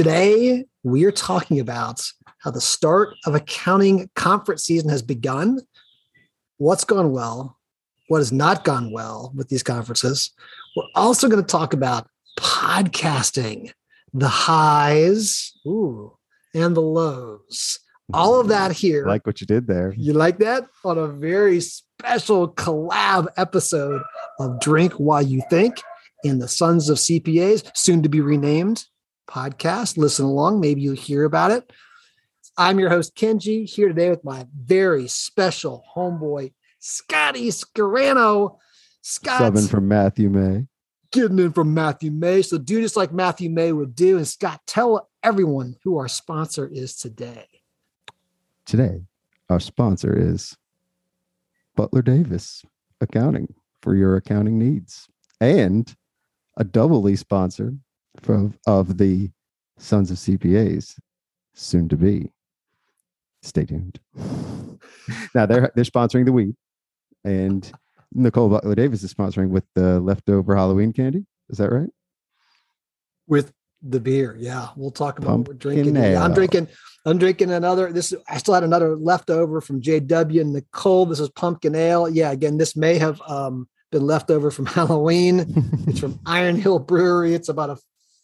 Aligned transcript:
Today, 0.00 0.64
we 0.82 1.04
are 1.04 1.12
talking 1.12 1.60
about 1.60 2.00
how 2.38 2.50
the 2.50 2.60
start 2.62 3.10
of 3.26 3.34
accounting 3.34 4.08
conference 4.16 4.64
season 4.64 4.88
has 4.88 5.02
begun, 5.02 5.60
what's 6.56 6.84
gone 6.84 7.12
well, 7.12 7.58
what 8.08 8.16
has 8.16 8.32
not 8.32 8.64
gone 8.64 8.92
well 8.92 9.30
with 9.36 9.50
these 9.50 9.62
conferences. 9.62 10.32
We're 10.74 10.84
also 10.94 11.28
going 11.28 11.44
to 11.44 11.46
talk 11.46 11.74
about 11.74 12.08
podcasting, 12.38 13.72
the 14.14 14.26
highs 14.26 15.52
ooh, 15.66 16.16
and 16.54 16.74
the 16.74 16.80
lows. 16.80 17.78
All 18.14 18.40
of 18.40 18.48
that 18.48 18.72
here. 18.72 19.06
like 19.06 19.26
what 19.26 19.42
you 19.42 19.46
did 19.46 19.66
there. 19.66 19.92
You 19.98 20.14
like 20.14 20.38
that? 20.38 20.64
On 20.82 20.96
a 20.96 21.08
very 21.08 21.60
special 21.60 22.50
collab 22.54 23.26
episode 23.36 24.00
of 24.38 24.60
Drink 24.60 24.94
While 24.94 25.20
You 25.20 25.42
Think 25.50 25.76
in 26.24 26.38
the 26.38 26.48
Sons 26.48 26.88
of 26.88 26.96
CPAs, 26.96 27.70
soon 27.74 28.02
to 28.02 28.08
be 28.08 28.22
renamed 28.22 28.86
podcast. 29.30 29.96
Listen 29.96 30.24
along. 30.24 30.60
Maybe 30.60 30.80
you'll 30.80 30.94
hear 30.94 31.24
about 31.24 31.52
it. 31.52 31.72
I'm 32.56 32.78
your 32.78 32.90
host, 32.90 33.14
Kenji, 33.14 33.64
here 33.68 33.88
today 33.88 34.10
with 34.10 34.24
my 34.24 34.46
very 34.54 35.06
special 35.08 35.84
homeboy, 35.94 36.52
Scotty 36.80 37.48
Scarano. 37.48 38.58
Scott, 39.02 39.40
Subbing 39.40 39.70
from 39.70 39.88
Matthew 39.88 40.28
May. 40.28 40.66
getting 41.10 41.38
in 41.38 41.52
from 41.52 41.72
Matthew 41.72 42.10
May. 42.10 42.42
So 42.42 42.58
do 42.58 42.82
just 42.82 42.96
like 42.96 43.12
Matthew 43.12 43.48
May 43.48 43.72
would 43.72 43.94
do. 43.94 44.18
And 44.18 44.28
Scott, 44.28 44.60
tell 44.66 45.08
everyone 45.22 45.76
who 45.84 45.96
our 45.96 46.08
sponsor 46.08 46.68
is 46.68 46.96
today. 46.96 47.46
Today, 48.66 49.02
our 49.48 49.60
sponsor 49.60 50.14
is 50.16 50.56
Butler 51.76 52.02
Davis 52.02 52.62
Accounting 53.00 53.54
for 53.80 53.94
your 53.94 54.16
accounting 54.16 54.58
needs, 54.58 55.08
and 55.40 55.96
a 56.58 56.64
doubly 56.64 57.16
sponsor 57.16 57.74
from 58.22 58.54
of 58.66 58.98
the 58.98 59.30
Sons 59.78 60.10
of 60.10 60.18
CPAs, 60.18 60.98
soon 61.54 61.88
to 61.88 61.96
be. 61.96 62.30
Stay 63.42 63.64
tuned. 63.64 63.98
now 65.34 65.46
they're 65.46 65.72
they're 65.74 65.84
sponsoring 65.84 66.26
the 66.26 66.32
weed, 66.32 66.54
and 67.24 67.72
Nicole 68.12 68.50
Butler 68.50 68.74
Davis 68.74 69.02
is 69.02 69.14
sponsoring 69.14 69.48
with 69.48 69.64
the 69.74 70.00
leftover 70.00 70.54
Halloween 70.54 70.92
candy. 70.92 71.24
Is 71.48 71.58
that 71.58 71.72
right? 71.72 71.88
with 73.30 73.52
the 73.82 74.00
beer. 74.00 74.36
Yeah, 74.38 74.68
we'll 74.76 74.90
talk 74.90 75.18
about 75.18 75.38
what 75.38 75.48
we're 75.48 75.54
drinking. 75.54 75.94
today. 75.94 76.14
I'm 76.14 76.34
drinking. 76.34 76.68
I'm 77.06 77.16
drinking 77.16 77.50
another. 77.50 77.90
This 77.90 78.12
I 78.28 78.36
still 78.36 78.52
had 78.52 78.64
another 78.64 78.94
leftover 78.94 79.62
from 79.62 79.80
JW 79.80 80.42
and 80.42 80.52
Nicole. 80.52 81.06
This 81.06 81.20
is 81.20 81.30
pumpkin 81.30 81.74
ale. 81.74 82.10
Yeah, 82.10 82.30
again, 82.30 82.58
this 82.58 82.76
may 82.76 82.98
have 82.98 83.22
um, 83.22 83.68
been 83.90 84.06
left 84.06 84.30
over 84.30 84.50
from 84.50 84.66
Halloween. 84.66 85.46
It's 85.86 86.00
from 86.00 86.20
Iron 86.26 86.56
Hill 86.56 86.78
Brewery. 86.78 87.32
It's 87.32 87.48
about 87.48 87.70
a 87.70 87.78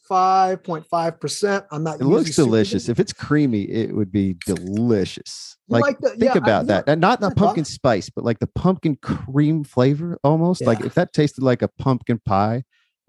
five 0.09 0.63
point 0.63 0.87
five 0.87 1.19
percent. 1.21 1.65
I'm 1.71 1.83
not. 1.85 2.01
It 2.01 2.05
looks 2.05 2.35
delicious. 2.37 2.85
big. 2.87 2.91
If 2.93 3.01
it's 3.01 3.13
creamy, 3.13 3.63
it 3.63 3.95
would 3.95 4.11
be 4.13 4.37
delicious. 4.47 5.57
Like, 5.69 5.83
like 5.83 5.99
the- 6.01 6.11
think 6.11 6.23
yeah, 6.23 6.37
about 6.39 6.63
you 6.63 6.67
that. 6.69 6.87
know, 6.87 6.93
And 6.93 7.01
not 7.01 7.21
the 7.21 7.27
I 7.27 7.29
thought- 7.31 7.37
pumpkin 7.39 7.65
spice, 7.65 8.09
but 8.11 8.25
like 8.25 8.39
the 8.39 8.47
pumpkin 8.47 8.97
cream 8.97 9.65
flavor 9.65 10.19
almost. 10.23 10.63
Like 10.63 10.81
if 10.83 10.95
that 10.95 11.13
tasted 11.13 11.43
like 11.43 11.63
a 11.63 11.69
pumpkin 11.69 12.21
pie, 12.25 12.65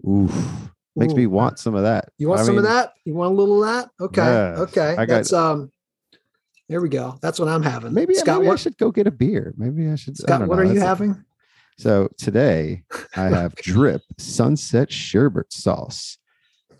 oof, 0.08 0.70
makes 0.96 1.14
me 1.14 1.26
want 1.26 1.58
some 1.58 1.74
of 1.74 1.82
that. 1.84 2.10
You 2.18 2.28
want 2.28 2.40
I 2.40 2.44
some 2.44 2.58
of 2.58 2.64
that? 2.64 2.92
You 3.04 3.14
want 3.14 3.32
a 3.32 3.36
little 3.36 3.62
of 3.64 3.70
that? 3.70 3.90
Okay. 4.04 4.22
Yes, 4.24 4.58
okay. 4.58 4.90
I 4.98 5.06
got- 5.06 5.08
That's 5.08 5.32
um. 5.32 5.70
There 6.68 6.82
we 6.82 6.90
go. 6.90 7.18
That's 7.22 7.38
what 7.38 7.48
I'm 7.48 7.62
having. 7.62 7.94
Maybe, 7.94 8.12
Scott, 8.12 8.40
maybe 8.42 8.50
I 8.52 8.56
should 8.56 8.76
go 8.76 8.90
get 8.90 9.06
a 9.06 9.10
beer. 9.10 9.54
Maybe 9.56 9.88
I 9.88 9.94
should. 9.94 10.18
Scott, 10.18 10.40
don't 10.40 10.48
what 10.48 10.56
know. 10.56 10.62
are 10.62 10.64
you 10.66 10.74
That's 10.74 10.84
a- 10.84 10.86
having? 10.86 11.24
So 11.78 12.08
today 12.18 12.82
I 13.16 13.22
have 13.28 13.54
drip 13.56 14.02
sunset 14.18 14.92
sherbet 14.92 15.50
sauce. 15.52 16.18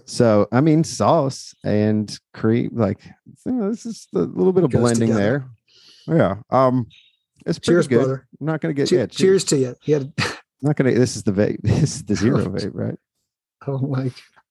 So 0.08 0.48
I 0.50 0.60
mean 0.62 0.84
sauce 0.84 1.54
and 1.64 2.18
cream, 2.32 2.70
like 2.72 3.04
you 3.44 3.52
know, 3.52 3.70
this 3.70 3.84
is 3.84 4.08
a 4.14 4.20
little 4.20 4.52
bit 4.54 4.64
of 4.64 4.70
blending 4.70 5.08
together. 5.10 5.46
there. 6.06 6.16
Yeah. 6.16 6.36
Um 6.50 6.86
it's 7.46 7.58
pretty 7.58 7.74
Cheers, 7.76 7.88
good. 7.88 7.96
brother. 7.98 8.28
I'm 8.40 8.46
not 8.46 8.60
gonna 8.60 8.74
get 8.74 8.88
Che- 8.88 8.96
yeah, 8.96 9.06
cheers. 9.06 9.44
to 9.44 9.56
you. 9.58 9.74
Had, 9.94 10.12
Not 10.62 10.76
gonna 10.76 10.92
this 10.92 11.14
is 11.14 11.22
the 11.24 11.32
vape. 11.32 11.58
This 11.62 11.96
is 11.96 12.02
the 12.04 12.14
zero 12.24 12.44
vape, 12.46 12.70
right? 12.72 12.96
oh 13.66 13.78
my 13.78 14.10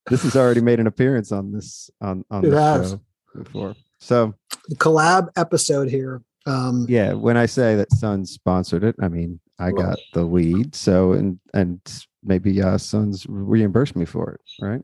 This 0.10 0.22
has 0.24 0.36
already 0.36 0.62
made 0.62 0.80
an 0.80 0.86
appearance 0.88 1.32
on 1.32 1.52
this 1.52 1.90
on 2.02 2.24
on 2.30 2.46
It 2.46 2.50
the 2.52 2.88
show 2.90 3.02
before. 3.36 3.76
So 4.00 4.36
the 4.70 4.76
collab 4.76 5.30
episode 5.36 5.90
here. 5.90 6.22
Um, 6.46 6.86
yeah, 6.88 7.12
when 7.14 7.36
I 7.36 7.46
say 7.48 7.76
that 7.76 7.92
Sons 7.92 8.30
sponsored 8.32 8.84
it, 8.84 8.96
I 9.02 9.08
mean 9.10 9.40
I 9.60 9.72
got 9.72 9.98
the 10.14 10.26
weed. 10.26 10.76
So 10.76 11.14
and 11.14 11.40
and 11.54 11.82
maybe 12.24 12.62
uh 12.62 12.78
Sons 12.78 13.26
reimbursed 13.28 13.96
me 13.96 14.06
for 14.06 14.32
it, 14.34 14.42
right? 14.62 14.84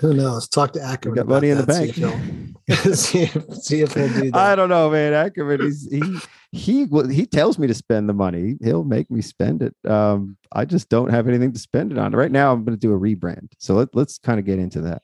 Who 0.00 0.14
knows? 0.14 0.48
Talk 0.48 0.72
to 0.72 0.80
We 0.80 0.84
Ackerman. 0.84 1.16
got 1.16 1.28
money 1.28 1.50
in 1.50 1.58
the 1.58 1.66
bank. 1.66 1.94
See 2.94 3.22
if, 3.22 3.54
see 3.54 3.80
if, 3.82 3.92
he'll 3.94 4.08
do 4.08 4.30
that. 4.30 4.36
I 4.36 4.54
don't 4.54 4.68
know, 4.68 4.88
man. 4.88 5.12
Ackerman, 5.12 5.60
he's 5.62 5.88
he 5.90 6.18
he 6.52 6.86
he 7.12 7.26
tells 7.26 7.58
me 7.58 7.66
to 7.66 7.74
spend 7.74 8.08
the 8.08 8.12
money. 8.14 8.56
He'll 8.62 8.84
make 8.84 9.10
me 9.10 9.20
spend 9.20 9.62
it. 9.62 9.74
Um, 9.88 10.36
I 10.52 10.64
just 10.64 10.88
don't 10.88 11.10
have 11.10 11.26
anything 11.28 11.52
to 11.52 11.58
spend 11.58 11.90
it 11.90 11.98
on. 11.98 12.12
Right 12.12 12.30
now, 12.30 12.52
I'm 12.52 12.64
going 12.64 12.76
to 12.76 12.80
do 12.80 12.94
a 12.94 12.98
rebrand. 12.98 13.48
So 13.58 13.74
let, 13.74 13.94
let's 13.94 14.18
kind 14.18 14.38
of 14.38 14.46
get 14.46 14.58
into 14.60 14.80
that. 14.82 15.02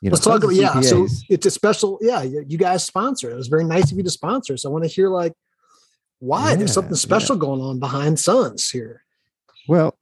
You 0.00 0.10
Let's 0.10 0.24
talk 0.24 0.42
about 0.42 0.54
yeah. 0.54 0.80
So 0.80 1.06
it's 1.28 1.44
a 1.44 1.50
special. 1.50 1.98
Yeah, 2.00 2.22
you 2.22 2.56
guys 2.56 2.82
sponsor. 2.84 3.30
It 3.30 3.36
was 3.36 3.48
very 3.48 3.64
nice 3.64 3.92
of 3.92 3.98
you 3.98 4.02
to 4.02 4.10
sponsor. 4.10 4.56
So 4.56 4.70
I 4.70 4.72
want 4.72 4.84
to 4.84 4.90
hear 4.90 5.10
like 5.10 5.34
why 6.18 6.54
there's 6.56 6.70
Yeah, 6.70 6.74
something 6.74 6.92
yeah. 6.92 6.96
special 6.98 7.36
going 7.36 7.60
on 7.60 7.78
behind 7.78 8.18
Sons 8.18 8.70
here. 8.70 9.02
well, 9.68 9.96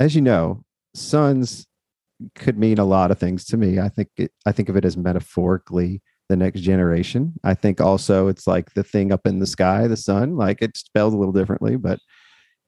as 0.00 0.14
you 0.14 0.22
know, 0.22 0.64
sons 0.94 1.66
could 2.34 2.58
mean 2.58 2.78
a 2.78 2.84
lot 2.84 3.10
of 3.10 3.18
things 3.18 3.44
to 3.46 3.56
me. 3.56 3.78
I 3.78 3.88
think 3.88 4.08
it, 4.16 4.32
I 4.46 4.52
think 4.52 4.68
of 4.68 4.76
it 4.76 4.84
as 4.84 4.96
metaphorically 4.96 6.02
the 6.28 6.36
next 6.36 6.60
generation. 6.60 7.34
I 7.44 7.54
think 7.54 7.80
also 7.80 8.28
it's 8.28 8.46
like 8.46 8.74
the 8.74 8.84
thing 8.84 9.12
up 9.12 9.26
in 9.26 9.38
the 9.38 9.46
sky, 9.46 9.86
the 9.86 9.96
sun. 9.96 10.36
Like 10.36 10.58
it's 10.62 10.80
spelled 10.80 11.14
a 11.14 11.16
little 11.16 11.32
differently, 11.32 11.76
but 11.76 11.98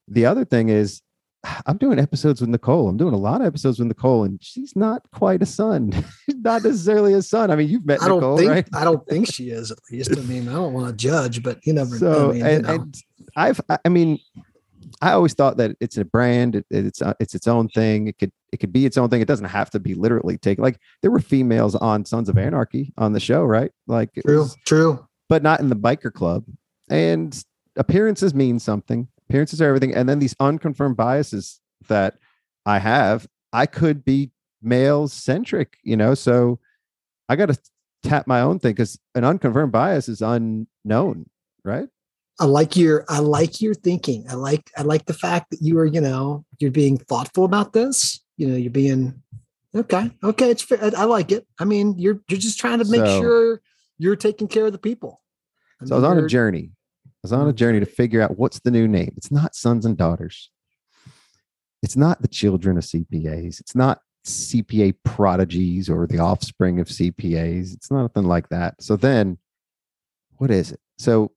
the 0.07 0.25
other 0.25 0.45
thing 0.45 0.69
is 0.69 1.01
I'm 1.65 1.77
doing 1.77 1.99
episodes 1.99 2.41
with 2.41 2.49
Nicole. 2.49 2.89
I'm 2.89 2.97
doing 2.97 3.13
a 3.13 3.17
lot 3.17 3.41
of 3.41 3.47
episodes 3.47 3.79
with 3.79 3.87
Nicole, 3.87 4.23
and 4.23 4.39
she's 4.41 4.75
not 4.75 5.03
quite 5.13 5.41
a 5.41 5.45
son. 5.45 5.91
she's 6.25 6.39
not 6.39 6.63
necessarily 6.63 7.13
a 7.13 7.21
son. 7.21 7.51
I 7.51 7.55
mean, 7.55 7.69
you've 7.69 7.85
met 7.85 8.01
I 8.01 8.07
don't 8.07 8.19
Nicole, 8.19 8.37
think 8.37 8.49
right? 8.49 8.69
I 8.73 8.83
don't 8.83 9.05
think 9.07 9.31
she 9.31 9.49
is 9.49 9.71
at 9.71 9.79
least. 9.91 10.17
I 10.17 10.21
mean, 10.21 10.47
I 10.47 10.53
don't 10.53 10.73
want 10.73 10.87
to 10.87 10.93
judge, 10.93 11.43
but 11.43 11.59
you 11.65 11.73
never. 11.73 11.97
So, 11.97 12.29
I 12.29 12.33
mean, 12.33 12.45
and, 12.45 12.55
you 12.55 12.61
know. 12.61 12.73
and 12.73 12.97
I've, 13.35 13.61
I 13.69 13.79
I 13.85 13.89
mean, 13.89 14.19
I 15.01 15.11
always 15.11 15.33
thought 15.33 15.57
that 15.57 15.75
it's 15.79 15.97
a 15.97 16.05
brand. 16.05 16.55
It, 16.55 16.65
it's 16.69 17.01
uh, 17.01 17.13
it's 17.19 17.35
its 17.35 17.47
own 17.47 17.67
thing. 17.69 18.07
It 18.07 18.17
could 18.17 18.31
it 18.51 18.57
could 18.57 18.73
be 18.73 18.85
its 18.85 18.97
own 18.97 19.09
thing. 19.09 19.21
It 19.21 19.27
doesn't 19.27 19.45
have 19.45 19.69
to 19.71 19.79
be 19.79 19.93
literally 19.93 20.37
taken. 20.37 20.63
Like 20.63 20.79
there 21.01 21.11
were 21.11 21.19
females 21.19 21.75
on 21.75 22.05
Sons 22.05 22.29
of 22.29 22.37
Anarchy 22.37 22.93
on 22.97 23.13
the 23.13 23.19
show, 23.19 23.43
right? 23.43 23.71
Like, 23.87 24.09
true, 24.25 24.39
was- 24.39 24.57
true. 24.65 25.05
but 25.29 25.43
not 25.43 25.59
in 25.59 25.69
the 25.69 25.75
biker 25.75 26.11
club. 26.11 26.45
And 26.89 27.39
appearances 27.75 28.33
mean 28.33 28.59
something. 28.59 29.07
Appearances 29.29 29.61
are 29.61 29.67
everything. 29.67 29.93
And 29.93 30.07
then 30.07 30.19
these 30.19 30.35
unconfirmed 30.39 30.95
biases 30.97 31.59
that 31.89 32.15
I 32.65 32.79
have, 32.79 33.27
I 33.53 33.65
could 33.65 34.03
be 34.05 34.31
male 34.61 35.07
centric, 35.07 35.77
you 35.83 35.97
know. 35.97 36.13
So 36.15 36.59
I 37.29 37.35
got 37.35 37.47
to 37.47 37.59
tap 38.03 38.25
my 38.25 38.41
own 38.41 38.59
thing 38.59 38.71
because 38.73 38.97
an 39.15 39.25
unconfirmed 39.25 39.71
bias 39.73 40.07
is 40.09 40.21
unknown, 40.21 41.25
right? 41.63 41.89
I 42.39 42.45
like 42.45 42.75
your 42.75 43.05
I 43.09 43.19
like 43.19 43.61
your 43.61 43.73
thinking. 43.73 44.25
I 44.29 44.35
like 44.35 44.69
I 44.77 44.83
like 44.83 45.05
the 45.05 45.13
fact 45.13 45.51
that 45.51 45.61
you 45.61 45.77
are, 45.79 45.85
you 45.85 46.01
know, 46.01 46.45
you're 46.59 46.71
being 46.71 46.97
thoughtful 46.97 47.45
about 47.45 47.73
this. 47.73 48.19
You 48.37 48.47
know, 48.47 48.55
you're 48.55 48.71
being 48.71 49.21
okay. 49.75 50.11
Okay, 50.23 50.51
it's 50.51 50.61
fair. 50.61 50.79
I 50.95 51.05
like 51.05 51.31
it. 51.31 51.47
I 51.59 51.65
mean, 51.65 51.95
you're 51.97 52.21
you're 52.29 52.39
just 52.39 52.59
trying 52.59 52.79
to 52.79 52.85
make 52.85 53.01
So- 53.01 53.21
sure 53.21 53.61
you're 53.97 54.15
taking 54.15 54.47
care 54.47 54.67
of 54.67 54.71
the 54.71 54.77
people. 54.77 55.21
So 55.85 55.95
I 55.95 55.99
was 55.99 56.03
on 56.03 56.17
a 56.19 56.27
journey. 56.27 56.71
I 57.05 57.09
was 57.23 57.33
on 57.33 57.47
a 57.47 57.53
journey 57.53 57.79
to 57.79 57.85
figure 57.85 58.21
out 58.21 58.37
what's 58.37 58.59
the 58.59 58.71
new 58.71 58.87
name. 58.87 59.13
It's 59.17 59.31
not 59.31 59.55
sons 59.55 59.85
and 59.85 59.97
daughters. 59.97 60.51
It's 61.81 61.95
not 61.95 62.21
the 62.21 62.27
children 62.27 62.77
of 62.77 62.83
CPAs. 62.83 63.59
It's 63.59 63.75
not 63.75 64.01
CPA 64.25 64.95
prodigies 65.03 65.89
or 65.89 66.05
the 66.07 66.19
offspring 66.19 66.79
of 66.79 66.87
CPAs. 66.87 67.73
It's 67.73 67.89
nothing 67.91 68.25
like 68.25 68.49
that. 68.49 68.81
So 68.81 68.95
then, 68.95 69.37
what 70.37 70.51
is 70.51 70.71
it? 70.71 70.79
So 70.97 71.31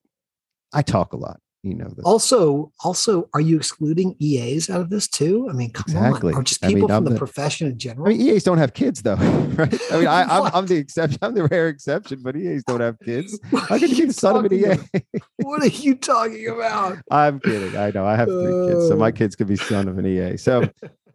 I 0.72 0.82
talk 0.82 1.12
a 1.12 1.17
lot. 1.17 1.40
You 1.62 1.75
know 1.75 1.88
this. 1.94 2.06
Also, 2.06 2.72
also, 2.84 3.28
are 3.34 3.40
you 3.40 3.58
excluding 3.58 4.17
EAs 4.19 4.70
out 4.70 4.81
of 4.81 4.88
this 4.88 5.06
too? 5.06 5.46
I 5.50 5.52
mean, 5.52 5.70
come 5.72 5.84
Exactly. 5.88 6.32
on, 6.32 6.40
or 6.40 6.43
just 6.43 6.64
I 6.64 6.69
mean, 6.69 6.76
people 6.78 6.90
I'm 6.90 6.99
from 6.99 7.05
the, 7.05 7.11
the- 7.11 7.19
profession 7.19 7.67
in 7.69 7.78
general? 7.78 8.06
I 8.06 8.11
mean, 8.17 8.20
EAs 8.22 8.44
don't 8.44 8.56
have 8.56 8.72
kids 8.72 9.02
though, 9.02 9.17
right? 9.17 9.78
I 9.93 9.96
mean, 9.99 10.06
I, 10.06 10.22
I'm, 10.22 10.50
I'm 10.55 10.67
the 10.67 10.76
exception. 10.76 11.19
I'm 11.20 11.34
the 11.34 11.44
rare 11.49 11.69
exception, 11.69 12.20
but 12.22 12.34
EAs 12.34 12.64
don't 12.64 12.81
have 12.81 12.99
kids. 13.00 13.38
I 13.70 13.78
could 13.78 13.90
be 13.90 14.06
the 14.06 14.12
son 14.14 14.37
of 14.37 14.46
an 14.46 14.55
EA? 14.55 14.64
about? 14.72 14.87
What 15.43 15.62
are 15.62 15.67
you 15.67 15.96
talking 15.96 16.49
about? 16.49 16.96
I'm 17.11 17.40
kidding. 17.40 17.76
I 17.76 17.90
know 17.90 18.06
I 18.06 18.16
have 18.16 18.28
three 18.28 18.69
kids, 18.69 18.88
so 18.88 18.96
my 18.96 19.08
Oh. 19.08 19.12
kids 19.12 19.37
could 19.37 19.49
be 19.49 19.56
son 19.56 19.87
of 19.88 19.99
an 19.99 20.06
EA. 20.06 20.38
So 20.38 20.66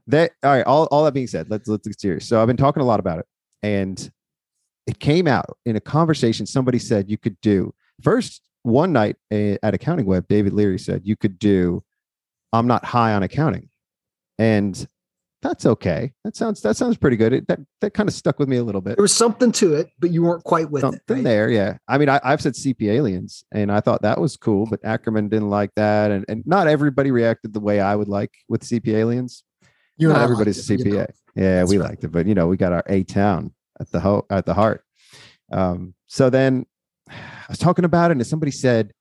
that 0.07 0.31
all 0.43 0.51
right. 0.51 0.65
All, 0.65 0.85
all 0.91 1.05
that 1.05 1.15
being 1.15 1.25
said, 1.25 1.49
let's 1.49 1.67
let's 1.67 1.87
get 1.87 1.99
serious. 1.99 2.27
So 2.27 2.39
I've 2.39 2.47
been 2.47 2.55
talking 2.57 2.81
a 2.83 2.85
lot 2.85 2.99
about 2.99 3.17
it, 3.17 3.25
and 3.63 4.11
it 4.85 4.99
came 4.99 5.25
out 5.27 5.57
in 5.65 5.75
a 5.75 5.81
conversation. 5.81 6.45
Somebody 6.45 6.77
said 6.77 7.09
you 7.09 7.17
could 7.17 7.41
do 7.41 7.73
first 8.03 8.41
one 8.65 8.91
night 8.91 9.15
at 9.31 9.73
Accounting 9.73 10.05
Web. 10.05 10.27
David 10.27 10.53
Leary 10.53 10.79
said 10.79 11.01
you 11.05 11.15
could 11.15 11.39
do. 11.39 11.83
I'm 12.51 12.67
not 12.67 12.85
high 12.85 13.13
on 13.13 13.23
accounting, 13.23 13.69
and 14.39 14.87
that's 15.41 15.65
okay. 15.65 16.11
That 16.23 16.35
sounds 16.35 16.61
that 16.61 16.75
sounds 16.75 16.97
pretty 16.97 17.17
good. 17.17 17.33
It, 17.33 17.47
that 17.47 17.59
that 17.81 17.93
kind 17.93 18.09
of 18.09 18.15
stuck 18.15 18.39
with 18.39 18.47
me 18.49 18.57
a 18.57 18.63
little 18.63 18.81
bit. 18.81 18.97
There 18.97 19.03
was 19.03 19.13
something 19.13 19.51
to 19.53 19.75
it, 19.75 19.89
but 19.99 20.09
you 20.09 20.23
weren't 20.23 20.43
quite 20.43 20.71
with 20.71 20.81
Something 20.81 21.01
it. 21.07 21.13
Right? 21.13 21.23
there, 21.23 21.49
yeah. 21.49 21.77
I 21.87 21.97
mean, 21.97 22.09
I, 22.09 22.19
I've 22.23 22.41
said 22.41 22.53
CP 22.53 22.83
aliens, 22.83 23.43
and 23.51 23.71
I 23.71 23.81
thought 23.81 24.01
that 24.01 24.19
was 24.19 24.37
cool, 24.37 24.65
but 24.65 24.79
Ackerman 24.83 25.29
didn't 25.29 25.49
like 25.49 25.71
that, 25.75 26.11
and 26.11 26.25
and 26.27 26.43
not 26.47 26.67
everybody 26.67 27.11
reacted 27.11 27.53
the 27.53 27.59
way 27.59 27.79
I 27.79 27.95
would 27.95 28.07
like 28.07 28.31
with 28.49 28.61
CP 28.63 28.87
aliens. 28.87 29.43
You 29.97 30.09
and 30.09 30.15
not 30.15 30.21
I 30.21 30.23
everybody's 30.23 30.69
it, 30.69 30.79
you 30.79 30.85
know. 30.85 30.97
CPA. 30.97 31.07
Yeah, 31.35 31.59
That's 31.59 31.69
we 31.69 31.77
right. 31.77 31.89
liked 31.89 32.03
it, 32.03 32.11
but 32.11 32.25
you 32.25 32.33
know, 32.33 32.47
we 32.47 32.57
got 32.57 32.73
our 32.73 32.83
A 32.87 33.03
town 33.03 33.53
at 33.79 33.91
the 33.91 33.99
ho- 33.99 34.25
at 34.29 34.45
the 34.45 34.53
heart. 34.53 34.83
Um, 35.51 35.93
so 36.07 36.29
then 36.29 36.65
I 37.09 37.45
was 37.49 37.57
talking 37.59 37.85
about 37.85 38.11
it, 38.11 38.17
and 38.17 38.27
somebody 38.27 38.51
said 38.51 38.91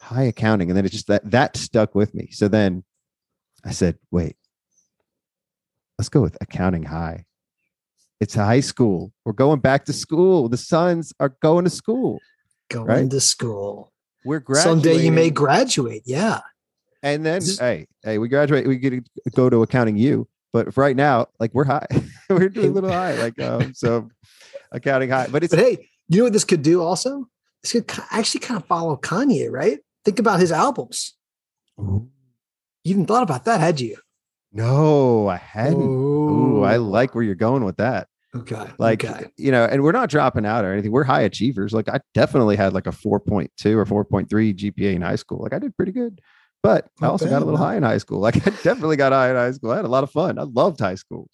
high 0.00 0.24
accounting, 0.24 0.70
and 0.70 0.76
then 0.76 0.84
it 0.84 0.92
just 0.92 1.06
that 1.08 1.30
that 1.30 1.56
stuck 1.56 1.94
with 1.94 2.14
me. 2.14 2.28
So 2.32 2.48
then 2.48 2.84
I 3.64 3.72
said, 3.72 3.98
wait, 4.10 4.36
let's 5.98 6.08
go 6.08 6.22
with 6.22 6.36
accounting 6.40 6.84
high. 6.84 7.26
It's 8.20 8.36
a 8.36 8.44
high 8.44 8.60
school. 8.60 9.12
We're 9.24 9.32
going 9.32 9.60
back 9.60 9.86
to 9.86 9.92
school. 9.92 10.48
The 10.48 10.56
sons 10.56 11.12
are 11.20 11.34
going 11.40 11.64
to 11.64 11.70
school. 11.70 12.18
Going 12.70 12.86
Right? 12.86 13.10
to 13.10 13.20
school. 13.20 13.92
We're 14.24 14.40
graduating. 14.40 14.82
Someday 14.82 15.04
you 15.04 15.12
may 15.12 15.30
graduate. 15.30 16.02
Yeah. 16.04 16.40
And 17.02 17.24
then, 17.24 17.40
This 17.40 17.58
hey, 17.58 17.86
hey, 18.02 18.18
we 18.18 18.28
graduate. 18.28 18.66
We 18.66 18.76
get 18.76 18.90
to 18.90 19.30
go 19.34 19.48
to 19.48 19.62
accounting 19.62 19.96
U, 19.96 20.28
but 20.52 20.74
for 20.74 20.82
right 20.82 20.96
now, 20.96 21.28
like 21.38 21.54
we're 21.54 21.64
high. 21.64 21.86
we're 22.30 22.50
doing 22.50 22.68
a 22.68 22.72
little 22.72 22.92
high. 22.92 23.14
Like 23.14 23.40
um, 23.40 23.72
so, 23.72 24.10
accounting 24.70 25.08
high. 25.08 25.28
But 25.28 25.42
it's 25.42 25.54
But 25.54 25.64
hey, 25.64 25.88
you 26.08 26.18
know 26.18 26.24
what 26.24 26.34
this 26.34 26.44
could 26.44 26.62
do 26.62 26.82
also? 26.82 27.26
Could 27.68 27.88
ki- 27.88 28.02
actually 28.10 28.40
kind 28.40 28.60
of 28.60 28.66
follow 28.66 28.96
Kanye, 28.96 29.50
right? 29.50 29.78
Think 30.04 30.18
about 30.18 30.40
his 30.40 30.52
albums. 30.52 31.14
You 31.78 32.08
even 32.84 33.06
thought 33.06 33.22
about 33.22 33.44
that, 33.44 33.60
had 33.60 33.80
you? 33.80 33.96
no, 34.52 35.28
I 35.28 35.36
hadn't. 35.36 35.80
Ooh, 35.80 36.62
I 36.64 36.76
oh. 36.76 36.82
like 36.82 37.14
where 37.14 37.24
you're 37.24 37.34
going 37.34 37.64
with 37.64 37.76
that. 37.76 38.08
Okay. 38.34 38.66
Like 38.78 39.04
okay. 39.04 39.26
you 39.36 39.50
know, 39.50 39.64
and 39.64 39.82
we're 39.82 39.92
not 39.92 40.08
dropping 40.08 40.46
out 40.46 40.64
or 40.64 40.72
anything. 40.72 40.92
We're 40.92 41.04
high 41.04 41.22
achievers. 41.22 41.72
Like 41.72 41.88
I 41.88 42.00
definitely 42.14 42.56
had 42.56 42.72
like 42.72 42.86
a 42.86 42.92
4.2 42.92 43.48
or 43.74 44.04
4.3 44.04 44.28
GPA 44.28 44.94
in 44.94 45.02
high 45.02 45.16
school. 45.16 45.38
Like 45.42 45.52
I 45.52 45.58
did 45.58 45.76
pretty 45.76 45.92
good. 45.92 46.20
But 46.62 46.86
I 47.00 47.06
Not 47.06 47.12
also 47.12 47.28
got 47.28 47.42
a 47.42 47.44
little 47.44 47.58
no. 47.58 47.64
high 47.64 47.76
in 47.76 47.82
high 47.82 47.98
school. 47.98 48.20
Like 48.20 48.36
I 48.46 48.50
definitely 48.62 48.96
got 48.96 49.12
high 49.12 49.30
in 49.30 49.36
high 49.36 49.50
school. 49.50 49.72
I 49.72 49.76
had 49.76 49.84
a 49.84 49.88
lot 49.88 50.04
of 50.04 50.10
fun. 50.10 50.38
I 50.38 50.42
loved 50.42 50.78
high 50.78 50.94
school. 50.94 51.28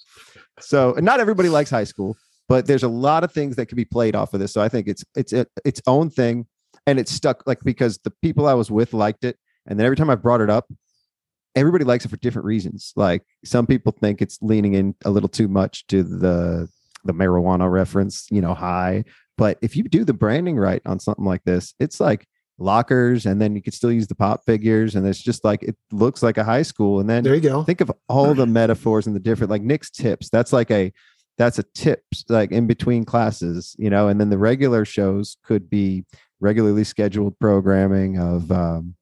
So, 0.60 0.94
and 0.94 1.04
not 1.04 1.20
everybody 1.20 1.50
likes 1.50 1.68
high 1.68 1.84
school, 1.84 2.16
but 2.48 2.66
there's 2.66 2.82
a 2.82 2.88
lot 2.88 3.24
of 3.24 3.32
things 3.32 3.56
that 3.56 3.66
can 3.66 3.76
be 3.76 3.84
played 3.84 4.14
off 4.14 4.34
of 4.34 4.40
this. 4.40 4.52
So 4.52 4.60
I 4.60 4.68
think 4.68 4.88
it's 4.88 5.04
it's 5.14 5.32
a, 5.32 5.46
its 5.64 5.80
own 5.86 6.10
thing, 6.10 6.46
and 6.86 6.98
it's 6.98 7.12
stuck 7.12 7.46
like 7.46 7.60
because 7.64 7.98
the 7.98 8.12
people 8.22 8.46
I 8.46 8.54
was 8.54 8.70
with 8.70 8.92
liked 8.94 9.24
it, 9.24 9.36
and 9.66 9.78
then 9.78 9.84
every 9.86 9.96
time 9.96 10.10
I 10.10 10.14
brought 10.14 10.40
it 10.40 10.50
up, 10.50 10.66
everybody 11.54 11.84
likes 11.84 12.04
it 12.04 12.08
for 12.08 12.16
different 12.18 12.46
reasons. 12.46 12.92
Like 12.96 13.22
some 13.44 13.66
people 13.66 13.92
think 13.92 14.22
it's 14.22 14.38
leaning 14.42 14.74
in 14.74 14.94
a 15.04 15.10
little 15.10 15.28
too 15.28 15.48
much 15.48 15.86
to 15.88 16.02
the 16.02 16.68
the 17.04 17.14
marijuana 17.14 17.70
reference, 17.70 18.26
you 18.30 18.40
know, 18.40 18.54
high. 18.54 19.04
But 19.38 19.58
if 19.62 19.76
you 19.76 19.84
do 19.84 20.04
the 20.04 20.14
branding 20.14 20.56
right 20.56 20.82
on 20.86 20.98
something 20.98 21.24
like 21.24 21.44
this, 21.44 21.74
it's 21.78 22.00
like 22.00 22.26
lockers, 22.58 23.26
and 23.26 23.40
then 23.40 23.54
you 23.54 23.62
can 23.62 23.72
still 23.72 23.92
use 23.92 24.06
the 24.06 24.14
pop 24.14 24.44
figures, 24.44 24.94
and 24.94 25.06
it's 25.06 25.20
just 25.22 25.44
like 25.44 25.62
it 25.62 25.76
looks 25.92 26.22
like 26.22 26.38
a 26.38 26.44
high 26.44 26.62
school. 26.62 27.00
And 27.00 27.08
then 27.08 27.22
There 27.22 27.34
you 27.34 27.40
go. 27.40 27.62
think 27.62 27.80
of 27.80 27.90
all 28.08 28.34
the 28.34 28.46
metaphors 28.60 29.06
and 29.06 29.14
the 29.14 29.20
different 29.20 29.50
like 29.50 29.62
Nick's 29.62 29.90
tips. 29.90 30.30
That's 30.30 30.52
like 30.52 30.70
a 30.70 30.92
that's 31.38 31.58
a 31.58 31.62
tips 31.74 32.24
like 32.28 32.50
in 32.52 32.66
between 32.66 33.04
classes, 33.04 33.76
you 33.78 33.90
know, 33.90 34.08
and 34.08 34.20
then 34.20 34.30
the 34.30 34.38
regular 34.38 34.84
shows 34.84 35.36
could 35.44 35.68
be 35.68 36.04
regularly 36.40 36.84
scheduled 36.84 37.38
programming 37.38 38.18
of 38.18 38.50
um, 38.52 38.94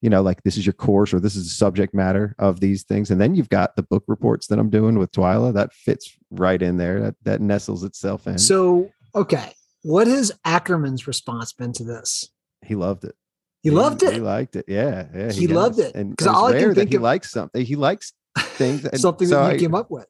you 0.00 0.08
know, 0.08 0.22
like 0.22 0.42
this 0.44 0.56
is 0.56 0.64
your 0.64 0.72
course 0.74 1.12
or 1.12 1.18
this 1.20 1.34
is 1.34 1.44
the 1.48 1.54
subject 1.54 1.92
matter 1.94 2.34
of 2.38 2.60
these 2.60 2.84
things. 2.84 3.10
And 3.10 3.20
then 3.20 3.34
you've 3.34 3.48
got 3.48 3.74
the 3.74 3.82
book 3.82 4.04
reports 4.06 4.46
that 4.46 4.58
I'm 4.58 4.70
doing 4.70 4.96
with 4.98 5.10
Twyla. 5.12 5.52
That 5.54 5.72
fits 5.72 6.16
right 6.30 6.60
in 6.62 6.76
there. 6.76 7.00
That 7.00 7.14
that 7.24 7.40
nestles 7.40 7.82
itself 7.84 8.26
in. 8.26 8.38
So, 8.38 8.90
okay. 9.14 9.52
What 9.82 10.06
has 10.06 10.30
Ackerman's 10.44 11.06
response 11.06 11.52
been 11.52 11.72
to 11.74 11.84
this? 11.84 12.28
he 12.64 12.74
loved 12.74 13.04
it. 13.04 13.14
He 13.62 13.70
loved 13.70 14.02
it 14.02 14.12
He 14.14 14.20
liked 14.20 14.54
it. 14.56 14.64
Yeah. 14.68 15.06
Yeah. 15.14 15.32
He 15.32 15.46
loved 15.48 15.78
it. 15.80 15.94
And 15.94 16.16
'Cause 16.16 16.26
and 16.26 16.34
it's 16.34 16.36
all 16.36 16.46
I 16.46 16.52
can 16.52 16.60
rare 16.60 16.68
that 16.68 16.74
think 16.80 16.90
he 16.90 16.96
of- 16.96 17.02
likes 17.02 17.30
something. 17.30 17.64
He 17.64 17.76
likes 17.76 18.12
things. 18.38 18.86
Something 19.00 19.28
so 19.28 19.34
that 19.36 19.48
you 19.50 19.54
I- 19.54 19.58
came 19.58 19.74
up 19.74 19.90
with. 19.90 20.06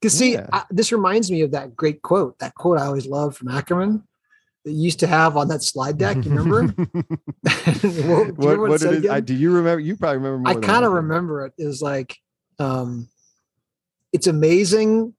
Because 0.00 0.16
see, 0.16 0.32
Yeah. 0.32 0.46
I, 0.52 0.64
this 0.70 0.92
reminds 0.92 1.30
me 1.30 1.42
of 1.42 1.50
that 1.52 1.76
great 1.76 2.02
quote. 2.02 2.38
That 2.38 2.54
quote 2.54 2.78
I 2.78 2.86
always 2.86 3.06
loved 3.06 3.36
from 3.36 3.48
Ackerman 3.48 4.02
that 4.64 4.72
you 4.72 4.82
used 4.82 5.00
to 5.00 5.06
have 5.06 5.36
on 5.36 5.48
that 5.48 5.62
slide 5.62 5.98
deck. 5.98 6.16
You 6.24 6.32
remember? 6.32 6.62
What- 7.44 7.82
do 7.82 7.88
you 7.88 8.08
what, 8.08 8.36
remember 8.38 8.68
what 8.68 8.80
said 8.80 8.94
it 8.94 9.04
is? 9.04 9.10
I, 9.10 9.20
do 9.20 9.34
you 9.34 9.52
remember? 9.52 9.80
You 9.80 9.96
probably 9.96 10.18
remember. 10.18 10.38
More 10.38 10.62
I 10.62 10.66
kind 10.66 10.84
of 10.84 10.92
remember 10.92 11.46
it. 11.46 11.52
It 11.58 11.66
was 11.66 11.82
like, 11.82 12.16
um, 12.58 13.08
it's 14.12 14.26
amazing 14.26 15.14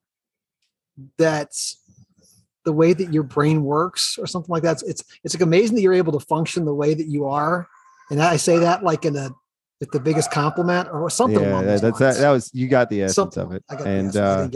that 1.18 1.52
the 2.64 2.74
way 2.74 2.94
that 2.94 3.14
your 3.14 3.24
brain 3.24 3.64
works, 3.64 4.18
or 4.20 4.28
something 4.28 4.52
like 4.52 4.64
that. 4.64 4.84
It's 4.86 5.04
it's, 5.24 5.36
like 5.36 5.42
amazing 5.42 5.76
that 5.76 5.82
you're 5.82 5.94
able 5.94 6.14
to 6.14 6.26
function 6.26 6.66
the 6.66 6.74
way 6.74 6.94
that 6.94 7.08
you 7.08 7.26
are. 7.26 7.68
And 8.10 8.22
I 8.22 8.38
say 8.38 8.60
that 8.60 8.84
like 8.84 9.06
in 9.06 9.16
a 9.16 9.32
with 9.80 9.92
the 9.92 10.00
biggest 10.00 10.32
compliment 10.32 10.88
or 10.92 11.10
something. 11.10 11.42
Yeah, 11.42 11.62
that, 11.64 11.82
that's 11.82 12.00
that, 12.00 12.06
lines. 12.06 12.20
that 12.20 12.30
was 12.30 12.52
you 12.54 12.68
got 12.68 12.90
the 12.90 13.02
essence 13.04 13.16
Something. 13.16 13.44
of 13.44 13.52
it, 13.54 13.64
I 13.70 13.76
got 13.76 13.84
the 13.84 13.90
and 13.90 14.16
uh, 14.16 14.48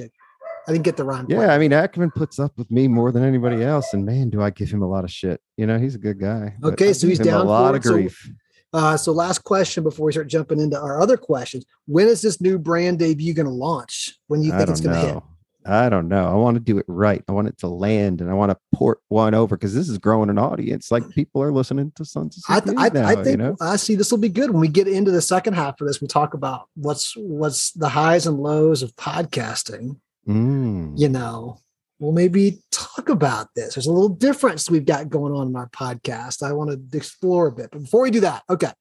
I 0.68 0.72
didn't 0.72 0.84
get 0.84 0.98
the 0.98 1.04
rhyme. 1.04 1.26
yeah, 1.30 1.38
quite. 1.38 1.50
I 1.50 1.58
mean 1.58 1.74
Ackerman 1.74 2.12
puts 2.12 2.40
up 2.40 2.58
with 2.58 2.70
me 2.72 2.88
more 2.88 3.12
than 3.12 3.24
anybody 3.24 3.64
else, 3.64 3.94
and 3.94 4.06
man, 4.06 4.30
do 4.30 4.42
I 4.42 4.50
give 4.50 4.70
him 4.70 4.82
a 4.82 4.88
lot 4.88 5.04
of 5.04 5.12
shit. 5.12 5.40
You 5.58 5.68
know, 5.68 5.78
he's 5.78 5.96
a 5.96 6.00
good 6.00 6.20
guy. 6.20 6.56
Okay, 6.64 6.94
so 6.94 7.08
he's 7.08 7.20
down 7.20 7.42
a 7.42 7.44
lot 7.44 7.76
of 7.76 7.82
it. 7.82 7.88
So- 7.88 7.94
grief. 7.94 8.32
Uh, 8.74 8.98
so 8.98 9.14
last 9.14 9.46
question 9.46 9.86
before 9.86 10.08
we 10.08 10.12
start 10.12 10.28
jumping 10.28 10.60
into 10.60 10.78
our 10.78 11.00
other 11.00 11.16
questions. 11.16 11.64
When 11.86 12.10
is 12.10 12.22
this 12.22 12.42
new 12.42 12.60
brand 12.60 13.00
debut 13.00 13.34
going 13.34 13.46
to 13.46 13.52
launch? 13.52 14.18
When 14.28 14.42
do 14.42 14.48
you 14.48 14.52
think 14.52 14.70
it's 14.70 14.82
going 14.82 15.00
to 15.00 15.14
hit? 15.14 15.24
I 15.66 15.90
don't 15.90 16.08
know. 16.08 16.30
I 16.30 16.34
want 16.34 16.56
to 16.56 16.60
do 16.60 16.78
it 16.78 16.86
right. 16.88 17.24
I 17.28 17.32
want 17.32 17.48
it 17.48 17.58
to 17.60 17.68
land, 17.68 18.22
and 18.22 18.30
I 18.30 18.34
want 18.34 18.52
to 18.52 18.58
port 18.74 19.00
one 19.08 19.34
over 19.34 19.56
because 19.56 19.74
this 19.74 19.90
is 19.90 19.98
growing 19.98 20.30
an 20.30 20.38
audience. 20.38 20.92
Like 20.92 21.10
people 21.10 21.42
are 21.42 21.52
listening 21.52 21.92
to 21.96 22.06
Sons 22.06 22.38
of 22.38 22.44
I, 22.50 22.60
th- 22.60 22.76
I, 22.78 22.90
now. 22.90 23.08
I 23.08 23.16
think 23.16 23.28
you 23.28 23.38
know, 23.38 23.56
I 23.60 23.78
see 23.78 23.96
this 23.96 24.12
will 24.12 24.20
be 24.20 24.30
good 24.30 24.52
when 24.52 24.62
we 24.62 24.68
get 24.68 24.88
into 24.88 25.10
the 25.10 25.22
second 25.22 25.54
half 25.54 25.80
of 25.82 25.88
this. 25.88 26.02
We 26.02 26.08
talk 26.08 26.34
about 26.34 26.68
what's 26.76 27.14
what's 27.16 27.72
the 27.72 27.90
highs 27.90 28.28
and 28.28 28.40
lows 28.40 28.84
of 28.84 28.96
podcasting. 28.96 29.98
Mm. 30.28 30.94
You 30.98 31.10
know, 31.10 31.60
we'll 32.00 32.12
maybe 32.12 32.62
talk 32.72 33.10
about 33.10 33.48
this. 33.56 33.76
There's 33.76 33.88
a 33.88 33.92
little 33.92 34.10
difference 34.10 34.70
we've 34.70 34.86
got 34.86 35.10
going 35.10 35.34
on 35.34 35.48
in 35.48 35.56
our 35.56 35.70
podcast. 35.70 36.44
I 36.44 36.54
want 36.54 36.72
to 36.72 36.98
explore 36.98 37.48
a 37.48 37.52
bit, 37.52 37.70
but 37.72 37.82
before 37.82 38.02
we 38.02 38.12
do 38.12 38.22
that, 38.22 38.44
okay, 38.50 38.72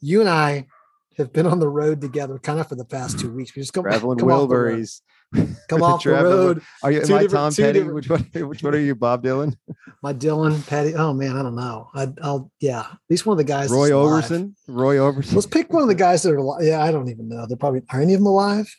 you 0.00 0.20
and 0.20 0.28
I 0.28 0.66
have 1.18 1.32
been 1.32 1.46
on 1.46 1.60
the 1.60 1.68
road 1.68 2.00
together 2.00 2.38
kind 2.38 2.58
of 2.58 2.68
for 2.68 2.74
the 2.74 2.84
past 2.84 3.18
two 3.18 3.30
weeks. 3.32 3.54
We 3.54 3.62
just 3.62 3.72
come, 3.72 3.84
Traveling 3.84 4.18
come 4.18 4.30
off 4.30 4.48
the 4.48 4.56
road. 4.56 4.78
Wilburys. 4.78 5.00
Come 5.68 5.82
off 5.82 6.04
the 6.04 6.10
road. 6.10 6.62
Are 6.82 6.92
you? 6.92 7.00
Am 7.00 7.14
I 7.14 7.26
Tom 7.26 7.54
Petty? 7.54 7.78
different- 7.78 7.94
Which 7.94 8.10
one? 8.10 8.20
Which 8.48 8.62
one 8.62 8.74
are 8.74 8.78
you, 8.78 8.94
Bob 8.94 9.24
Dylan? 9.24 9.56
My 10.02 10.12
Dylan, 10.12 10.66
Patty. 10.66 10.94
Oh 10.94 11.14
man, 11.14 11.38
I 11.38 11.42
don't 11.42 11.54
know. 11.56 11.88
I, 11.94 12.08
I'll 12.22 12.50
yeah. 12.60 12.80
At 12.80 12.98
least 13.08 13.24
one 13.24 13.32
of 13.32 13.38
the 13.38 13.44
guys. 13.44 13.70
Roy 13.70 13.96
alive. 13.96 14.24
Orbison. 14.24 14.52
Roy 14.68 14.96
Orbison. 14.96 15.32
Let's 15.32 15.46
pick 15.46 15.72
one 15.72 15.80
of 15.80 15.88
the 15.88 15.94
guys 15.94 16.22
that 16.22 16.32
are 16.34 16.36
alive. 16.36 16.62
Yeah, 16.64 16.82
I 16.82 16.92
don't 16.92 17.08
even 17.08 17.30
know. 17.30 17.46
They're 17.46 17.56
probably 17.56 17.80
are 17.88 18.02
any 18.02 18.12
of 18.12 18.20
them 18.20 18.26
alive? 18.26 18.70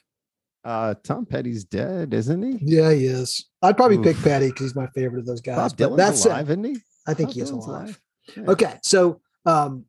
Uh, 0.64 0.96
Tom 1.04 1.26
Petty's 1.26 1.66
dead, 1.66 2.14
isn't 2.14 2.42
he? 2.42 2.58
Yeah, 2.62 2.92
he 2.92 3.06
is. 3.06 3.50
I'd 3.62 3.76
probably 3.76 3.98
pick 3.98 4.18
Petty 4.22 4.48
because 4.48 4.68
he's 4.68 4.76
my 4.76 4.88
favorite 4.88 5.20
of 5.20 5.26
those 5.26 5.42
guys. 5.42 5.58
Bob 5.58 5.78
but 5.78 5.90
Dylan's 5.90 5.98
that's 5.98 6.26
alive, 6.26 6.50
it. 6.50 6.54
isn't 6.54 6.64
he? 6.64 6.78
I 7.06 7.14
think 7.14 7.30
Bob 7.30 7.36
he 7.36 7.42
is 7.42 7.52
Dylan's 7.52 7.68
alive. 7.68 8.02
Yeah. 8.38 8.44
Okay, 8.48 8.80
so 8.82 9.22
um, 9.46 9.86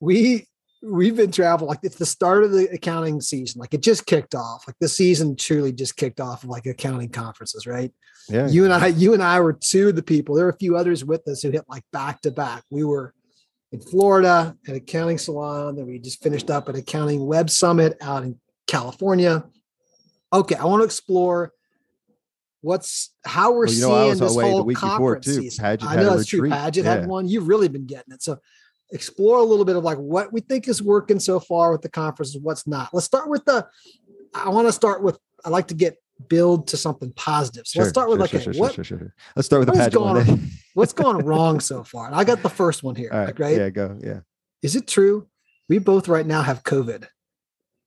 we 0.00 0.46
we've 0.82 1.16
been 1.16 1.30
traveling 1.30 1.68
like 1.68 1.78
it's 1.82 1.96
the 1.96 2.06
start 2.06 2.42
of 2.42 2.52
the 2.52 2.68
accounting 2.72 3.20
season. 3.20 3.60
Like 3.60 3.74
it 3.74 3.82
just 3.82 4.06
kicked 4.06 4.34
off. 4.34 4.66
Like 4.66 4.76
the 4.80 4.88
season 4.88 5.36
truly 5.36 5.72
just 5.72 5.96
kicked 5.96 6.20
off 6.20 6.42
of 6.42 6.48
like 6.50 6.66
accounting 6.66 7.10
conferences, 7.10 7.66
right? 7.66 7.92
Yeah. 8.28 8.48
You 8.48 8.64
and 8.64 8.72
I, 8.72 8.88
you 8.88 9.14
and 9.14 9.22
I 9.22 9.40
were 9.40 9.52
two 9.52 9.90
of 9.90 9.96
the 9.96 10.02
people. 10.02 10.34
There 10.34 10.46
were 10.46 10.52
a 10.52 10.56
few 10.56 10.76
others 10.76 11.04
with 11.04 11.26
us 11.28 11.42
who 11.42 11.50
hit 11.50 11.64
like 11.68 11.84
back 11.92 12.20
to 12.22 12.30
back. 12.30 12.64
We 12.70 12.84
were 12.84 13.14
in 13.72 13.80
Florida 13.80 14.56
at 14.66 14.74
accounting 14.74 15.18
salon. 15.18 15.76
Then 15.76 15.86
we 15.86 15.98
just 15.98 16.22
finished 16.22 16.50
up 16.50 16.68
at 16.68 16.76
accounting 16.76 17.26
web 17.26 17.50
summit 17.50 17.96
out 18.00 18.24
in 18.24 18.38
California. 18.66 19.44
Okay, 20.32 20.54
I 20.56 20.64
want 20.64 20.80
to 20.80 20.84
explore 20.84 21.52
what's 22.60 23.10
how 23.24 23.52
we're 23.52 23.66
Well, 23.66 23.74
you 23.74 23.80
know, 23.82 23.88
seeing 23.88 24.18
this 24.18 24.34
the 24.34 24.40
whole 24.42 24.64
before, 24.64 24.88
conference 24.88 25.26
season. 25.26 25.62
Paget 25.64 25.88
I 25.88 25.96
know 25.96 26.16
that's 26.16 26.26
true. 26.28 26.40
retreat. 26.42 26.58
Paget 26.60 26.84
Yeah. 26.84 26.90
had 26.94 27.06
one. 27.08 27.28
You've 27.28 27.48
really 27.48 27.68
been 27.68 27.86
getting 27.86 28.12
it. 28.14 28.22
So 28.22 28.38
explore 28.92 29.38
a 29.38 29.42
little 29.42 29.64
bit 29.64 29.76
of 29.76 29.84
like 29.84 29.98
what 29.98 30.32
we 30.32 30.40
think 30.40 30.68
is 30.68 30.82
working 30.82 31.18
so 31.18 31.40
far 31.40 31.72
with 31.72 31.82
the 31.82 31.88
conference 31.88 32.34
and 32.34 32.44
what's 32.44 32.66
not. 32.66 32.90
Let's 32.92 33.06
start 33.06 33.28
with 33.28 33.44
the. 33.44 33.66
I 34.34 34.48
want 34.48 34.68
to 34.68 34.72
start 34.72 35.02
with. 35.02 35.18
I 35.44 35.48
like 35.48 35.68
to 35.68 35.74
get 35.74 35.96
build 36.28 36.68
to 36.68 36.76
something 36.76 37.12
positive. 37.16 37.66
So 37.66 37.80
let's 37.80 37.90
start 37.90 38.08
with 38.08 38.20
like 38.20 38.30
sure, 38.30 38.40
a- 38.40 38.42
sure, 38.44 38.52
what 38.54 38.74
sure, 38.74 38.84
sure, 38.84 38.98
sure. 38.98 39.14
Let's 39.34 39.46
start 39.46 39.60
with 39.60 39.66
the 39.68 39.72
what 39.72 39.80
is 39.80 39.86
pageant 39.86 40.04
one. 40.04 40.14
going 40.14 40.26
then. 40.38 40.50
what's 40.74 40.92
gone 40.92 41.18
wrong 41.24 41.58
so 41.58 41.82
far. 41.82 42.06
And 42.06 42.14
I 42.14 42.22
got 42.22 42.42
the 42.42 42.48
first 42.48 42.82
one 42.84 42.94
here. 42.94 43.10
All 43.12 43.18
right. 43.18 43.26
like, 43.26 43.38
right? 43.40 43.56
Yeah, 43.56 43.70
go. 43.70 43.98
Yeah. 44.00 44.20
Is 44.62 44.76
it 44.76 44.86
true? 44.86 45.26
We 45.68 45.78
both 45.78 46.06
right 46.06 46.24
now 46.26 46.42
have 46.42 46.62
COVID. 46.62 47.06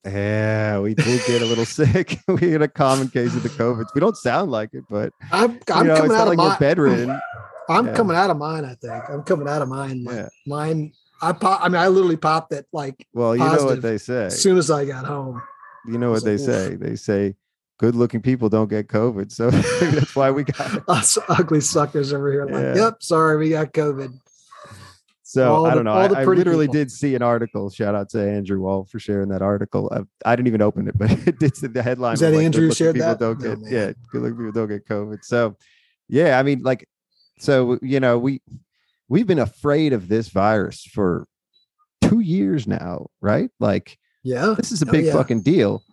Yeah, 0.05 0.79
we 0.79 0.93
did 0.93 1.21
get 1.25 1.41
a 1.41 1.45
little 1.45 1.65
sick. 1.79 2.19
we 2.27 2.51
had 2.51 2.61
a 2.61 2.67
common 2.67 3.09
case 3.09 3.35
of 3.35 3.43
the 3.43 3.49
COVID. 3.49 3.85
We 3.95 4.01
don't 4.01 4.15
sound 4.17 4.51
like 4.51 4.73
it, 4.73 4.83
but 4.89 5.11
I'm, 5.31 5.59
I'm 5.73 5.87
know, 5.87 5.95
coming 5.97 6.11
out 6.15 6.21
of 6.23 6.27
like 6.29 6.37
mine. 6.37 6.57
bedridden. 6.59 7.19
I'm 7.69 7.87
Yeah. 7.87 7.93
coming 7.95 8.15
out 8.15 8.29
of 8.29 8.37
mine. 8.37 8.63
I 8.65 8.75
think 8.75 9.09
I'm 9.09 9.23
coming 9.23 9.47
out 9.47 9.61
of 9.63 9.67
mine. 9.69 10.03
My- 10.03 10.13
Yeah. 10.13 10.27
Mine. 10.45 10.93
I 11.21 11.31
pop. 11.31 11.61
I 11.63 11.69
mean, 11.69 11.77
I 11.81 11.87
literally 11.87 12.17
popped 12.17 12.51
it 12.53 12.67
like 12.73 13.07
Well, 13.13 13.35
you 13.35 13.43
know 13.43 13.65
what 13.65 13.81
they 13.81 13.97
say. 13.97 14.25
as 14.25 14.39
soon 14.39 14.57
as 14.57 14.69
I 14.69 14.85
got 14.85 15.05
home. 15.05 15.41
you 15.87 15.97
know 15.97 16.11
what 16.11 16.23
they 16.23 16.37
like, 16.37 16.47
oof. 16.49 16.55
say? 16.55 16.75
They 16.75 16.95
say 16.95 17.35
good 17.79 17.95
looking 17.95 18.21
people 18.21 18.49
don't 18.49 18.69
get 18.69 18.87
COVID. 18.87 19.31
So 19.31 19.49
that's 19.49 20.15
why 20.15 20.29
we 20.31 20.43
got 20.43 20.75
it. 20.75 20.83
Us 20.87 21.17
ugly 21.29 21.61
suckers 21.61 22.13
over 22.13 22.31
here. 22.31 22.45
Like, 22.45 22.75
Yeah. 22.75 22.75
yep, 22.85 22.95
sorry, 23.01 23.37
we 23.37 23.49
got 23.49 23.73
COVID. 23.73 24.13
So 25.35 25.65
I 25.65 25.75
don't 25.75 25.83
know. 25.83 25.91
I, 25.91 26.05
I 26.21 26.23
literally 26.23 26.65
people. 26.67 26.73
did 26.73 26.91
see 26.91 27.13
an 27.13 27.21
article. 27.21 27.69
Shout 27.69 27.93
out 27.93 28.09
to 28.11 28.19
Andrew 28.21 28.61
Wall 28.61 28.85
for 28.85 28.99
sharing 28.99 29.27
that 29.29 29.41
article. 29.41 29.91
I, 29.93 30.31
I 30.31 30.35
didn't 30.35 30.47
even 30.47 30.61
open 30.61 30.87
it, 30.87 30.97
but 30.97 31.11
it 31.11 31.39
did 31.39 31.53
the 31.73 31.83
headline. 31.83 32.11
Was 32.11 32.21
that 32.21 32.31
like, 32.33 32.45
Andrew 32.45 32.69
"Good-looking 32.69 32.75
shared 32.75 32.95
people 32.95 33.07
that? 33.09 33.19
Don't 33.19 33.37
Oh, 33.45 33.55
get, 33.55 33.59
man. 33.61 33.71
yeah, 33.71 33.91
good 34.11 34.21
looking 34.21 34.37
people 34.37 34.51
don't 34.53 34.69
get 34.69 34.87
COVID. 34.87 35.25
So, 35.25 35.57
yeah, 36.07 36.39
I 36.39 36.43
mean, 36.43 36.61
like, 36.63 36.87
so 37.39 37.77
you 37.81 37.99
know, 37.99 38.17
we 38.17 38.41
we've 39.09 39.27
been 39.27 39.39
afraid 39.39 39.91
of 39.93 40.07
this 40.07 40.29
virus 40.29 40.83
for 40.83 41.27
two 42.01 42.21
years 42.21 42.65
now, 42.67 43.07
right? 43.21 43.49
Like, 43.59 43.97
Yeah. 44.23 44.53
this 44.57 44.71
is 44.71 44.81
a 44.81 44.87
Oh, 44.87 44.91
big 44.91 45.05
yeah. 45.05 45.13
fucking 45.13 45.41
deal. 45.41 45.83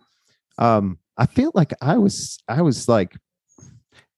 Um, 0.57 0.99
I 1.17 1.25
feel 1.25 1.51
like 1.53 1.73
I 1.81 1.97
was, 1.97 2.39
I 2.47 2.61
was 2.61 2.87
like, 2.87 3.15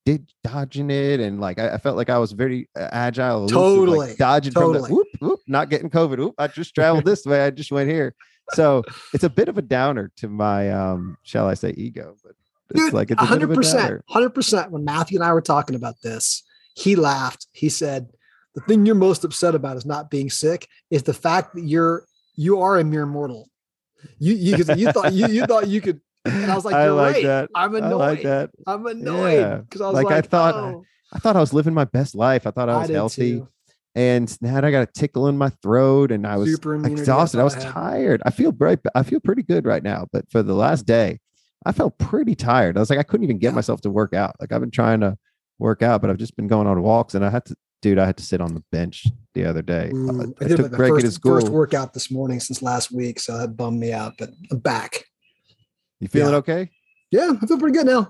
did 0.06 0.32
dodging 0.44 0.92
it, 0.92 1.20
and 1.20 1.42
like 1.42 1.60
I, 1.60 1.74
I 1.74 1.78
felt 1.78 1.98
like 1.98 2.10
I 2.10 2.20
was 2.20 2.32
very 2.32 2.70
uh, 2.78 2.88
agile, 2.92 3.48
elusive, 3.48 3.58
like, 3.58 3.64
Totally. 3.64 4.16
dodging 4.18 4.54
from 4.54 4.74
the 4.74 4.84
whoop, 4.84 5.08
whoop, 5.20 5.40
not 5.48 5.70
getting 5.70 5.90
COVID. 5.90 6.18
Whoop, 6.20 6.36
I 6.38 6.48
just 6.48 6.76
traveled 6.76 7.06
this 7.06 7.26
way. 7.26 7.44
I 7.44 7.50
just 7.50 7.72
went 7.72 7.90
here. 7.90 8.16
So 8.52 8.84
it's 9.14 9.24
a 9.24 9.30
bit 9.30 9.50
of 9.50 9.58
a 9.58 9.62
downer 9.64 10.12
to 10.18 10.28
my, 10.28 10.72
um, 10.72 11.18
shall 11.24 11.48
I 11.48 11.56
say, 11.56 11.74
ego, 11.76 12.16
but 12.24 12.34
it's 12.70 12.80
Dude, 12.80 12.94
like 12.94 13.10
it's 13.10 13.20
a 13.20 13.24
bit 13.24 13.24
of 13.24 13.30
hundred 13.30 13.56
percent, 13.56 14.02
hundred 14.08 14.30
percent. 14.32 14.72
When 14.72 14.86
Matthew 14.86 15.18
and 15.18 15.26
I 15.26 15.34
were 15.34 15.42
talking 15.42 15.76
about 15.76 15.96
this, 16.04 16.44
he 16.76 16.96
laughed. 16.96 17.48
He 17.52 17.70
said, 17.70 18.10
"The 18.54 18.62
thing 18.62 18.86
you're 18.86 18.96
most 18.96 19.24
upset 19.24 19.56
about 19.56 19.78
is 19.78 19.86
not 19.86 20.10
being 20.10 20.30
sick. 20.30 20.68
Is 20.90 21.04
the 21.04 21.14
fact 21.14 21.56
that 21.56 21.64
you're 21.64 22.06
you 22.36 22.62
are 22.62 22.78
a 22.78 22.84
mere 22.84 23.06
mortal. 23.06 23.50
You 24.20 24.34
you 24.34 24.58
you 24.76 24.92
thought 24.92 25.14
you 25.14 25.28
you 25.28 25.46
thought 25.46 25.68
you 25.68 25.82
could." 25.82 26.02
And 26.26 26.52
I 26.52 26.56
was 26.56 26.66
like, 26.66 26.76
I 26.76 26.86
"You're 26.86 26.94
like 26.94 27.16
right. 27.16 27.24
that. 27.26 27.50
I'm 27.56 27.76
annoyed. 27.76 27.92
I 27.92 27.96
like 27.96 28.24
that. 28.24 28.50
I'm 28.68 28.86
annoyed 28.88 29.34
Yeah. 29.40 29.56
because 29.58 29.82
I 29.82 29.86
was 29.88 29.94
Like, 29.94 30.06
like, 30.06 30.16
I 30.16 30.22
thought- 30.22 30.56
oh, 30.56 30.84
I 31.14 31.20
thought 31.20 31.36
I 31.36 31.40
was 31.40 31.54
living 31.54 31.74
my 31.74 31.86
best 31.86 32.16
life. 32.16 32.46
I 32.48 32.52
thought 32.52 32.68
I 32.70 32.74
I 32.74 32.78
was 32.80 32.88
did 32.88 32.96
healthy. 32.96 33.32
too. 33.40 33.48
and 33.96 34.42
now 34.42 34.58
I 34.58 34.72
got 34.72 34.82
a 34.82 34.92
tickle 34.92 35.28
in 35.28 35.38
my 35.38 35.50
throat, 35.62 36.12
and 36.12 36.28
I 36.28 36.36
was 36.36 36.50
Super 36.52 36.76
exhausted. 36.86 37.40
I 37.40 37.44
was 37.44 37.56
I 37.56 37.60
tired. 37.62 38.22
I 38.26 38.32
feel 38.32 38.52
bright. 38.52 38.80
I 38.94 39.04
feel 39.04 39.20
pretty 39.22 39.44
good 39.44 39.66
right 39.66 39.84
now. 39.84 40.08
But 40.12 40.30
for 40.32 40.44
the 40.44 40.54
last 40.56 40.86
day, 40.86 41.20
I 41.66 41.72
felt 41.72 41.98
pretty 41.98 42.36
tired. 42.36 42.76
I 42.76 42.80
was 42.82 42.90
like, 42.90 43.00
I 43.00 43.04
couldn't 43.04 43.24
even 43.24 43.38
get 43.38 43.50
Yeah. 43.50 43.56
myself 43.56 43.82
to 43.82 43.90
work 43.90 44.14
out. 44.14 44.36
Like 44.42 44.52
I've 44.52 44.60
been 44.62 44.72
trying 44.72 45.00
to 45.02 45.18
work 45.60 45.82
out, 45.82 46.02
but 46.02 46.10
I've 46.10 46.18
just 46.18 46.36
been 46.36 46.48
going 46.48 46.68
on 46.68 46.82
walks, 46.82 47.16
and 47.16 47.24
I 47.24 47.30
had 47.30 47.46
to, 47.46 47.56
dude. 47.82 47.98
I 48.00 48.06
had 48.06 48.18
to 48.18 48.24
sit 48.24 48.42
on 48.42 48.54
the 48.54 48.64
bench 48.72 49.06
the 49.36 49.46
other 49.46 49.62
day. 49.62 49.92
Ooh, 49.94 50.10
I, 50.40 50.44
I 50.44 50.48
did 50.48 50.58
took 50.58 50.72
like 50.78 50.92
at 50.92 50.96
his 50.96 51.04
first, 51.04 51.16
school. 51.16 51.40
first 51.40 51.50
workout 51.50 51.94
this 51.94 52.12
morning 52.12 52.40
since 52.42 52.62
last 52.62 52.92
week, 52.92 53.20
so 53.22 53.38
that 53.38 53.56
bummed 53.56 53.80
me 53.80 53.94
out. 53.94 54.16
But 54.20 54.32
I'm 54.52 54.60
back. 54.60 55.06
You 56.00 56.08
feeling 56.08 56.32
yeah. 56.32 56.38
okay? 56.38 56.70
Yeah, 57.12 57.34
I 57.42 57.46
feel 57.46 57.58
pretty 57.60 57.78
good 57.78 57.88
now. 57.88 58.10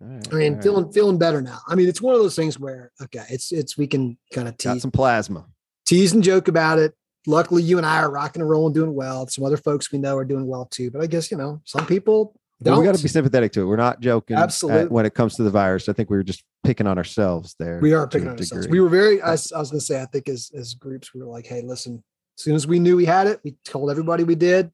Right, 0.00 0.28
I 0.32 0.34
mean, 0.34 0.52
all 0.52 0.54
right. 0.54 0.62
feeling 0.62 0.92
feeling 0.92 1.18
better 1.18 1.42
now. 1.42 1.58
I 1.68 1.74
mean, 1.74 1.88
it's 1.88 2.00
one 2.00 2.14
of 2.14 2.20
those 2.20 2.34
things 2.34 2.58
where 2.58 2.90
okay, 3.02 3.24
it's 3.28 3.52
it's 3.52 3.76
we 3.76 3.86
can 3.86 4.16
kind 4.32 4.48
of 4.48 4.56
got 4.56 4.74
tease 4.74 4.82
some 4.82 4.90
plasma. 4.90 5.46
tease 5.84 6.12
and 6.12 6.24
joke 6.24 6.48
about 6.48 6.78
it. 6.78 6.94
Luckily, 7.26 7.62
you 7.62 7.76
and 7.76 7.84
I 7.84 7.98
are 7.98 8.10
rocking 8.10 8.40
and 8.40 8.50
rolling, 8.50 8.72
doing 8.72 8.94
well. 8.94 9.26
Some 9.26 9.44
other 9.44 9.58
folks 9.58 9.92
we 9.92 9.98
know 9.98 10.16
are 10.16 10.24
doing 10.24 10.46
well 10.46 10.64
too. 10.64 10.90
But 10.90 11.02
I 11.02 11.06
guess 11.06 11.30
you 11.30 11.36
know 11.36 11.60
some 11.64 11.84
people 11.84 12.34
don't. 12.62 12.78
we 12.78 12.84
got 12.84 12.94
to 12.94 13.02
be 13.02 13.08
sympathetic 13.08 13.52
to 13.52 13.60
it. 13.60 13.64
We're 13.66 13.76
not 13.76 14.00
joking. 14.00 14.36
Uh, 14.36 14.40
at- 14.40 14.44
Absolutely. 14.44 14.88
when 14.88 15.04
it 15.04 15.12
comes 15.12 15.34
to 15.36 15.42
the 15.42 15.50
virus, 15.50 15.86
I 15.88 15.92
think 15.92 16.08
we 16.08 16.16
were 16.16 16.22
just 16.22 16.44
picking 16.64 16.86
on 16.86 16.96
ourselves 16.96 17.54
there. 17.58 17.78
we 17.80 17.92
are 17.92 18.08
picking 18.08 18.28
on 18.28 18.38
ourselves. 18.38 18.68
We 18.68 18.80
were 18.80 18.88
very. 18.88 19.20
Uh, 19.20 19.28
I, 19.28 19.30
was- 19.32 19.52
I 19.52 19.58
was 19.58 19.70
going 19.70 19.80
to 19.80 19.84
say, 19.84 20.00
I 20.00 20.06
think 20.06 20.30
as 20.30 20.50
as 20.58 20.72
groups, 20.72 21.12
we 21.14 21.20
were 21.20 21.26
like, 21.28 21.46
hey, 21.46 21.60
listen. 21.60 22.02
As 22.38 22.44
soon 22.44 22.54
as 22.54 22.66
we 22.66 22.78
knew 22.78 22.96
we 22.96 23.04
had 23.04 23.26
it, 23.26 23.38
we 23.44 23.54
told 23.66 23.90
everybody 23.90 24.24
we 24.24 24.34
did. 24.34 24.70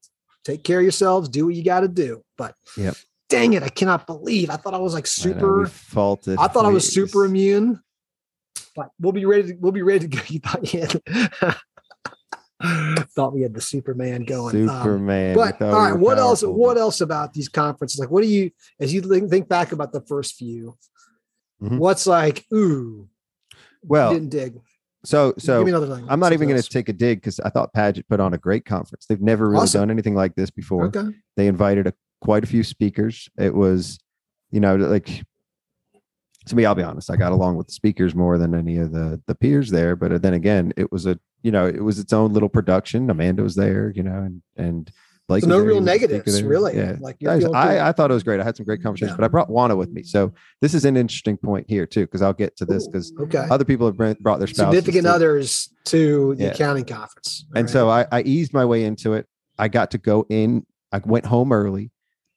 Take 0.47 0.63
care 0.63 0.79
of 0.79 0.83
yourselves. 0.83 1.27
Do 1.27 1.45
what 1.47 1.55
you 1.55 1.63
got 1.63 1.81
to 1.81 1.89
do. 1.89 2.23
But 2.37 2.55
Yep. 2.77 2.95
dang 3.27 3.51
it, 3.51 3.63
I 3.63 3.67
cannot 3.67 4.07
believe. 4.07 4.49
I 4.49 4.55
thought 4.55 4.73
I 4.73 4.77
was 4.77 4.93
like 4.93 5.05
I 5.05 5.27
know, 5.27 5.35
super. 5.35 5.65
faulted. 5.67 6.39
I 6.39 6.47
thought 6.47 6.63
I 6.63 6.69
was 6.69 6.87
super 6.93 7.25
immune, 7.25 7.81
but 8.73 8.91
we'll 8.97 9.11
be 9.11 9.25
ready. 9.25 9.49
To, 9.49 9.57
we'll 9.59 9.73
be 9.73 9.81
ready 9.81 10.07
to 10.07 10.07
go. 10.07 10.21
You 10.29 10.39
thought 10.39 10.73
you 10.73 10.79
had, 10.79 11.57
thought 13.09 13.33
we 13.33 13.41
had 13.41 13.53
the 13.53 13.59
Superman 13.59 14.23
going. 14.23 14.55
Um, 14.69 14.77
Superman. 14.83 15.35
we 15.35 15.43
but 15.43 15.61
all 15.61 15.73
right, 15.73 15.99
what 15.99 16.17
else? 16.17 16.43
What 16.43 16.77
else 16.77 17.01
about 17.01 17.33
these 17.33 17.49
conferences? 17.49 17.99
Like, 17.99 18.09
what 18.09 18.21
do 18.23 18.29
you, 18.29 18.51
as 18.79 18.93
you 18.93 19.01
think, 19.01 19.49
back 19.49 19.73
about 19.73 19.91
the 19.91 20.01
first 20.01 20.35
few? 20.35 20.77
Mhm. 21.61 21.77
What's 21.77 22.07
like? 22.07 22.45
Ooh, 22.53 23.09
Well, 23.83 24.13
didn't 24.13 24.29
dig. 24.29 24.61
So 25.05 25.33
so 25.37 25.63
me 25.63 25.71
another 25.71 25.95
thing. 25.95 26.05
I'm 26.09 26.19
not 26.19 26.33
even 26.33 26.47
going 26.47 26.61
to 26.61 26.69
take 26.69 26.89
a 26.89 26.93
dig 26.93 27.19
because 27.21 27.39
I 27.39 27.49
thought 27.49 27.73
Paget 27.73 28.07
put 28.09 28.19
on 28.19 28.33
a 28.33 28.37
great 28.37 28.65
conference. 28.65 29.05
They've 29.07 29.21
never 29.21 29.49
really 29.49 29.63
Awesome. 29.63 29.81
done 29.81 29.91
anything 29.91 30.15
like 30.15 30.35
this 30.35 30.49
before. 30.49 30.85
Okay. 30.85 31.07
They 31.35 31.47
invited 31.47 31.87
a, 31.87 31.93
quite 32.21 32.43
a 32.43 32.47
few 32.47 32.63
speakers. 32.63 33.29
It 33.37 33.53
was, 33.53 33.99
you 34.51 34.59
know, 34.59 34.75
like 34.75 35.23
to 36.47 36.55
me, 36.55 36.65
I'll 36.65 36.75
be 36.75 36.83
honest, 36.83 37.11
I 37.11 37.15
got 37.17 37.31
along 37.31 37.57
with 37.57 37.67
the 37.67 37.73
speakers 37.73 38.15
more 38.15 38.37
than 38.37 38.55
any 38.55 38.77
of 38.77 38.91
the 38.91 39.21
the 39.27 39.35
peers 39.35 39.69
there. 39.69 39.95
But 39.95 40.21
then 40.21 40.33
again, 40.33 40.73
it 40.77 40.91
was 40.91 41.05
a, 41.05 41.19
you 41.43 41.51
know, 41.51 41.67
it 41.67 41.83
was 41.83 41.99
its 41.99 42.13
own 42.13 42.33
little 42.33 42.49
production. 42.49 43.09
Amanda 43.09 43.43
was 43.43 43.55
there, 43.55 43.91
you 43.95 44.03
know, 44.03 44.19
and 44.19 44.41
and 44.55 44.91
Blake 45.27 45.43
So 45.43 45.49
no 45.49 45.59
real 45.59 45.81
negatives, 45.81 46.41
really. 46.41 46.77
Yeah. 46.77 46.95
Like 46.99 47.17
you're 47.19 47.53
I. 47.53 47.75
I, 47.77 47.89
I 47.89 47.91
thought 47.91 48.09
it 48.11 48.13
was 48.13 48.23
great. 48.23 48.39
I 48.39 48.43
had 48.43 48.55
some 48.55 48.65
great 48.65 48.81
conversations, 48.81 49.11
Yeah. 49.11 49.17
but 49.17 49.25
I 49.25 49.27
brought 49.27 49.49
Juana 49.49 49.75
with 49.75 49.89
me. 49.91 50.03
So 50.03 50.33
this 50.61 50.73
is 50.73 50.85
an 50.85 50.95
interesting 50.95 51.35
point 51.35 51.65
here 51.67 51.85
too, 51.85 52.05
because 52.05 52.21
I'll 52.21 52.33
get 52.33 52.55
to 52.57 52.65
this 52.65 52.87
because 52.87 53.11
okay. 53.19 53.45
other 53.51 53.65
people 53.65 53.85
have 53.87 53.97
brought 53.97 54.39
their 54.39 54.47
spouses. 54.47 54.57
Significant 54.77 55.05
to- 55.05 55.11
others 55.11 55.69
to 55.85 56.35
the 56.35 56.45
Yeah. 56.45 56.49
accounting 56.51 56.85
conference. 56.85 57.45
and 57.55 57.69
so. 57.69 57.89
I, 57.89 58.05
I 58.11 58.21
eased 58.21 58.53
my 58.53 58.63
way 58.65 58.83
into 58.85 59.13
it. 59.13 59.27
I 59.57 59.67
got 59.67 59.91
to 59.91 59.97
go 59.97 60.25
in. 60.29 60.65
I 60.91 61.01
went 61.03 61.25
home 61.25 61.51
early. 61.51 61.91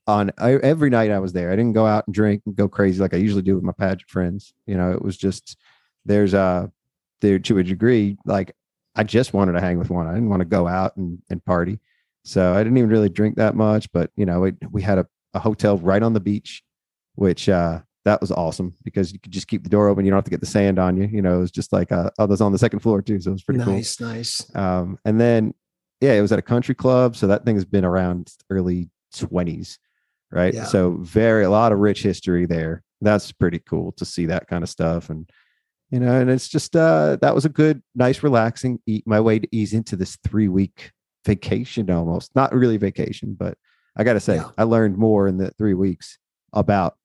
On 0.06 0.32
I, 0.38 0.54
every 0.54 0.90
night 0.90 1.12
I 1.12 1.20
was 1.20 1.32
there. 1.32 1.52
I 1.52 1.56
didn't 1.56 1.74
go 1.74 1.86
out 1.86 2.06
and 2.08 2.14
drink 2.14 2.42
and 2.46 2.56
go 2.56 2.68
crazy 2.68 3.00
like 3.00 3.14
I 3.14 3.18
usually 3.18 3.42
do 3.42 3.54
with 3.54 3.62
my 3.62 3.72
pageant 3.72 4.08
friends. 4.10 4.52
You 4.66 4.76
know, 4.76 4.90
it 4.90 5.02
was 5.02 5.16
just 5.16 5.56
there's 6.04 6.34
a 6.34 6.72
there 7.20 7.38
to 7.38 7.58
a 7.58 7.62
degree. 7.62 8.16
Like 8.24 8.56
I 8.96 9.04
just 9.04 9.32
wanted 9.32 9.52
to 9.52 9.60
hang 9.60 9.78
with 9.78 9.90
one. 9.90 10.08
I 10.08 10.14
didn't 10.14 10.30
want 10.30 10.40
to 10.40 10.46
go 10.46 10.66
out 10.66 10.96
and, 10.96 11.22
and 11.30 11.44
party. 11.44 11.78
So 12.24 12.52
I 12.52 12.58
didn't 12.58 12.78
even 12.78 12.90
really 12.90 13.08
drink 13.08 13.36
that 13.36 13.54
much. 13.54 13.90
But 13.92 14.10
you 14.16 14.26
know, 14.26 14.44
it, 14.44 14.56
we 14.70 14.82
had 14.82 14.98
a, 14.98 15.06
a 15.34 15.38
hotel 15.38 15.78
right 15.78 16.02
on 16.02 16.12
the 16.12 16.20
beach, 16.20 16.62
which 17.14 17.48
uh 17.48 17.80
that 18.04 18.20
was 18.20 18.32
awesome 18.32 18.74
because 18.82 19.12
you 19.12 19.18
could 19.18 19.32
just 19.32 19.48
keep 19.48 19.62
the 19.62 19.68
door 19.68 19.88
open. 19.88 20.04
You 20.04 20.10
don't 20.10 20.18
have 20.18 20.24
to 20.24 20.30
get 20.30 20.40
the 20.40 20.46
sand 20.46 20.78
on 20.78 20.96
you. 20.96 21.06
You 21.06 21.22
know, 21.22 21.36
it 21.36 21.40
was 21.40 21.50
just 21.50 21.72
like 21.72 21.92
uh, 21.92 22.10
I 22.18 22.24
was 22.24 22.40
on 22.40 22.52
the 22.52 22.58
second 22.58 22.80
floor 22.80 23.02
too, 23.02 23.20
so 23.20 23.30
it 23.30 23.34
was 23.34 23.42
pretty 23.42 23.62
cool. 23.62 23.74
nice, 23.74 24.00
nice. 24.00 24.56
Um, 24.56 24.98
and 25.04 25.20
then, 25.20 25.54
yeah, 26.00 26.14
it 26.14 26.22
was 26.22 26.32
at 26.32 26.38
a 26.38 26.42
country 26.42 26.74
club. 26.74 27.16
So 27.16 27.26
that 27.26 27.44
thing 27.44 27.56
has 27.56 27.64
been 27.64 27.84
around 27.84 28.32
early 28.48 28.88
20s, 29.14 29.78
right? 30.30 30.54
Yeah. 30.54 30.64
So, 30.64 30.92
very, 31.00 31.44
a 31.44 31.50
lot 31.50 31.72
of 31.72 31.78
rich 31.78 32.02
history 32.02 32.46
there. 32.46 32.82
That's 33.02 33.32
pretty 33.32 33.58
cool 33.58 33.92
to 33.92 34.04
see 34.04 34.26
that 34.26 34.46
kind 34.46 34.62
of 34.62 34.70
stuff. 34.70 35.10
And, 35.10 35.28
you 35.90 36.00
know, 36.00 36.20
and 36.20 36.30
it's 36.30 36.48
just, 36.48 36.76
uh, 36.76 37.16
that 37.20 37.34
was 37.34 37.44
a 37.44 37.50
good, 37.50 37.82
nice, 37.94 38.22
relaxing, 38.22 38.80
eat 38.86 39.06
my 39.06 39.20
way 39.20 39.38
to 39.38 39.48
ease 39.52 39.74
into 39.74 39.96
this 39.96 40.16
three 40.24 40.48
week 40.48 40.92
vacation 41.24 41.90
almost. 41.90 42.34
Not 42.34 42.54
really 42.54 42.76
vacation, 42.76 43.34
but 43.38 43.56
I 43.96 44.04
got 44.04 44.14
to 44.14 44.20
say, 44.20 44.36
Yeah. 44.36 44.50
I 44.58 44.64
learned 44.64 44.96
more 44.96 45.28
in 45.28 45.38
the 45.38 45.50
three 45.52 45.74
weeks 45.74 46.18
about 46.52 46.96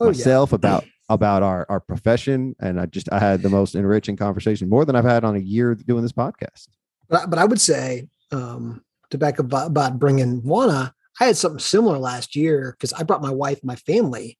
Oh 0.00 0.06
yeah. 0.06 0.10
myself, 0.10 0.52
about, 0.52 0.84
about 1.08 1.42
our, 1.42 1.66
our 1.68 1.80
profession. 1.80 2.54
And 2.60 2.80
I 2.80 2.86
just, 2.86 3.10
I 3.12 3.18
had 3.18 3.42
the 3.42 3.48
most 3.48 3.74
enriching 3.74 4.16
conversation 4.16 4.68
more 4.68 4.84
than 4.84 4.96
I've 4.96 5.04
had 5.04 5.24
on 5.24 5.36
a 5.36 5.40
year 5.40 5.74
doing 5.74 6.02
this 6.02 6.12
podcast. 6.12 6.68
But, 7.08 7.22
I- 7.22 7.26
but 7.26 7.38
I 7.38 7.44
would 7.44 7.60
say, 7.60 8.08
um, 8.32 8.82
to 9.10 9.18
back 9.18 9.38
up 9.38 9.46
about, 9.46 9.68
about 9.68 9.98
bringing 9.98 10.42
Juana, 10.42 10.92
I 11.20 11.26
had 11.26 11.36
something 11.36 11.60
similar 11.60 11.96
last 11.96 12.34
year 12.36 12.72
because 12.76 12.92
I 12.92 13.04
brought 13.04 13.22
my 13.22 13.30
wife, 13.30 13.60
and 13.60 13.68
my 13.68 13.76
family 13.76 14.36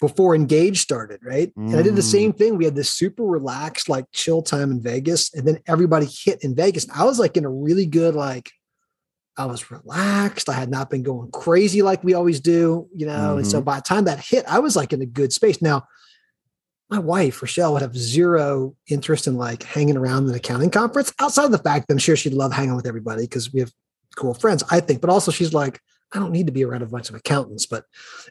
before 0.00 0.34
Engage 0.34 0.80
started, 0.80 1.20
right? 1.24 1.52
And 1.56 1.78
I 1.80 1.82
did 1.82 1.96
the 1.96 2.02
Mm. 2.02 2.10
same 2.10 2.32
thing. 2.32 2.56
We 2.56 2.66
had 2.66 2.74
this 2.74 2.90
super 2.90 3.22
relaxed, 3.24 3.88
like 3.88 4.04
chill 4.12 4.42
time 4.42 4.70
in 4.70 4.80
Vegas, 4.80 5.32
and 5.32 5.46
then 5.46 5.58
everybody 5.66 6.06
hit 6.06 6.44
in 6.44 6.54
Vegas. 6.54 6.86
I 6.94 7.04
was 7.04 7.18
like 7.18 7.36
in 7.36 7.44
a 7.44 7.50
really 7.50 7.86
good, 7.86 8.14
like, 8.14 8.50
I 9.38 9.46
was 9.46 9.70
relaxed. 9.70 10.48
I 10.48 10.54
had 10.54 10.70
not 10.70 10.88
been 10.90 11.02
going 11.02 11.30
crazy 11.30 11.82
like 11.82 12.02
we 12.02 12.14
always 12.14 12.40
do, 12.40 12.88
you 12.94 13.06
know. 13.06 13.36
And 13.36 13.46
so 13.46 13.60
by 13.60 13.76
the 13.76 13.82
time 13.82 14.04
that 14.04 14.18
hit, 14.18 14.44
I 14.48 14.60
was 14.60 14.76
like 14.76 14.92
in 14.92 15.02
a 15.02 15.06
good 15.06 15.32
space. 15.32 15.60
Now, 15.60 15.86
my 16.88 16.98
wife, 16.98 17.42
Rochelle, 17.42 17.72
would 17.72 17.82
have 17.82 17.96
zero 17.96 18.76
interest 18.88 19.26
in 19.26 19.36
like 19.36 19.62
hanging 19.62 19.96
around 19.96 20.28
an 20.28 20.34
accounting 20.34 20.70
conference 20.70 21.12
outside 21.20 21.44
of 21.46 21.50
the 21.50 21.58
fact 21.58 21.88
that 21.88 21.94
I'm 21.94 21.98
sure 21.98 22.16
she'd 22.16 22.32
love 22.32 22.52
hanging 22.52 22.76
with 22.76 22.86
everybody 22.86 23.22
because 23.22 23.52
we 23.52 23.60
have 23.60 23.72
cool 24.14 24.34
friends, 24.34 24.62
I 24.70 24.80
think. 24.80 25.00
But 25.00 25.10
also, 25.10 25.30
she's 25.30 25.52
like, 25.52 25.80
I 26.16 26.18
don't 26.18 26.32
need 26.32 26.46
to 26.46 26.52
be 26.52 26.64
around 26.64 26.82
a 26.82 26.86
bunch 26.86 27.10
of 27.10 27.14
accountants. 27.14 27.66
But 27.66 27.84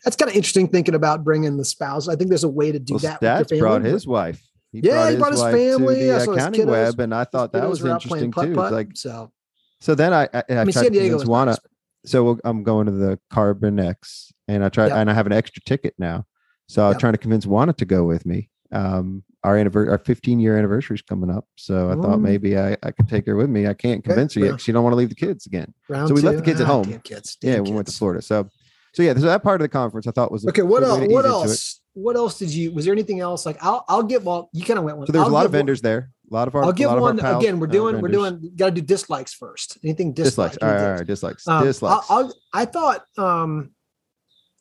that's 0.04 0.16
kind 0.16 0.30
of 0.30 0.36
interesting 0.36 0.68
thinking 0.68 0.96
about 0.96 1.24
bringing 1.24 1.56
the 1.58 1.66
spouse. 1.66 2.08
I 2.08 2.16
think 2.16 2.30
there's 2.30 2.44
a 2.44 2.50
way 2.50 2.72
to 2.72 2.80
do 2.80 2.96
well, 3.02 3.18
that. 3.22 3.50
With 3.50 3.60
brought 3.60 3.84
his 3.84 4.08
wife. 4.08 4.42
He 4.72 4.80
Yeah, 4.82 5.12
he 5.12 5.18
brought 5.18 5.32
his 5.32 5.42
family, 5.42 6.12
I 6.12 6.18
saw 6.20 6.32
his 6.34 6.38
accounting 6.44 6.62
kiddos. 6.66 6.68
web, 6.72 7.00
and 7.00 7.14
I 7.14 7.24
thought 7.24 7.54
that 7.54 7.70
was 7.70 7.84
interesting 7.86 8.32
too. 8.32 8.54
putt-putt, 8.54 8.74
Like, 8.74 8.90
so 8.96 9.32
so 9.80 9.94
then 9.96 10.14
I, 10.14 10.24
I, 10.24 10.28
I, 10.34 10.44
I 10.50 10.64
mean, 10.64 10.72
tried 10.74 10.74
San 10.74 10.84
to 10.86 10.90
Diego 11.00 11.24
Juana. 11.24 11.52
nice. 11.52 11.60
So 12.06 12.24
we'll- 12.24 12.40
I'm 12.44 12.64
going 12.64 12.86
to 12.88 12.92
the 12.92 13.20
Carbon 13.30 13.80
X, 13.80 14.32
and 14.48 14.64
I 14.66 14.70
try, 14.70 14.88
Yep. 14.88 14.96
and 14.98 15.10
I 15.10 15.14
have 15.14 15.26
an 15.28 15.32
extra 15.34 15.62
ticket 15.64 15.94
now. 15.98 16.26
So 16.68 16.84
I 16.84 16.88
was 16.90 16.96
Yep. 16.96 17.00
trying 17.02 17.14
to 17.14 17.20
convince 17.20 17.46
Juana 17.46 17.74
to 17.74 17.86
go 17.86 18.04
with 18.06 18.26
me. 18.26 18.50
Um, 18.72 19.24
our 19.46 19.58
anniversary, 19.58 19.92
our 19.92 19.98
15 20.00 20.40
year 20.40 20.58
anniversary 20.58 20.96
is 20.96 21.02
coming 21.02 21.30
up, 21.30 21.46
so 21.56 21.92
I 21.92 21.96
thought 21.96 22.18
maybe 22.18 22.58
I, 22.58 22.76
I 22.84 22.92
could 22.92 23.08
take 23.08 23.26
her 23.28 23.36
with 23.36 23.50
me. 23.50 23.68
I 23.68 23.74
can't 23.74 24.00
Okay, 24.00 24.08
convince 24.10 24.34
her 24.34 24.40
yet. 24.40 24.46
well. 24.48 24.54
'cause 24.56 24.64
She 24.64 24.72
don't 24.72 24.84
want 24.84 24.94
to 24.94 24.98
leave 24.98 25.10
the 25.10 25.16
kids 25.16 25.46
again. 25.46 25.74
So 25.90 26.14
we 26.14 26.22
left 26.22 26.38
the 26.38 26.44
kids 26.44 26.60
at 26.62 26.68
ah, 26.68 26.72
home. 26.74 26.90
damn 26.90 27.00
kids, 27.02 27.38
yeah, 27.42 27.56
damn 27.56 27.64
we 27.66 27.72
went 27.72 27.88
to. 27.88 27.94
Florida. 27.94 28.22
So, 28.22 28.50
So 28.94 29.04
yeah, 29.04 29.14
so 29.14 29.22
that 29.22 29.44
part 29.44 29.62
of 29.62 29.66
the 29.66 29.70
conference 29.70 30.08
I 30.08 30.12
thought 30.12 30.32
was 30.32 30.48
Okay, 30.48 30.62
what 30.64 30.84
else? 30.84 31.00
What 31.00 31.04
ease 31.10 31.12
into 31.16 31.28
it. 31.28 31.30
else? 31.30 31.82
What 31.94 32.16
else 32.18 32.38
did 32.40 32.50
you? 32.50 32.72
Was 32.74 32.84
there 32.86 32.94
anything 32.94 33.20
else? 33.22 33.46
Like, 33.46 33.58
I'll 33.62 33.86
I'll 33.88 34.04
get. 34.04 34.24
Well, 34.24 34.50
you 34.52 34.66
kind 34.66 34.80
of 34.80 34.84
went 34.86 34.98
one. 34.98 35.08
So 35.08 35.14
there's 35.14 35.24
I'll 35.26 35.32
a 35.32 35.34
lot 35.34 35.46
of 35.46 35.52
vendors 35.54 35.82
there. 35.82 36.12
A 36.30 36.34
lot 36.34 36.48
of 36.48 36.56
our. 36.56 36.64
I'll 36.66 36.74
give 36.74 36.92
one 36.92 37.18
pals 37.18 37.44
again. 37.44 37.60
We're 37.60 37.68
are 37.68 37.70
doing. 37.70 38.02
We're 38.02 38.08
doing. 38.10 38.52
Got 38.56 38.66
to 38.68 38.72
do 38.72 38.82
dislikes 38.82 39.34
first. 39.34 39.78
Anything 39.84 40.12
dislike? 40.12 40.54
dislikes. 40.54 40.58
All 40.64 40.70
right, 40.70 40.90
all 40.92 40.98
right, 40.98 41.08
dislikes. 41.08 41.48
Um, 41.48 41.64
dislikes. 41.64 42.06
I'll, 42.10 42.18
I'll, 42.26 42.34
I 42.54 42.66
thought, 42.66 43.06
um, 43.18 43.72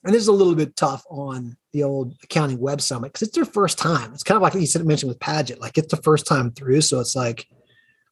and 0.04 0.14
this 0.14 0.22
is 0.22 0.28
a 0.28 0.32
little 0.32 0.54
bit 0.54 0.76
tough 0.76 1.04
on 1.10 1.56
the 1.72 1.82
old 1.82 2.14
accounting 2.22 2.58
web 2.60 2.80
summit 2.80 3.12
because 3.12 3.26
it's 3.26 3.34
their 3.34 3.44
first 3.44 3.78
time. 3.78 4.12
It's 4.12 4.22
kind 4.22 4.36
of 4.36 4.42
like 4.42 4.54
you 4.54 4.66
said 4.66 4.84
mentioned 4.86 5.08
with 5.08 5.20
Paget, 5.20 5.60
like 5.60 5.78
it's 5.78 5.90
the 5.90 6.02
first 6.02 6.26
time 6.26 6.50
through, 6.52 6.82
so 6.82 7.00
it's 7.00 7.16
like 7.16 7.46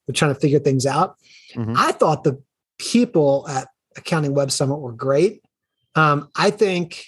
we're 0.08 0.14
trying 0.14 0.34
to 0.34 0.40
figure 0.40 0.58
things 0.58 0.86
out. 0.86 1.16
Mhm. 1.54 1.74
I 1.76 1.92
thought 1.92 2.24
the 2.24 2.42
people 2.78 3.46
at 3.48 3.68
accounting 3.96 4.34
web 4.34 4.50
summit 4.50 4.76
were 4.78 4.92
great. 4.92 5.42
Um, 5.94 6.28
I 6.34 6.50
think, 6.50 7.04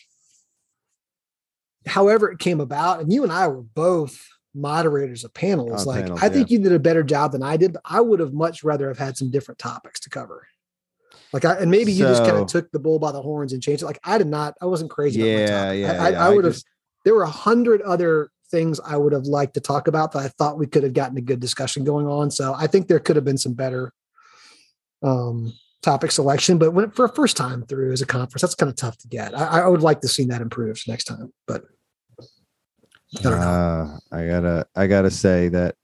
however 1.86 2.30
it 2.30 2.38
came 2.38 2.60
about, 2.60 3.00
and 3.00 3.12
you 3.12 3.22
and 3.22 3.32
I 3.32 3.48
were 3.48 3.62
both 3.62 4.26
moderators 4.54 5.24
of 5.24 5.34
panels. 5.34 5.86
Like 5.86 6.04
panels, 6.04 6.22
I 6.22 6.28
think 6.28 6.50
you 6.50 6.58
did 6.58 6.72
a 6.72 6.78
better 6.78 7.02
job 7.02 7.32
than 7.32 7.42
I 7.42 7.56
did. 7.56 7.72
But 7.72 7.82
I 7.84 8.00
would 8.00 8.20
have 8.20 8.32
much 8.32 8.62
rather 8.62 8.88
have 8.88 8.98
had 8.98 9.16
some 9.16 9.30
different 9.30 9.58
topics 9.58 9.98
to 10.00 10.10
cover. 10.10 10.46
Like 11.34 11.44
I 11.44 11.54
and 11.54 11.68
maybe 11.68 11.90
you 11.90 12.04
just 12.04 12.22
kind 12.22 12.36
of 12.36 12.46
took 12.46 12.70
the 12.70 12.78
bull 12.78 13.00
by 13.00 13.10
the 13.10 13.20
horns 13.20 13.52
and 13.52 13.60
changed 13.60 13.82
it. 13.82 13.86
Like 13.86 13.98
I 14.04 14.18
did 14.18 14.28
not. 14.28 14.54
I 14.62 14.66
wasn't 14.66 14.92
crazy. 14.92 15.18
yeah, 15.18 15.72
yeah. 15.72 15.92
I, 16.00 16.08
yeah. 16.08 16.20
I, 16.20 16.26
I 16.26 16.28
would 16.30 16.44
have. 16.44 16.56
There 17.04 17.12
were 17.12 17.24
a 17.24 17.28
hundred 17.28 17.82
other 17.82 18.30
things 18.52 18.78
I 18.78 18.96
would 18.96 19.12
have 19.12 19.24
liked 19.24 19.54
to 19.54 19.60
talk 19.60 19.88
about 19.88 20.12
that 20.12 20.20
I 20.20 20.28
thought 20.28 20.58
we 20.58 20.68
could 20.68 20.84
have 20.84 20.92
gotten 20.92 21.18
a 21.18 21.20
good 21.20 21.40
discussion 21.40 21.82
going 21.82 22.06
on. 22.06 22.30
So 22.30 22.54
I 22.56 22.68
think 22.68 22.86
there 22.86 23.00
could 23.00 23.16
have 23.16 23.24
been 23.24 23.36
some 23.36 23.52
better 23.52 23.92
um, 25.02 25.52
topic 25.82 26.12
selection. 26.12 26.56
But 26.56 26.70
when 26.70 26.92
for 26.92 27.06
a 27.06 27.12
first 27.12 27.36
time 27.36 27.66
through 27.66 27.90
as 27.90 28.00
a 28.00 28.06
conference, 28.06 28.42
that's 28.42 28.54
kind 28.54 28.70
of 28.70 28.76
tough 28.76 28.96
to 28.98 29.08
get. 29.08 29.36
I, 29.36 29.62
I 29.62 29.68
would 29.68 29.82
like 29.82 30.02
to 30.02 30.08
see 30.08 30.26
that 30.26 30.40
improved 30.40 30.86
next 30.86 31.04
time. 31.04 31.32
But 31.48 31.64
I 33.18 33.22
don't 33.22 33.40
know. 33.40 33.40
Uh, 33.40 33.98
I 34.12 34.26
gotta 34.28 34.66
I 34.76 34.86
gotta 34.86 35.10
say 35.10 35.48
that 35.48 35.74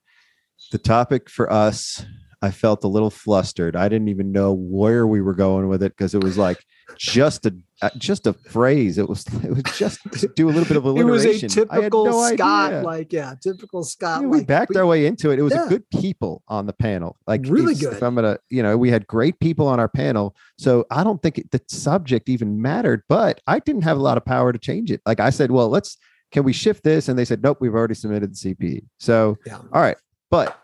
the 0.71 0.79
topic 0.79 1.29
for 1.29 1.53
us, 1.53 2.07
I 2.43 2.51
felt 2.51 2.85
a 2.85 2.89
little 2.89 3.11
flustered. 3.11 3.77
I 3.77 3.89
didn't 3.89 4.09
even 4.09 4.33
know 4.33 4.53
where 4.55 5.07
we 5.07 5.21
were 5.21 5.35
going 5.35 5.69
with 5.69 5.83
it 5.83 5.93
because 5.97 6.15
it 6.15 6.23
was 6.25 6.39
like 6.39 6.59
just 6.97 7.45
a 7.47 7.55
uh, 7.83 7.91
just 7.99 8.27
a 8.27 8.33
phrase. 8.33 8.97
It 8.99 9.09
was 9.09 9.27
it 9.45 9.51
was 9.51 9.63
just 9.77 10.01
to 10.13 10.29
do 10.29 10.49
a 10.49 10.51
little 10.53 10.65
bit 10.67 10.77
of 10.77 10.85
alliteration. 10.85 11.47
it 11.51 11.57
was 11.57 11.57
a 11.57 11.67
typical 11.67 12.05
no 12.07 12.35
Scott, 12.35 12.73
idea. 12.73 12.83
like 12.83 13.13
yeah, 13.13 13.35
typical 13.43 13.83
Scott. 13.85 14.23
Yeah, 14.23 14.29
we 14.29 14.43
backed 14.43 14.75
our 14.77 14.87
way 14.87 15.07
into 15.07 15.31
it. 15.31 15.39
It 15.39 15.43
was 15.43 15.53
Yeah. 15.53 15.67
a 15.67 15.69
good 15.69 15.89
people 15.91 16.43
on 16.49 16.67
the 16.67 16.73
panel. 16.73 17.17
Like 17.27 17.43
Really 17.47 17.75
good. 17.75 18.03
I'm 18.03 18.15
gonna, 18.15 18.39
you 18.49 18.63
know, 18.63 18.77
we 18.77 18.91
had 18.91 19.07
great 19.07 19.39
people 19.41 19.67
on 19.67 19.79
our 19.79 19.89
panel. 19.89 20.35
So 20.59 20.87
I 20.91 21.05
don't 21.05 21.23
think 21.23 21.39
it, 21.39 21.51
the 21.51 21.61
subject 21.69 22.29
even 22.29 22.61
mattered, 22.61 23.03
but 23.09 23.41
I 23.47 23.59
didn't 23.59 23.83
have 23.83 23.99
a 23.99 24.03
lot 24.03 24.17
of 24.17 24.25
power 24.25 24.53
to 24.53 24.59
change 24.59 24.91
it. 24.91 25.01
Like 25.05 25.21
I 25.21 25.31
said, 25.31 25.51
well, 25.51 25.69
let's 25.69 25.97
can 26.33 26.45
we 26.45 26.53
shift 26.53 26.85
this? 26.85 27.09
And 27.09 27.19
they 27.19 27.25
said, 27.25 27.43
nope, 27.43 27.59
we've 27.61 27.75
already 27.75 27.95
submitted 27.95 28.33
the 28.35 28.55
CP. 28.55 28.85
So 28.99 29.37
Yeah. 29.47 29.57
all 29.73 29.81
right. 29.83 29.97
But 30.31 30.57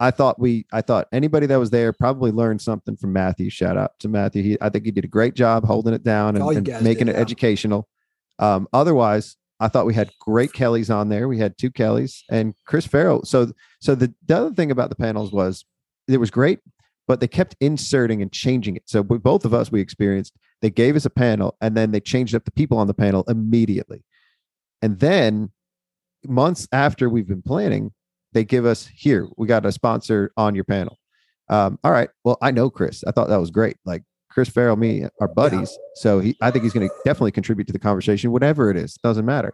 I 0.00 0.10
thought 0.10 0.38
we 0.38 0.64
I 0.72 0.80
thought 0.80 1.08
anybody 1.12 1.46
that 1.46 1.58
was 1.58 1.68
there 1.68 1.92
probably 1.92 2.32
learned 2.32 2.62
something 2.62 2.96
from 2.96 3.12
Matthew. 3.12 3.50
Shout 3.50 3.76
out 3.76 3.98
to 4.00 4.08
Matthew. 4.08 4.42
He 4.42 4.58
I 4.60 4.70
think 4.70 4.86
he 4.86 4.90
did 4.90 5.04
a 5.04 5.08
great 5.08 5.34
job 5.34 5.64
holding 5.64 5.92
it 5.92 6.02
down 6.02 6.36
and, 6.36 6.56
and 6.56 6.82
making 6.82 7.06
did, 7.06 7.10
it 7.10 7.16
yeah. 7.16 7.20
educational. 7.20 7.86
Um, 8.38 8.66
otherwise, 8.72 9.36
I 9.60 9.68
thought 9.68 9.84
we 9.84 9.92
had 9.92 10.10
great 10.18 10.54
Kellys 10.54 10.88
on 10.90 11.10
there. 11.10 11.28
We 11.28 11.38
had 11.38 11.58
two 11.58 11.70
Kellys 11.70 12.24
and 12.30 12.54
Chris 12.66 12.86
Farrell. 12.86 13.24
So 13.26 13.52
so 13.80 13.94
the, 13.94 14.12
the 14.26 14.38
other 14.38 14.54
thing 14.54 14.70
about 14.70 14.88
the 14.88 14.96
panels 14.96 15.32
was 15.32 15.66
it 16.08 16.16
was 16.16 16.30
great, 16.30 16.60
but 17.06 17.20
they 17.20 17.28
kept 17.28 17.54
inserting 17.60 18.22
and 18.22 18.32
changing 18.32 18.76
it. 18.76 18.84
So 18.86 19.02
we, 19.02 19.18
both 19.18 19.44
of 19.44 19.52
us 19.52 19.70
we 19.70 19.82
experienced 19.82 20.32
they 20.62 20.70
gave 20.70 20.96
us 20.96 21.04
a 21.04 21.10
panel 21.10 21.56
and 21.60 21.76
then 21.76 21.90
they 21.90 22.00
changed 22.00 22.34
up 22.34 22.44
the 22.44 22.52
people 22.52 22.78
on 22.78 22.86
the 22.86 22.94
panel 22.94 23.24
immediately. 23.28 24.02
And 24.80 24.98
then 24.98 25.50
months 26.26 26.66
after 26.72 27.10
we've 27.10 27.28
been 27.28 27.42
planning, 27.42 27.92
they 28.32 28.44
give 28.44 28.64
us 28.64 28.86
here, 28.94 29.28
we 29.36 29.46
got 29.46 29.66
a 29.66 29.72
sponsor 29.72 30.32
on 30.36 30.54
your 30.54 30.64
panel. 30.64 30.98
Um, 31.48 31.78
all 31.82 31.92
right. 31.92 32.08
Well, 32.24 32.38
I 32.40 32.52
know 32.52 32.70
Chris. 32.70 33.02
I 33.06 33.10
thought 33.10 33.28
that 33.28 33.40
was 33.40 33.50
great. 33.50 33.76
Like 33.84 34.04
Chris 34.30 34.48
Farrell, 34.48 34.76
me 34.76 35.04
are 35.20 35.28
buddies. 35.28 35.76
So 35.96 36.20
he 36.20 36.36
I 36.40 36.50
think 36.50 36.62
he's 36.62 36.72
going 36.72 36.88
to 36.88 36.94
definitely 37.04 37.32
contribute 37.32 37.66
to 37.66 37.72
the 37.72 37.78
conversation, 37.78 38.30
whatever 38.30 38.70
it 38.70 38.76
is, 38.76 38.94
doesn't 39.02 39.26
matter. 39.26 39.52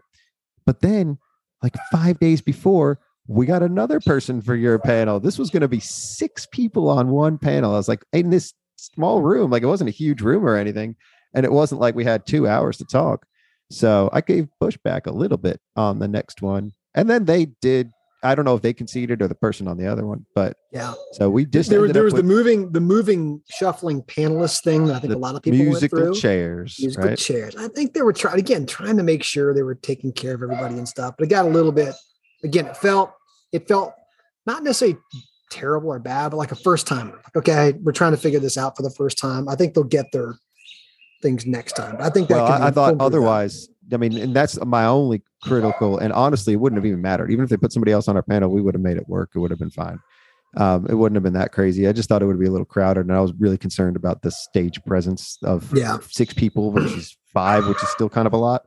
But 0.66 0.82
then, 0.82 1.18
like 1.62 1.74
five 1.90 2.18
days 2.18 2.42
before, 2.42 3.00
we 3.28 3.46
got 3.46 3.62
another 3.62 4.00
person 4.00 4.42
for 4.42 4.54
your 4.54 4.78
panel. 4.78 5.18
This 5.20 5.38
was 5.38 5.50
going 5.50 5.62
to 5.62 5.68
be 5.68 5.80
six 5.80 6.46
people 6.46 6.88
on 6.88 7.08
one 7.08 7.38
panel. 7.38 7.72
I 7.72 7.78
was 7.78 7.88
like, 7.88 8.04
in 8.12 8.30
this 8.30 8.52
small 8.76 9.22
room, 9.22 9.50
like 9.50 9.62
it 9.62 9.66
wasn't 9.66 9.88
a 9.88 9.92
huge 9.92 10.20
room 10.20 10.44
or 10.44 10.56
anything. 10.56 10.96
And 11.34 11.44
it 11.44 11.52
wasn't 11.52 11.80
like 11.80 11.94
we 11.94 12.04
had 12.04 12.26
two 12.26 12.46
hours 12.46 12.76
to 12.78 12.84
talk. 12.84 13.26
So 13.70 14.10
I 14.12 14.20
gave 14.20 14.48
pushback 14.62 15.06
a 15.06 15.12
little 15.12 15.38
bit 15.38 15.60
on 15.74 15.98
the 15.98 16.08
next 16.08 16.42
one. 16.42 16.72
And 16.94 17.10
then 17.10 17.24
they 17.24 17.46
did. 17.60 17.90
I 18.22 18.34
don't 18.34 18.44
know 18.44 18.54
if 18.54 18.62
they 18.62 18.72
conceded 18.72 19.22
or 19.22 19.28
the 19.28 19.34
person 19.34 19.68
on 19.68 19.76
the 19.76 19.86
other 19.86 20.06
one, 20.06 20.26
but 20.34 20.56
Yeah. 20.72 20.94
so 21.12 21.28
we 21.30 21.44
just 21.44 21.70
there, 21.70 21.86
there 21.88 22.02
was 22.02 22.14
the 22.14 22.22
moving, 22.22 22.72
the 22.72 22.80
moving, 22.80 23.42
shuffling 23.50 24.02
panelist 24.02 24.64
thing 24.64 24.86
that 24.86 24.96
I 24.96 24.98
think 25.00 25.12
a 25.14 25.18
lot 25.18 25.34
of 25.36 25.42
people 25.42 25.58
went 25.58 25.70
musical 25.70 25.98
through. 25.98 26.14
chairs, 26.14 26.76
musical 26.80 27.08
right? 27.08 27.18
chairs. 27.18 27.54
I 27.56 27.68
think 27.68 27.92
they 27.94 28.02
were 28.02 28.12
trying 28.12 28.38
again, 28.38 28.66
trying 28.66 28.96
to 28.96 29.02
make 29.02 29.22
sure 29.22 29.54
they 29.54 29.62
were 29.62 29.74
taking 29.74 30.12
care 30.12 30.34
of 30.34 30.42
everybody 30.42 30.76
and 30.76 30.88
stuff. 30.88 31.14
But 31.18 31.26
it 31.26 31.30
got 31.30 31.44
a 31.44 31.48
little 31.48 31.72
bit. 31.72 31.94
Again, 32.42 32.66
it 32.66 32.76
felt 32.76 33.12
it 33.52 33.68
felt 33.68 33.94
not 34.46 34.62
necessarily 34.62 34.98
terrible 35.50 35.90
or 35.92 35.98
bad, 35.98 36.30
but 36.30 36.38
like 36.38 36.52
a 36.52 36.56
first 36.56 36.86
timer. 36.86 37.20
Like, 37.24 37.36
okay, 37.36 37.72
we're 37.82 37.92
trying 37.92 38.12
to 38.12 38.18
figure 38.18 38.40
this 38.40 38.56
out 38.58 38.76
for 38.76 38.82
the 38.82 38.90
first 38.90 39.18
time. 39.18 39.48
I 39.48 39.54
think 39.56 39.74
they'll 39.74 39.84
get 39.84 40.10
their 40.12 40.34
things 41.22 41.46
next 41.46 41.72
time. 41.72 41.96
I 42.00 42.10
think 42.10 42.28
that. 42.28 42.36
Well, 42.36 42.46
can 42.48 42.62
I, 42.62 42.66
I 42.66 42.70
thought 42.70 42.92
improve 42.92 42.98
that. 42.98 43.04
otherwise. 43.18 43.68
I 43.92 43.98
mean, 43.98 44.16
and 44.16 44.34
that's 44.34 44.58
my 44.64 44.86
only 44.86 45.22
critical. 45.42 45.98
And 45.98 46.12
honestly, 46.12 46.54
it 46.54 46.56
wouldn't 46.56 46.78
have 46.78 46.86
even 46.86 47.00
mattered. 47.02 47.30
Even 47.30 47.44
if 47.44 47.50
they 47.50 47.56
put 47.56 47.72
somebody 47.72 47.92
else 47.92 48.08
on 48.08 48.16
our 48.16 48.22
panel, 48.22 48.50
we 48.50 48.60
would 48.62 48.74
have 48.74 48.82
made 48.82 48.96
it 48.96 49.08
work. 49.08 49.30
It 49.34 49.38
would 49.38 49.50
have 49.50 49.58
been 49.60 49.70
fine. 49.70 49.98
Um, 50.56 50.86
it 50.88 50.94
wouldn't 50.94 51.16
have 51.16 51.22
been 51.22 51.34
that 51.34 51.52
crazy. 51.52 51.86
I 51.86 51.92
just 51.92 52.08
thought 52.08 52.22
it 52.22 52.26
would 52.26 52.40
be 52.40 52.46
a 52.46 52.50
little 52.50 52.64
crowded, 52.64 53.00
and 53.06 53.12
I 53.12 53.20
was 53.20 53.32
really 53.38 53.58
concerned 53.58 53.94
about 53.96 54.22
the 54.22 54.30
stage 54.30 54.82
presence 54.84 55.38
of 55.42 55.70
Yeah. 55.76 55.98
six 56.08 56.32
people 56.32 56.70
versus 56.70 57.16
five, 57.34 57.66
which 57.68 57.82
is 57.82 57.88
still 57.90 58.08
kind 58.08 58.26
of 58.26 58.32
a 58.32 58.38
lot. 58.38 58.62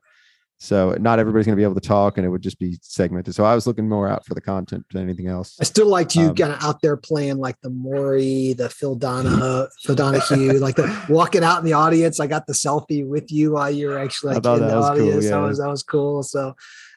So 0.62 0.93
not 1.00 1.19
everybody's 1.19 1.45
going 1.45 1.56
to 1.56 1.60
be 1.60 1.63
able 1.63 1.76
to 1.76 1.88
talk, 1.88 2.17
and 2.17 2.26
it 2.26 2.30
would 2.30 2.41
just 2.41 2.60
be 2.60 2.78
segmented. 2.82 3.34
So 3.34 3.45
I 3.45 3.56
was 3.56 3.65
looking 3.65 3.88
more 3.88 4.10
out 4.10 4.26
for 4.26 4.34
the 4.34 4.41
content 4.41 4.86
than 4.91 5.04
anything 5.04 5.28
else. 5.28 5.56
I 5.62 5.63
still 5.63 5.88
liked 5.88 6.17
you 6.17 6.30
Um, 6.30 6.36
kind 6.36 6.52
of 6.52 6.62
out 6.62 6.82
there 6.82 6.98
playing 6.98 7.38
like 7.38 7.56
the 7.62 7.69
Maury, 7.69 8.52
the 8.54 8.67
Phil 8.69 8.95
Donahue, 8.95 9.67
Phil 9.84 9.95
Donahue, 9.95 10.60
like 10.60 10.76
the 10.76 11.06
walking 11.08 11.45
out 11.45 11.60
in 11.60 11.65
the 11.65 11.72
audience. 11.74 12.19
I 12.19 12.28
got 12.28 12.45
the 12.45 12.52
selfie 12.54 13.08
with 13.08 13.32
you 13.32 13.54
while 13.54 13.72
you 13.72 13.88
were 13.88 13.98
actually 14.00 14.36
like 14.36 14.45
in 14.45 14.60
the 14.60 14.65
was 14.65 14.72
cool, 14.72 14.84
audience. 14.84 15.30
That 15.30 15.38
was 15.39 15.60
that 15.60 15.69
was 15.69 15.84
cool. 15.84 16.24
So 16.24 16.56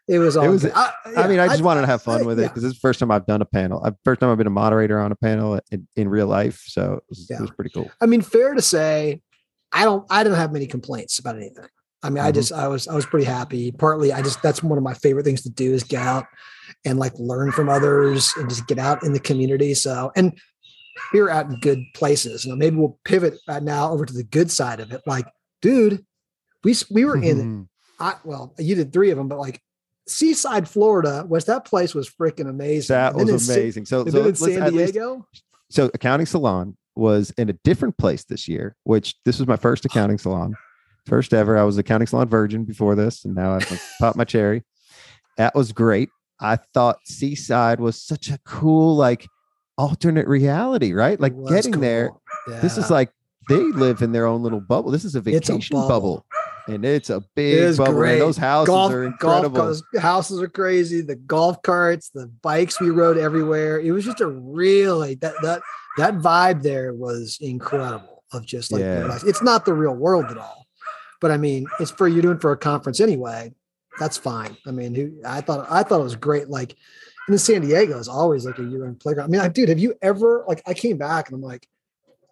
it 0.08 0.18
was 0.18 0.36
all. 0.36 0.44
It 0.44 0.48
was-. 0.48 0.66
I, 0.66 0.90
I 1.16 1.28
mean, 1.28 1.38
I 1.38 1.46
just 1.46 1.62
wanted 1.62 1.82
to 1.82 1.86
have 1.86 2.02
fun 2.02 2.22
I- 2.22 2.24
with 2.24 2.40
it 2.40 2.42
yeah. 2.42 2.48
because 2.48 2.64
it's 2.64 2.74
the 2.74 2.80
first 2.80 2.98
time 2.98 3.12
I've 3.12 3.26
done 3.26 3.42
a 3.42 3.46
panel. 3.46 3.80
I, 3.84 3.92
first 4.04 4.20
time 4.20 4.30
I've 4.30 4.38
been 4.38 4.48
a 4.48 4.50
moderator 4.50 4.98
on 4.98 5.12
a 5.12 5.16
panel 5.16 5.60
in, 5.70 5.86
in 5.94 6.08
real 6.08 6.26
life. 6.26 6.64
So 6.66 6.94
it 6.94 7.04
was, 7.08 7.28
Yeah. 7.30 7.36
it 7.36 7.42
was 7.42 7.50
pretty 7.52 7.70
cool. 7.70 7.88
I 8.00 8.06
mean, 8.06 8.22
fair 8.22 8.54
to 8.54 8.62
say, 8.62 9.22
I 9.70 9.84
don't 9.84 10.04
I 10.10 10.24
don't 10.24 10.34
have 10.34 10.52
many 10.52 10.66
complaints 10.66 11.20
about 11.20 11.36
anything. 11.36 11.66
I 12.02 12.10
mean, 12.10 12.22
I 12.24 12.30
Mhm. 12.30 12.34
just 12.34 12.52
I 12.52 12.68
was 12.68 12.88
I 12.88 12.94
was 12.94 13.06
pretty 13.06 13.26
happy. 13.26 13.72
Partly, 13.72 14.12
I 14.12 14.22
just 14.22 14.42
that's 14.42 14.62
one 14.62 14.78
of 14.78 14.84
my 14.84 14.94
favorite 14.94 15.24
things 15.24 15.42
to 15.42 15.50
do 15.50 15.72
is 15.72 15.84
get 15.84 16.02
out 16.02 16.26
and 16.84 16.98
like 16.98 17.12
learn 17.18 17.52
from 17.52 17.68
others 17.68 18.32
and 18.36 18.48
just 18.48 18.66
get 18.66 18.78
out 18.78 19.02
in 19.04 19.12
the 19.12 19.20
community. 19.20 19.74
So 19.74 20.10
and 20.16 20.36
we 21.12 21.20
were 21.22 21.30
out 21.30 21.46
in 21.46 21.58
good 21.60 21.80
places. 21.94 22.44
You 22.44 22.50
know, 22.52 22.56
maybe 22.56 22.76
we'll 22.76 22.98
pivot 23.04 23.38
uh, 23.48 23.60
now 23.60 23.90
over 23.92 24.04
to 24.04 24.12
the 24.12 24.24
good 24.24 24.50
side 24.50 24.80
of 24.80 24.90
it. 24.92 25.02
Like, 25.06 25.26
dude, 25.60 26.04
we 26.64 26.74
we 26.90 27.04
were 27.04 27.16
Mm-hmm. 27.16 27.24
in 27.40 27.68
I 28.00 28.14
well, 28.24 28.54
you 28.58 28.74
did 28.74 28.92
three 28.92 29.10
of 29.10 29.18
them, 29.18 29.28
but 29.28 29.38
like 29.38 29.60
Seaside, 30.08 30.68
Florida, 30.68 31.24
was 31.28 31.44
that 31.44 31.64
place 31.64 31.94
was 31.94 32.10
freaking 32.10 32.48
amazing. 32.48 32.92
that 32.94 33.12
And 33.12 33.20
then 33.20 33.28
in 33.28 33.34
was 33.34 33.48
amazing. 33.48 33.86
So, 33.86 34.04
so 34.06 34.24
in 34.26 34.34
San 34.34 34.62
at 34.64 34.74
least 34.74 34.92
Diego, 34.94 35.24
so 35.70 35.88
accounting 35.94 36.26
salon 36.26 36.76
was 36.96 37.30
in 37.38 37.48
a 37.48 37.52
different 37.64 37.96
place 37.96 38.24
this 38.24 38.46
year 38.48 38.76
which 38.84 39.14
this 39.24 39.38
was 39.38 39.48
my 39.48 39.56
first 39.56 39.84
accounting 39.86 40.18
salon 40.18 40.54
first 41.06 41.32
ever 41.34 41.56
i 41.58 41.64
was 41.64 41.78
accounting 41.78 42.06
salon 42.06 42.28
virgin 42.28 42.64
before 42.64 42.94
this 42.94 43.24
and 43.24 43.34
now 43.34 43.54
i've 43.54 43.82
popped 44.00 44.16
my 44.16 44.24
cherry 44.24 44.62
that 45.36 45.54
was 45.54 45.72
great 45.72 46.08
i 46.40 46.56
thought 46.74 46.98
seaside 47.04 47.80
was 47.80 48.00
such 48.00 48.28
a 48.30 48.38
cool 48.44 48.94
like 48.96 49.26
alternate 49.78 50.28
reality 50.28 50.92
right 50.92 51.18
like 51.20 51.32
it 51.32 51.48
getting 51.48 51.80
there 51.80 52.10
cool. 52.10 52.20
this 52.60 52.76
is 52.78 52.90
like 52.90 53.10
they 53.48 53.56
live 53.56 54.02
in 54.02 54.12
their 54.12 54.26
own 54.26 54.42
little 54.42 54.60
bubble 54.60 54.90
this 54.90 55.04
is 55.04 55.16
a 55.16 55.18
It's 55.18 55.48
a 55.48 55.52
vacation 55.54 55.74
bubble. 55.76 55.88
bubble. 55.88 56.26
and 56.68 56.84
it's 56.84 57.10
a 57.10 57.20
big 57.34 57.54
is 57.54 57.78
bubble 57.78 57.94
great. 57.94 58.12
and 58.12 58.20
those 58.20 58.36
houses 58.36 58.68
golf, 58.68 58.92
are 58.92 59.02
golf 59.02 59.12
incredible 59.44 59.60
cars- 59.60 59.82
houses 59.98 60.40
are 60.40 60.48
crazy. 60.48 61.00
The 61.00 61.16
golf 61.16 61.60
carts, 61.62 62.10
the 62.10 62.28
bikes 62.42 62.80
we 62.80 62.90
rode 62.90 63.18
everywhere. 63.18 63.80
It 63.80 63.90
was 63.90 64.04
just 64.04 64.20
a 64.20 64.28
really 64.28 65.16
that 65.16 65.34
that 65.42 65.60
that 65.98 66.14
vibe 66.18 66.62
there 66.62 66.94
was 66.94 67.38
incredible. 67.40 68.22
Of 68.32 68.46
just 68.46 68.70
like 68.70 68.80
Yeah. 68.80 69.18
it's 69.26 69.42
not 69.42 69.64
the 69.64 69.74
real 69.74 69.94
world 69.94 70.26
at 70.26 70.38
all, 70.38 70.61
but 71.22 71.30
I 71.30 71.38
mean, 71.38 71.66
it's 71.80 71.90
for 71.90 72.06
you're 72.06 72.20
doing 72.20 72.38
for 72.38 72.52
a 72.52 72.56
conference 72.58 73.00
anyway. 73.00 73.54
That's 73.98 74.18
fine. 74.18 74.56
I 74.66 74.72
mean, 74.72 74.94
who 74.94 75.12
I 75.24 75.40
thought 75.40 75.66
I 75.70 75.82
thought 75.82 76.00
it 76.00 76.04
was 76.04 76.16
great. 76.16 76.48
Like 76.48 76.74
in 77.28 77.38
San 77.38 77.62
Diego 77.62 77.98
is 77.98 78.08
always 78.08 78.44
like 78.44 78.58
a 78.58 78.62
year-end 78.64 79.00
playground. 79.00 79.26
I 79.26 79.30
mean, 79.30 79.40
like, 79.40 79.54
dude, 79.54 79.68
have 79.70 79.78
you 79.78 79.94
ever 80.02 80.44
like 80.46 80.60
I 80.66 80.74
came 80.74 80.98
back 80.98 81.28
and 81.28 81.36
I'm 81.36 81.42
like, 81.42 81.66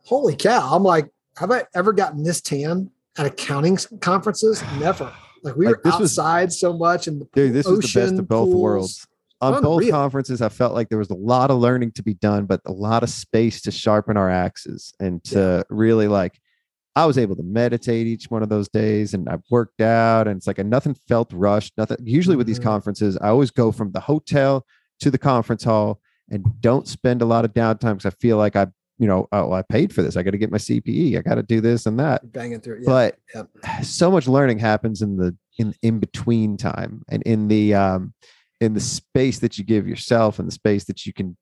holy 0.05 0.37
cow! 0.37 0.75
I'm 0.75 0.83
like, 0.83 1.09
have 1.39 1.51
I 1.51 1.65
ever 1.75 1.93
gotten 1.95 2.23
this 2.25 2.41
tan 2.43 2.91
at 3.17 3.27
accounting 3.27 3.79
conferences, 4.01 4.63
never. 4.79 5.13
Like 5.43 5.57
we 5.57 5.67
Like, 5.67 5.77
were 5.77 5.83
this 5.85 5.99
was- 5.99 6.19
outside 6.19 6.53
so 6.53 6.73
much 6.73 7.07
and 7.07 7.21
the 7.21 7.27
Dude, 7.33 7.53
this 7.55 7.67
was 7.67 7.81
the 7.81 7.87
best 7.87 7.97
ocean, 7.97 8.19
of 8.19 8.29
both 8.29 8.47
pools. 8.51 8.55
worlds. 8.63 9.07
On 9.43 9.63
both 9.63 9.89
conferences, 9.91 10.43
I 10.43 10.51
felt 10.51 10.75
like 10.75 10.91
there 10.91 10.99
was 10.99 11.09
a 11.09 11.15
lot 11.15 11.51
of 11.51 11.59
learning 11.59 11.93
to 11.93 12.03
be 12.03 12.13
done, 12.13 12.45
but 12.45 12.61
a 12.67 12.73
lot 12.73 13.03
of 13.03 13.09
space 13.09 13.63
to 13.63 13.71
sharpen 13.71 14.19
our 14.19 14.29
axes 14.29 14.93
and 15.01 15.25
to 15.25 15.65
really 15.71 16.09
like. 16.09 16.39
I 16.97 17.07
was 17.07 17.19
able 17.19 17.37
to 17.37 17.43
meditate 17.43 18.07
each 18.07 18.31
one 18.31 18.43
of 18.43 18.49
those 18.49 18.69
days, 18.69 19.15
and 19.15 19.29
I've 19.29 19.45
worked 19.51 19.81
out, 19.81 20.27
and 20.27 20.37
it's 20.37 20.47
like 20.47 20.59
nothing 20.65 20.95
felt 20.95 21.33
rushed. 21.33 21.73
Nothing. 21.79 21.99
Usually 22.03 22.37
with 22.37 22.47
these 22.47 22.59
Mhm. 22.59 22.65
conferences, 22.65 23.17
I 23.21 23.29
always 23.29 23.51
go 23.51 23.71
from 23.71 23.93
the 23.93 24.01
hotel 24.01 24.67
to 25.01 25.11
the 25.11 25.19
conference 25.19 25.63
hall 25.65 26.01
and 26.29 26.45
don't 26.61 26.87
spend 26.89 27.23
a 27.23 27.25
lot 27.25 27.45
of 27.45 27.53
downtime 27.55 27.95
because 27.99 28.07
I 28.07 28.11
feel 28.11 28.37
like 28.37 28.57
I, 28.57 28.67
you 28.99 29.07
know, 29.07 29.29
oh, 29.33 29.53
I 29.53 29.63
paid 29.63 29.93
for 29.95 30.03
this. 30.03 30.17
I 30.17 30.23
got 30.23 30.33
to 30.33 30.39
get 30.39 30.51
my 30.51 30.59
CPE. 30.59 31.17
I 31.17 31.23
got 31.23 31.37
to 31.37 31.43
do 31.43 31.61
this 31.61 31.87
and 31.87 31.99
that 32.01 32.33
banging 32.33 32.61
through. 32.61 32.81
Yeah. 32.81 32.87
but 32.87 33.19
Yep. 33.35 33.49
so 33.85 34.11
much 34.11 34.27
learning 34.29 34.59
happens 34.59 35.01
in 35.01 35.17
the 35.17 35.35
in 35.59 35.75
in 35.83 35.99
between 36.01 36.57
time 36.57 37.03
and 37.09 37.23
in 37.25 37.49
the 37.49 37.75
um 37.75 38.15
in 38.61 38.75
the 38.75 38.81
space 38.81 39.39
that 39.39 39.59
you 39.59 39.65
give 39.65 39.89
yourself 39.89 40.39
and 40.39 40.47
the 40.49 40.53
space 40.53 40.85
that 40.85 41.07
you 41.07 41.13
can 41.13 41.37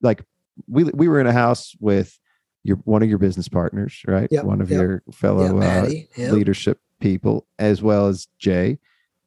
like 0.00 0.22
we 0.68 0.84
we 0.84 1.08
were 1.08 1.20
in 1.20 1.26
a 1.26 1.32
house 1.32 1.74
with 1.80 2.18
your 2.64 2.76
one 2.84 3.02
of 3.02 3.08
your 3.08 3.18
business 3.18 3.48
partners 3.48 4.02
right 4.06 4.28
Yep, 4.30 4.44
one 4.44 4.60
of 4.60 4.70
yep. 4.70 4.80
your 4.80 5.02
fellow 5.12 5.46
uh, 5.48 5.52
Maddie. 5.52 6.08
Yeah. 6.16 6.30
leadership 6.32 6.78
people 7.00 7.46
as 7.58 7.82
well 7.82 8.06
as 8.06 8.28
jay 8.38 8.78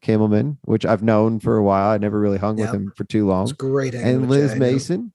kimmelman 0.03 0.57
which 0.63 0.85
i've 0.85 1.03
known 1.03 1.39
for 1.39 1.57
a 1.57 1.63
while 1.63 1.89
i 1.89 1.97
never 1.97 2.19
really 2.19 2.37
hung 2.37 2.57
Yep. 2.57 2.67
with 2.71 2.75
him 2.81 2.91
for 2.95 3.03
too 3.03 3.27
long 3.27 3.43
It's 3.43 3.51
great. 3.53 3.93
and 3.95 4.29
liz 4.29 4.53
Jay, 4.53 4.59
mason 4.59 5.11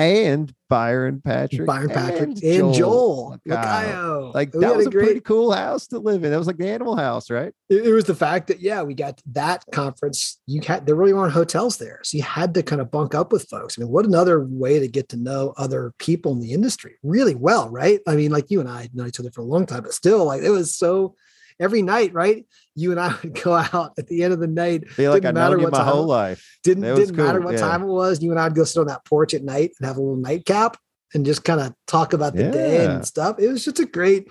and 0.00 0.54
byron 0.68 1.20
patrick 1.24 1.66
Byron 1.66 1.90
Patrick, 1.90 2.22
and 2.22 2.42
and 2.42 2.74
Joel. 2.74 3.38
Lacayo. 3.46 4.34
like 4.34 4.52
that 4.52 4.76
was 4.76 4.86
a, 4.86 4.90
great, 4.90 5.04
pretty 5.04 5.20
cool 5.20 5.52
house 5.52 5.86
to 5.88 5.98
live 5.98 6.24
in. 6.24 6.30
That 6.30 6.38
was 6.38 6.46
like 6.46 6.58
the 6.58 6.68
animal 6.68 6.96
house, 6.96 7.30
right? 7.30 7.52
it, 7.70 7.86
it 7.86 7.92
was 7.92 8.04
the 8.04 8.14
fact 8.14 8.48
that 8.48 8.60
yeah 8.60 8.82
we 8.82 8.92
got 8.92 9.22
that 9.26 9.64
conference 9.72 10.38
you 10.46 10.60
had 10.60 10.84
there 10.84 10.94
really 10.94 11.14
weren't 11.14 11.32
hotels 11.32 11.78
there 11.78 12.00
so 12.02 12.16
you 12.16 12.22
had 12.22 12.52
to 12.52 12.62
kind 12.62 12.80
of 12.80 12.90
bunk 12.90 13.14
up 13.14 13.32
with 13.32 13.48
folks 13.48 13.78
i 13.78 13.80
mean 13.80 13.90
what 13.90 14.04
another 14.04 14.44
way 14.44 14.78
to 14.78 14.88
get 14.88 15.08
to 15.08 15.16
know 15.16 15.54
other 15.56 15.94
people 15.98 16.32
in 16.32 16.40
the 16.40 16.52
industry 16.52 16.96
really 17.02 17.34
well 17.34 17.70
right 17.70 18.00
i 18.06 18.14
mean 18.14 18.30
like 18.30 18.50
you 18.50 18.60
and 18.60 18.68
i 18.68 18.82
had 18.82 18.94
known 18.94 19.08
each 19.08 19.20
other 19.20 19.30
for 19.30 19.40
a 19.40 19.44
long 19.44 19.64
time 19.64 19.82
but 19.82 19.94
still 19.94 20.24
like 20.24 20.42
it 20.42 20.50
was 20.50 20.76
so 20.76 21.14
every 21.60 21.82
night 21.82 22.12
right 22.14 22.46
you 22.74 22.90
and 22.90 22.98
i 22.98 23.14
would 23.22 23.40
go 23.42 23.52
out 23.54 23.92
at 23.98 24.06
the 24.08 24.24
end 24.24 24.32
of 24.32 24.40
the 24.40 24.46
night 24.48 24.88
feel 24.90 25.12
like 25.12 25.22
Didn't 25.22 25.34
know 25.36 25.40
matter 25.42 25.58
what 25.58 25.72
my 25.72 25.78
time 25.78 25.86
whole 25.86 26.04
it- 26.04 26.06
life. 26.06 26.58
didn't 26.64 26.82
didn't 26.82 27.16
matter 27.16 27.40
what 27.40 27.54
yeah. 27.54 27.60
time 27.60 27.82
it 27.82 27.86
was 27.86 28.22
you 28.22 28.30
and 28.30 28.40
i'd 28.40 28.54
go 28.54 28.64
sit 28.64 28.80
on 28.80 28.86
that 28.88 29.04
porch 29.04 29.34
at 29.34 29.44
night 29.44 29.70
and 29.78 29.86
have 29.86 29.96
a 29.96 30.00
little 30.00 30.16
nightcap 30.16 30.76
and 31.14 31.24
just 31.26 31.44
kind 31.44 31.60
of 31.60 31.74
talk 31.86 32.12
about 32.12 32.34
the 32.34 32.50
day 32.50 32.84
and 32.86 33.06
stuff 33.06 33.38
it 33.38 33.48
was 33.48 33.64
just 33.64 33.78
a 33.78 33.84
great 33.86 34.28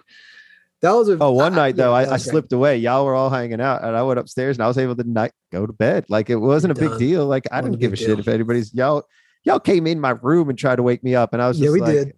that 0.82 0.92
was 0.92 1.10
a 1.10 1.18
Oh, 1.20 1.32
one 1.32 1.52
I- 1.54 1.56
night 1.58 1.76
yeah, 1.76 1.84
though, 1.88 1.94
I, 1.94 2.13
I 2.13 2.15
slipped 2.15 2.54
away. 2.54 2.78
Y'all 2.78 3.04
were 3.06 3.13
all 3.13 3.30
hanging 3.30 3.60
out, 3.60 3.84
and 3.84 3.98
I 3.98 4.02
went 4.04 4.18
upstairs, 4.18 4.56
and 4.56 4.63
I 4.63 4.68
was 4.70 4.78
able 4.78 4.96
to 4.96 5.04
night 5.04 5.34
go 5.52 5.65
to 5.65 5.74
bed. 5.74 6.06
Like 6.08 6.30
it 6.30 6.38
wasn't 6.38 6.72
a 6.72 6.74
big 6.80 6.92
Done. 6.92 7.00
deal. 7.00 7.26
Like 7.26 7.44
I 7.52 7.60
didn't 7.60 7.80
give 7.80 7.92
a 7.92 7.98
big 7.98 8.00
shit 8.00 8.18
if 8.18 8.30
anybody's 8.30 8.74
y'all. 8.74 9.04
Y'all 9.44 9.60
came 9.60 9.88
in 9.88 10.00
my 10.00 10.12
room 10.22 10.48
and 10.50 10.58
tried 10.58 10.78
to 10.78 10.84
wake 10.84 11.04
me 11.04 11.15
up, 11.15 11.34
and 11.34 11.42
I 11.42 11.50
was 11.50 11.58
just 11.60 11.65
yeah 11.65 11.74
we 11.74 11.82
like, 11.82 11.92
did 11.92 12.13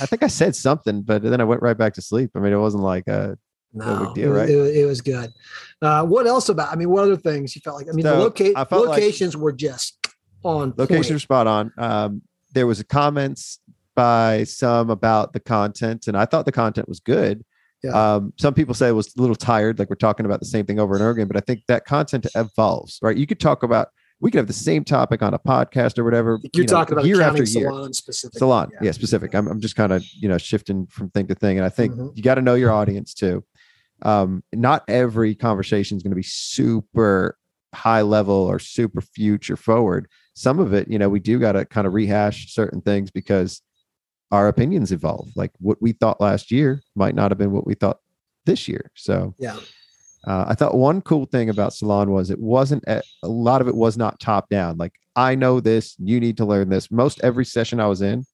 I 0.00 0.06
think 0.06 0.22
I 0.22 0.28
said 0.28 0.54
something, 0.54 1.02
but 1.02 1.20
then 1.24 1.40
I 1.40 1.44
went 1.44 1.62
right 1.62 1.76
back 1.76 1.94
to 1.94 2.00
sleep. 2.00 2.30
I 2.36 2.38
mean, 2.38 2.52
it 2.52 2.58
wasn't 2.58 2.84
like 2.84 3.08
uh 3.08 3.34
No 3.76 4.04
No, 4.04 4.14
deal, 4.14 4.34
it, 4.34 4.38
right? 4.38 4.48
it, 4.50 4.56
was- 4.56 4.70
it 4.76 4.84
was 4.86 5.00
good. 5.00 5.30
Uh, 5.82 6.04
what 6.04 6.26
else 6.26 6.48
about? 6.48 6.72
I 6.72 6.76
mean, 6.76 6.90
what 6.90 7.04
other 7.04 7.16
things 7.16 7.54
you 7.54 7.60
felt 7.62 7.76
like? 7.76 7.88
I 7.88 7.92
mean, 7.92 8.04
the 8.04 8.14
loca- 8.16 8.52
felt 8.66 8.86
like- 8.88 8.98
locations 9.00 9.36
were 9.36 9.52
just 9.52 9.98
on 10.42 10.72
locations 10.76 11.12
were 11.12 11.18
spot 11.18 11.46
on. 11.46 11.72
Um, 11.76 12.22
there 12.52 12.66
was 12.66 12.80
a 12.80 12.84
comments 12.84 13.60
by 13.94 14.44
some 14.44 14.90
about 14.90 15.32
the 15.32 15.40
content, 15.40 16.06
and 16.06 16.16
I 16.16 16.24
thought 16.24 16.46
the 16.46 16.52
content 16.52 16.88
was 16.88 17.00
good. 17.00 17.44
Yeah. 17.84 18.14
Um, 18.14 18.32
some 18.38 18.54
people 18.54 18.74
say 18.74 18.88
it 18.88 18.92
was 18.92 19.14
a 19.16 19.20
little 19.20 19.36
tired, 19.36 19.78
like 19.78 19.90
we're 19.90 19.96
talking 19.96 20.24
about 20.26 20.40
the 20.40 20.46
same 20.46 20.64
thing 20.66 20.80
over 20.80 20.94
and 20.94 21.02
over 21.02 21.10
again. 21.12 21.26
But 21.28 21.36
I 21.36 21.40
think 21.40 21.62
that 21.68 21.84
content 21.84 22.26
evolves, 22.34 22.98
right? 23.02 23.16
You 23.16 23.26
could 23.26 23.38
talk 23.38 23.62
about, 23.62 23.88
we 24.18 24.30
could 24.30 24.38
have 24.38 24.46
the 24.46 24.52
same 24.54 24.82
topic 24.82 25.22
on 25.22 25.34
a 25.34 25.38
podcast 25.38 25.98
or 25.98 26.04
whatever. 26.04 26.38
You're 26.42 26.50
you 26.54 26.60
know, 26.62 26.66
talking 26.68 26.94
about 26.94 27.04
year 27.04 27.20
after 27.20 27.44
year. 27.44 27.68
salon 27.70 27.92
specific. 27.92 28.38
Salon, 28.38 28.70
yeah, 28.80 28.90
specific. 28.92 29.34
I'm, 29.34 29.46
I'm 29.46 29.60
just 29.60 29.76
kind 29.76 29.92
of 29.92 30.02
you 30.14 30.26
know 30.28 30.38
shifting 30.38 30.86
from 30.86 31.10
thing 31.10 31.26
to 31.28 31.34
thing, 31.34 31.58
and 31.58 31.66
I 31.66 31.68
think 31.68 31.94
Mhm. 31.94 32.16
you 32.16 32.22
got 32.22 32.36
to 32.36 32.42
know 32.42 32.54
your 32.54 32.72
audience 32.72 33.12
too. 33.12 33.44
Um, 34.02 34.42
not 34.52 34.84
every 34.88 35.34
conversation 35.34 35.96
is 35.96 36.02
going 36.02 36.10
to 36.10 36.16
be 36.16 36.22
super 36.22 37.38
high 37.74 38.02
level 38.02 38.34
or 38.34 38.58
super 38.58 39.00
future 39.00 39.56
forward. 39.56 40.08
Some 40.34 40.58
of 40.58 40.72
it, 40.74 40.88
you 40.88 40.98
know, 40.98 41.08
we 41.08 41.20
do 41.20 41.38
got 41.38 41.52
to 41.52 41.64
kind 41.64 41.86
of 41.86 41.94
rehash 41.94 42.52
certain 42.52 42.80
things 42.80 43.10
because 43.10 43.62
our 44.32 44.48
opinions 44.48 44.92
evolve. 44.92 45.28
Like 45.34 45.52
what 45.58 45.80
we 45.80 45.92
thought 45.92 46.20
last 46.20 46.50
year 46.50 46.82
might 46.94 47.14
not 47.14 47.30
have 47.30 47.38
been 47.38 47.52
what 47.52 47.66
we 47.66 47.74
thought 47.74 47.98
this 48.44 48.68
year. 48.68 48.90
So 48.94 49.34
Yeah. 49.38 49.56
uh, 50.26 50.46
I 50.48 50.54
thought 50.54 50.74
one 50.76 51.00
cool 51.00 51.26
thing 51.26 51.48
about 51.48 51.72
Salon 51.72 52.10
was 52.10 52.30
it 52.30 52.40
wasn't 52.40 52.84
a, 52.86 53.02
a 53.22 53.28
lot 53.28 53.60
of 53.60 53.68
it 53.68 53.74
was 53.74 53.96
not 53.96 54.20
top 54.20 54.48
down. 54.48 54.76
Like 54.76 54.92
I 55.14 55.34
know 55.34 55.60
this, 55.60 55.96
you 55.98 56.20
need 56.20 56.36
to 56.38 56.44
learn 56.44 56.68
this. 56.68 56.90
Most 56.90 57.20
every 57.22 57.44
session 57.44 57.80
I 57.80 57.86
was 57.86 58.02
in 58.02 58.26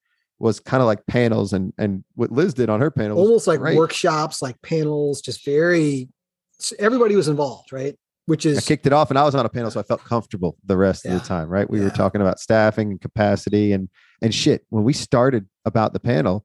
was 0.43 0.59
kind 0.59 0.81
of 0.81 0.87
like 0.87 1.07
panels, 1.07 1.53
and 1.53 1.73
and 1.79 2.05
what 2.15 2.33
Liz 2.33 2.53
did 2.53 2.69
on 2.69 2.81
her 2.81 2.91
panel 2.91 3.17
Almost 3.17 3.47
like 3.47 3.61
great. 3.61 3.77
workshops, 3.77 4.43
like 4.43 4.61
panels, 4.61 5.23
just 5.23 5.45
very. 5.45 6.09
Everybody 6.79 7.17
was 7.17 7.29
involved, 7.29 7.73
right? 7.73 7.97
Which 8.27 8.45
is 8.45 8.59
I 8.59 8.61
kicked 8.61 8.87
it 8.87 8.93
off, 8.93 9.11
and 9.11 9.19
I 9.19 9.25
was 9.25 9.35
on 9.35 9.47
a 9.47 9.49
panel, 9.49 9.71
so 9.71 9.81
I 9.81 9.85
felt 9.85 10.05
comfortable 10.05 10.57
the 10.65 10.77
rest 10.77 11.07
of 11.07 11.13
the 11.13 11.21
time. 11.21 11.49
Right? 11.49 11.71
We 11.71 11.81
were 11.81 11.91
talking 11.91 12.21
about 12.21 12.41
staffing 12.41 12.91
and 12.91 13.01
capacity 13.01 13.73
and 13.73 13.89
and 14.21 14.35
shit. 14.35 14.67
When 14.69 14.85
we 14.85 14.93
started 14.93 15.47
about 15.65 15.93
the 15.93 16.01
panel, 16.01 16.45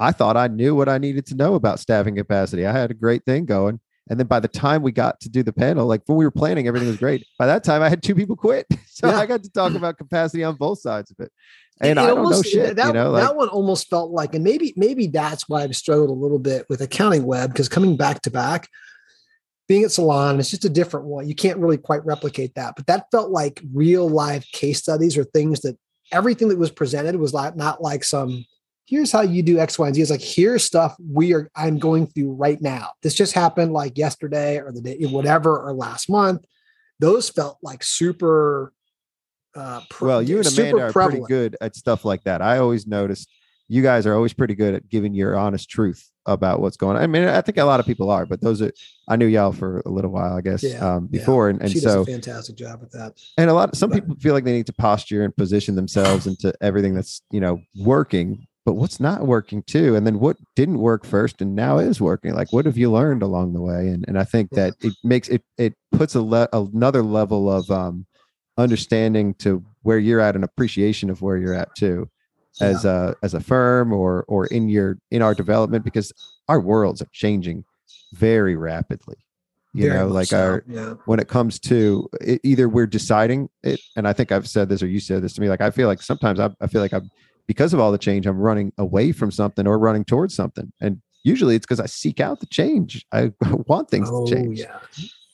I 0.00 0.10
thought 0.10 0.36
I 0.36 0.48
knew 0.48 0.74
what 0.74 0.88
I 0.88 0.98
needed 0.98 1.26
to 1.26 1.36
know 1.36 1.54
about 1.54 1.78
staffing 1.78 2.16
capacity. 2.16 2.66
I 2.66 2.72
had 2.72 2.90
a 2.90 2.94
great 2.94 3.24
thing 3.24 3.46
going. 3.46 3.80
And 4.08 4.20
then 4.20 4.26
by 4.26 4.38
the 4.40 4.48
time 4.48 4.82
we 4.82 4.92
got 4.92 5.18
to 5.20 5.28
do 5.28 5.42
the 5.42 5.52
panel, 5.52 5.86
like 5.86 6.02
when 6.06 6.16
we 6.16 6.24
were 6.24 6.30
planning, 6.30 6.68
everything 6.68 6.88
was 6.88 6.96
great. 6.96 7.26
By 7.38 7.46
that 7.46 7.64
time, 7.64 7.82
I 7.82 7.88
had 7.88 8.02
two 8.02 8.14
people 8.14 8.36
quit. 8.36 8.66
So 8.96 9.08
Yeah. 9.08 9.18
I 9.18 9.26
got 9.26 9.42
to 9.42 9.50
talk 9.50 9.74
about 9.74 9.98
capacity 9.98 10.42
on 10.42 10.54
both 10.54 10.80
sides 10.80 11.10
of 11.10 11.20
it. 11.20 11.30
And 11.82 12.00
I 12.00 12.06
don't 12.06 12.16
know 12.16 12.24
almost- 12.24 12.46
shit, 12.48 12.76
That, 12.76 12.86
you 12.86 12.92
know, 12.94 13.10
like 13.10 13.22
that 13.24 13.36
one 13.36 13.48
almost 13.48 13.90
felt 13.90 14.10
like, 14.10 14.34
and 14.34 14.42
maybe 14.42 14.72
maybe 14.74 15.06
that's 15.08 15.46
why 15.50 15.62
I've 15.62 15.76
struggled 15.76 16.08
a 16.08 16.14
little 16.14 16.38
bit 16.38 16.64
with 16.70 16.80
accounting 16.80 17.26
web 17.26 17.52
because 17.52 17.68
coming 17.68 17.98
back 17.98 18.22
to 18.22 18.30
back, 18.30 18.68
being 19.68 19.84
at 19.84 19.90
Salon, 19.92 20.38
it's 20.40 20.48
just 20.50 20.64
a 20.64 20.70
different 20.70 21.04
one. 21.06 21.28
You 21.28 21.34
can't 21.34 21.58
really 21.58 21.76
quite 21.76 22.06
replicate 22.06 22.54
that, 22.54 22.74
but 22.76 22.86
that 22.86 23.10
felt 23.10 23.30
like 23.30 23.60
real 23.74 24.08
live 24.08 24.46
case 24.52 24.78
studies 24.78 25.18
or 25.18 25.24
things 25.24 25.60
that 25.60 25.76
everything 26.10 26.48
that 26.48 26.58
was 26.58 26.70
presented 26.70 27.16
was 27.16 27.34
like 27.34 27.54
not 27.54 27.82
like 27.82 28.02
some. 28.04 28.46
Here's 28.86 29.10
how 29.10 29.22
you 29.22 29.42
do 29.42 29.58
X, 29.58 29.78
Y, 29.78 29.86
and 29.86 29.94
Z. 29.96 30.00
It's 30.02 30.10
like 30.10 30.20
here's 30.22 30.62
stuff 30.64 30.96
we 31.12 31.34
are. 31.34 31.50
I'm 31.56 31.78
going 31.78 32.06
through 32.06 32.32
right 32.32 32.60
now. 32.60 32.92
This 33.02 33.14
just 33.14 33.32
happened 33.32 33.72
like 33.72 33.98
yesterday 33.98 34.58
or 34.58 34.70
the 34.72 34.80
day, 34.80 34.96
whatever, 35.06 35.58
or 35.58 35.72
last 35.72 36.08
month. 36.08 36.44
Those 37.00 37.28
felt 37.28 37.58
like 37.62 37.82
super. 37.82 38.72
Uh, 39.54 39.80
pre- 39.90 40.06
well, 40.08 40.22
you 40.22 40.38
and 40.38 40.46
Amanda 40.46 40.82
are 40.84 40.92
pretty 40.92 41.20
good 41.26 41.56
at 41.60 41.74
stuff 41.74 42.04
like 42.04 42.22
that. 42.24 42.42
I 42.42 42.58
always 42.58 42.86
noticed 42.86 43.28
you 43.68 43.82
guys 43.82 44.06
are 44.06 44.14
always 44.14 44.32
pretty 44.32 44.54
good 44.54 44.74
at 44.74 44.88
giving 44.88 45.14
your 45.14 45.36
honest 45.36 45.68
truth 45.68 46.08
about 46.26 46.60
what's 46.60 46.76
going 46.76 46.96
on. 46.96 47.02
I 47.02 47.06
mean, 47.06 47.24
I 47.24 47.40
think 47.40 47.56
a 47.58 47.64
lot 47.64 47.80
of 47.80 47.86
people 47.86 48.10
are, 48.10 48.26
but 48.26 48.40
those 48.40 48.60
are 48.62 48.70
I 49.08 49.16
knew 49.16 49.26
y'all 49.26 49.52
for 49.52 49.80
a 49.86 49.88
little 49.88 50.10
while, 50.10 50.36
I 50.36 50.40
guess, 50.42 50.62
Yeah, 50.62 50.96
um, 50.96 51.08
yeah. 51.10 51.18
before, 51.20 51.48
and, 51.48 51.60
and 51.62 51.70
she 51.72 51.80
does 51.80 51.92
so 51.94 52.02
a 52.02 52.04
fantastic 52.04 52.54
job 52.56 52.80
with 52.80 52.90
that. 52.92 53.14
and 53.38 53.48
a 53.50 53.52
lot 53.54 53.74
some 53.76 53.90
But- 53.90 54.02
people 54.02 54.16
feel 54.20 54.34
like 54.34 54.44
they 54.44 54.52
need 54.52 54.66
to 54.66 54.72
posture 54.74 55.24
and 55.24 55.34
position 55.36 55.74
themselves 55.74 56.26
into 56.26 56.52
everything 56.60 56.94
that's 56.94 57.22
you 57.30 57.40
know 57.40 57.60
working 57.76 58.46
but 58.66 58.74
what's 58.74 58.98
not 58.98 59.26
working 59.26 59.62
too? 59.62 59.94
And 59.94 60.04
then 60.04 60.18
what 60.18 60.36
didn't 60.56 60.78
work 60.78 61.06
first 61.06 61.40
and 61.40 61.54
now 61.54 61.78
is 61.78 62.00
working? 62.00 62.34
Like 62.34 62.52
what 62.52 62.66
have 62.66 62.76
you 62.76 62.90
learned 62.90 63.22
along 63.22 63.52
the 63.52 63.62
way? 63.62 63.88
And 63.88 64.04
and 64.08 64.18
i 64.18 64.24
think 64.24 64.50
that 64.50 64.74
it 64.80 64.92
makes 65.02 65.28
it 65.28 65.42
it 65.56 65.74
puts 65.92 66.14
a 66.14 66.20
le- 66.20 66.48
another 66.52 67.02
level 67.02 67.50
of 67.50 67.70
um 67.70 68.04
understanding 68.58 69.34
to 69.34 69.64
where 69.82 69.98
you're 69.98 70.20
at 70.20 70.34
and 70.34 70.44
appreciation 70.44 71.10
of 71.10 71.22
where 71.22 71.36
you're 71.36 71.54
at 71.54 71.74
too 71.76 72.10
as 72.60 72.84
a 72.84 73.14
as 73.22 73.34
a 73.34 73.40
firm 73.40 73.92
or 73.92 74.24
or 74.28 74.46
in 74.46 74.68
your 74.68 74.98
in 75.10 75.22
our 75.22 75.34
development 75.34 75.84
because 75.84 76.12
our 76.48 76.60
worlds 76.60 77.02
are 77.02 77.08
changing 77.12 77.64
very 78.14 78.56
rapidly 78.56 79.16
you 79.74 79.88
Very 79.88 79.98
know 79.98 80.08
like 80.08 80.28
so, 80.28 80.38
our 80.38 80.64
yeah. 80.66 80.94
when 81.04 81.20
it 81.20 81.28
comes 81.28 81.58
to 81.60 82.08
it, 82.22 82.40
either 82.42 82.66
we're 82.66 82.86
deciding 82.86 83.50
it 83.62 83.78
and 83.94 84.08
i 84.08 84.14
think 84.14 84.32
i've 84.32 84.48
said 84.48 84.70
this 84.70 84.82
or 84.82 84.86
you 84.86 85.00
said 85.00 85.22
this 85.22 85.34
to 85.34 85.42
me 85.42 85.50
like 85.50 85.60
i 85.60 85.70
feel 85.70 85.86
like 85.86 86.00
sometimes 86.00 86.40
i, 86.40 86.48
I 86.62 86.66
feel 86.66 86.80
like 86.80 86.94
i'm 86.94 87.10
because 87.46 87.72
of 87.72 87.80
all 87.80 87.92
the 87.92 87.98
change 87.98 88.26
i'm 88.26 88.38
running 88.38 88.72
away 88.78 89.12
from 89.12 89.30
something 89.30 89.66
or 89.66 89.78
running 89.78 90.04
towards 90.04 90.34
something 90.34 90.72
and 90.80 91.00
usually 91.24 91.56
it's 91.56 91.66
because 91.66 91.80
i 91.80 91.86
seek 91.86 92.20
out 92.20 92.40
the 92.40 92.46
change 92.46 93.04
i 93.12 93.32
want 93.66 93.90
things 93.90 94.10
oh 94.10 94.26
to 94.26 94.34
change 94.34 94.60
yeah. 94.60 94.78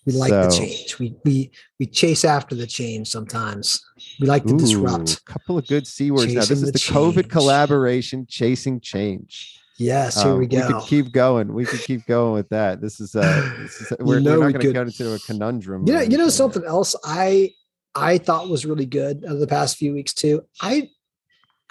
We 0.05 0.15
like 0.15 0.31
the 0.31 0.51
change. 0.51 0.99
We 0.99 1.15
we 1.25 1.53
we 1.79 1.87
chase 1.87 2.25
after 2.25 2.57
the 2.57 2.67
change 2.67 3.09
sometimes. 3.09 3.81
We 4.19 4.27
like 4.27 4.45
to 4.47 4.55
Ooh, 4.55 4.59
disrupt. 4.59 5.25
couple 5.27 5.59
of 5.59 5.67
good 5.69 5.87
c 5.87 6.11
words 6.11 6.35
now 6.35 6.41
this 6.41 6.51
is 6.51 6.67
the 6.67 6.73
the 6.73 6.79
covid 6.79 7.31
collaboration 7.31 8.27
chasing 8.29 8.81
change 8.81 9.59
Yes, 9.79 10.23
here 10.23 10.33
Um, 10.33 10.39
we 10.39 10.47
go. 10.47 10.57
We 10.57 10.73
could 10.73 10.83
keep 10.87 11.13
going 11.13 11.53
we 11.53 11.65
could 11.65 11.81
keep 11.81 12.07
going 12.07 12.33
with 12.35 12.49
that 12.51 12.81
this 12.81 13.01
is 13.01 13.15
uh 13.15 13.55
this 13.61 13.81
is, 13.81 13.93
we're, 14.01 14.21
know 14.21 14.41
we're 14.41 14.47
we 14.47 14.53
not 14.53 14.61
going 14.61 14.67
to 14.67 14.73
get 14.73 14.87
into 14.87 15.13
a 15.13 15.19
conundrum 15.21 15.87
you 15.87 15.93
know, 15.93 16.01
you 16.01 16.19
know 16.19 16.29
something 16.29 16.65
else 16.65 16.95
I 17.05 17.53
I 17.95 18.19
thought 18.19 18.49
was 18.49 18.67
really 18.67 18.87
good 18.87 19.25
over 19.25 19.39
the 19.39 19.47
past 19.47 19.77
few 19.77 19.93
weeks 19.93 20.15
too. 20.15 20.43
I 20.61 20.91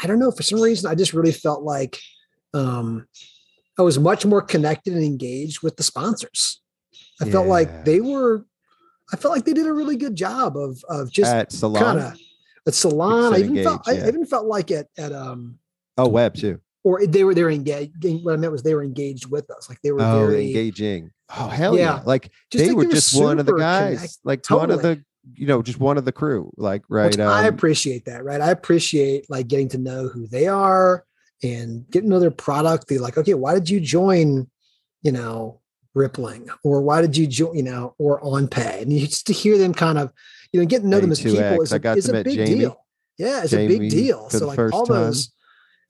I 0.01 0.07
don't 0.07 0.19
know 0.19 0.31
for 0.31 0.43
some 0.43 0.59
reason 0.61 0.89
I 0.89 0.95
just 0.95 1.13
really 1.13 1.31
felt 1.31 1.63
like 1.63 1.99
um 2.53 3.05
I 3.79 3.83
was 3.83 3.97
much 3.99 4.25
more 4.25 4.41
connected 4.41 4.93
and 4.93 5.03
engaged 5.03 5.61
with 5.63 5.77
the 5.77 5.83
sponsors. 5.83 6.61
I 7.21 7.29
felt 7.29 7.47
like 7.47 7.85
they 7.85 8.01
were. 8.01 8.45
I 9.13 9.15
felt 9.15 9.33
like 9.33 9.45
they 9.45 9.53
did 9.53 9.67
a 9.67 9.73
really 9.73 9.95
good 9.95 10.15
job 10.15 10.57
of 10.57 10.83
of 10.89 11.11
just 11.11 11.31
At 11.31 11.51
Salon. 11.51 11.83
kind 11.83 11.99
of 11.99 12.19
at 12.67 12.73
salon. 12.73 13.33
I 13.33 13.39
even 13.39 13.63
felt. 13.63 13.87
engaged, 13.87 14.05
I 14.05 14.07
even 14.09 14.25
felt 14.25 14.45
like 14.45 14.71
at 14.71 14.87
at 14.97 15.11
um 15.13 15.57
oh, 15.97 16.07
web 16.07 16.35
too. 16.35 16.59
or 16.83 17.05
they 17.05 17.23
were 17.23 17.33
they 17.33 17.43
were 17.43 17.51
engaged. 17.51 17.93
What 18.23 18.33
I 18.33 18.37
meant 18.37 18.51
was 18.51 18.63
they 18.63 18.75
were 18.75 18.83
engaged 18.83 19.29
with 19.31 19.49
us. 19.51 19.69
Like 19.69 19.79
they 19.81 19.91
were 19.91 20.01
Oh, 20.01 20.27
very 20.27 20.47
engaging. 20.47 21.11
Oh, 21.35 21.47
hell 21.47 21.77
yeah. 21.77 21.97
Yeah. 21.97 22.01
Like 22.05 22.29
just 22.51 22.65
they 22.65 22.71
like 22.71 22.77
were 22.87 22.91
just 22.91 23.19
one 23.19 23.39
of 23.39 23.45
the 23.45 23.53
guys, 23.55 23.97
connect- 23.97 24.17
like 24.23 24.49
one 24.49 24.69
of 24.71 24.81
the, 24.81 25.03
you 25.33 25.47
know, 25.47 25.61
just 25.61 25.79
one 25.79 25.97
of 25.97 26.05
the 26.05 26.11
crew. 26.11 26.51
Like, 26.57 26.83
right. 26.89 27.05
Which 27.05 27.19
I 27.19 27.47
um, 27.47 27.53
appreciate 27.53 28.05
that, 28.05 28.23
right? 28.23 28.41
I 28.41 28.51
appreciate 28.51 29.29
like 29.29 29.47
getting 29.47 29.69
to 29.69 29.77
know 29.77 30.07
who 30.07 30.27
they 30.27 30.47
are 30.47 31.05
and 31.43 31.89
getting 31.89 32.09
to 32.09 32.15
know 32.15 32.19
their 32.19 32.31
product. 32.31 32.87
They're 32.87 32.99
like, 32.99 33.17
okay, 33.17 33.33
why 33.33 33.53
did 33.53 33.69
you 33.69 33.79
join, 33.79 34.49
you 35.01 35.11
know, 35.11 35.59
Rippling, 35.93 36.49
or 36.63 36.81
why 36.81 37.01
did 37.01 37.17
you 37.17 37.27
join, 37.27 37.55
you 37.55 37.63
know, 37.63 37.95
or 37.97 38.21
OnPay? 38.21 38.81
And 38.81 38.93
you 38.93 39.07
just 39.07 39.27
to 39.27 39.33
hear 39.33 39.57
them 39.57 39.73
kind 39.73 39.97
of, 39.97 40.11
you 40.53 40.59
know, 40.59 40.65
getting 40.65 40.85
to 40.85 40.89
know 40.89 40.99
them 41.01 41.11
as 41.11 41.21
people 41.21 41.39
A2X. 41.39 41.63
is 41.63 41.73
a, 41.73 41.91
is 41.97 42.09
a 42.09 42.23
big 42.23 42.35
Jamie. 42.35 42.59
deal. 42.59 42.85
Yeah, 43.17 43.43
it's 43.43 43.53
a 43.53 43.67
big 43.67 43.89
deal. 43.89 44.29
So 44.29 44.47
like 44.47 44.59
all 44.73 44.85
time. 44.85 44.95
those. 44.95 45.31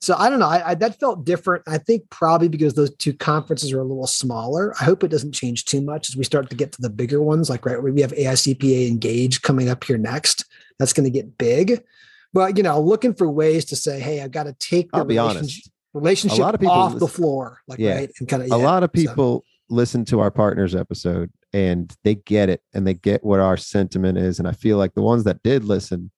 So 0.02 0.16
I 0.18 0.28
don't 0.28 0.40
know. 0.40 0.48
I, 0.48 0.70
I 0.70 0.74
that 0.74 0.98
felt 0.98 1.24
different. 1.24 1.62
I 1.68 1.78
think 1.78 2.10
probably 2.10 2.48
because 2.48 2.74
those 2.74 2.92
two 2.96 3.12
conferences 3.12 3.72
are 3.72 3.78
a 3.78 3.84
little 3.84 4.08
smaller. 4.08 4.74
I 4.80 4.84
hope 4.84 5.04
it 5.04 5.12
doesn't 5.12 5.30
change 5.30 5.64
too 5.64 5.80
much 5.80 6.08
as 6.10 6.16
we 6.16 6.24
start 6.24 6.50
to 6.50 6.56
get 6.56 6.72
to 6.72 6.82
the 6.82 6.90
bigger 6.90 7.22
ones. 7.22 7.48
Like 7.48 7.64
right, 7.64 7.80
we 7.80 8.00
have 8.00 8.10
AICPA 8.10 8.88
Engage 8.88 9.42
coming 9.42 9.68
up 9.68 9.84
here 9.84 9.98
next. 9.98 10.44
That's 10.80 10.92
going 10.92 11.04
to 11.04 11.10
get 11.10 11.38
big. 11.38 11.84
But 12.32 12.56
you 12.56 12.64
know, 12.64 12.80
looking 12.80 13.14
for 13.14 13.28
ways 13.30 13.64
to 13.66 13.76
say, 13.76 14.00
hey, 14.00 14.22
I've 14.22 14.32
got 14.32 14.44
to 14.44 14.54
take 14.54 14.90
the 14.90 14.98
I'll 14.98 15.04
be 15.04 15.14
relationship, 15.18 15.40
honest. 15.40 15.70
relationship 15.94 16.38
A 16.38 16.42
lot 16.42 16.54
of 16.56 16.60
people 16.60 16.74
off 16.74 16.98
the 16.98 17.06
floor, 17.06 17.60
like 17.68 17.78
Yeah. 17.78 17.94
right, 17.94 18.10
and 18.18 18.28
kind 18.28 18.42
of 18.42 18.50
a 18.50 18.56
lot 18.56 18.82
of 18.82 18.92
people 18.92 19.44
listen 19.70 20.04
to 20.06 20.18
our 20.18 20.32
partners 20.32 20.74
episode 20.74 21.30
and 21.52 21.94
they 22.02 22.16
get 22.16 22.48
it 22.48 22.60
and 22.74 22.86
they 22.86 22.94
get 22.94 23.22
what 23.22 23.38
our 23.38 23.56
sentiment 23.56 24.18
is. 24.18 24.40
And 24.40 24.48
I 24.48 24.52
feel 24.52 24.78
like 24.78 24.94
the 24.94 25.02
ones 25.02 25.22
that 25.24 25.42
did 25.44 25.64
listen, 25.64 26.10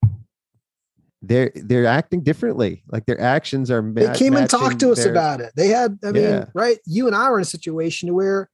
they're 1.29 1.53
they're 1.55 1.87
acting 1.87 2.23
differently. 2.23 2.83
Like 2.89 3.07
their 3.07 3.21
actions 3.21 3.71
are. 3.71 3.83
they 3.95 4.13
came 4.15 4.37
and 4.37 4.49
talked 4.49 4.81
to 4.81 4.91
us 4.93 5.03
their- 5.05 5.13
about 5.13 5.41
it. 5.41 5.53
They 5.57 5.69
had, 5.69 5.99
I 6.05 6.13
mean, 6.13 6.23
Yeah. 6.23 6.45
right? 6.55 6.79
You 6.87 7.07
and 7.07 7.15
I 7.17 7.31
were 7.31 7.39
in 7.39 7.43
a 7.43 7.47
situation 7.47 8.15
where 8.15 8.51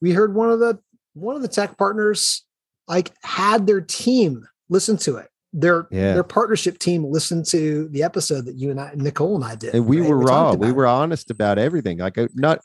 we 0.00 0.12
heard 0.12 0.34
one 0.34 0.50
of 0.50 0.60
the 0.60 0.78
one 1.14 1.36
of 1.36 1.42
the 1.42 1.48
tech 1.48 1.78
partners 1.78 2.44
like 2.88 3.12
had 3.22 3.66
their 3.66 3.80
team 3.80 4.46
listen 4.68 4.96
to 4.98 5.16
it. 5.16 5.28
Their 5.52 5.86
Yeah. 5.90 6.14
their 6.14 6.22
partnership 6.24 6.78
team 6.78 7.04
listened 7.04 7.46
to 7.46 7.88
the 7.88 8.02
episode 8.02 8.44
that 8.46 8.56
you 8.56 8.70
and 8.70 8.80
I, 8.80 8.92
Nicole 8.94 9.36
and 9.36 9.44
I 9.44 9.54
did. 9.54 9.74
and 9.74 9.86
we 9.86 10.00
right? 10.00 10.10
were 10.10 10.20
talked 10.24 10.30
raw. 10.30 10.52
We 10.66 10.68
it. 10.68 10.76
were 10.76 10.86
honest 10.86 11.30
about 11.30 11.58
everything. 11.58 11.98
Like 11.98 12.18
uh, 12.18 12.28
not. 12.34 12.60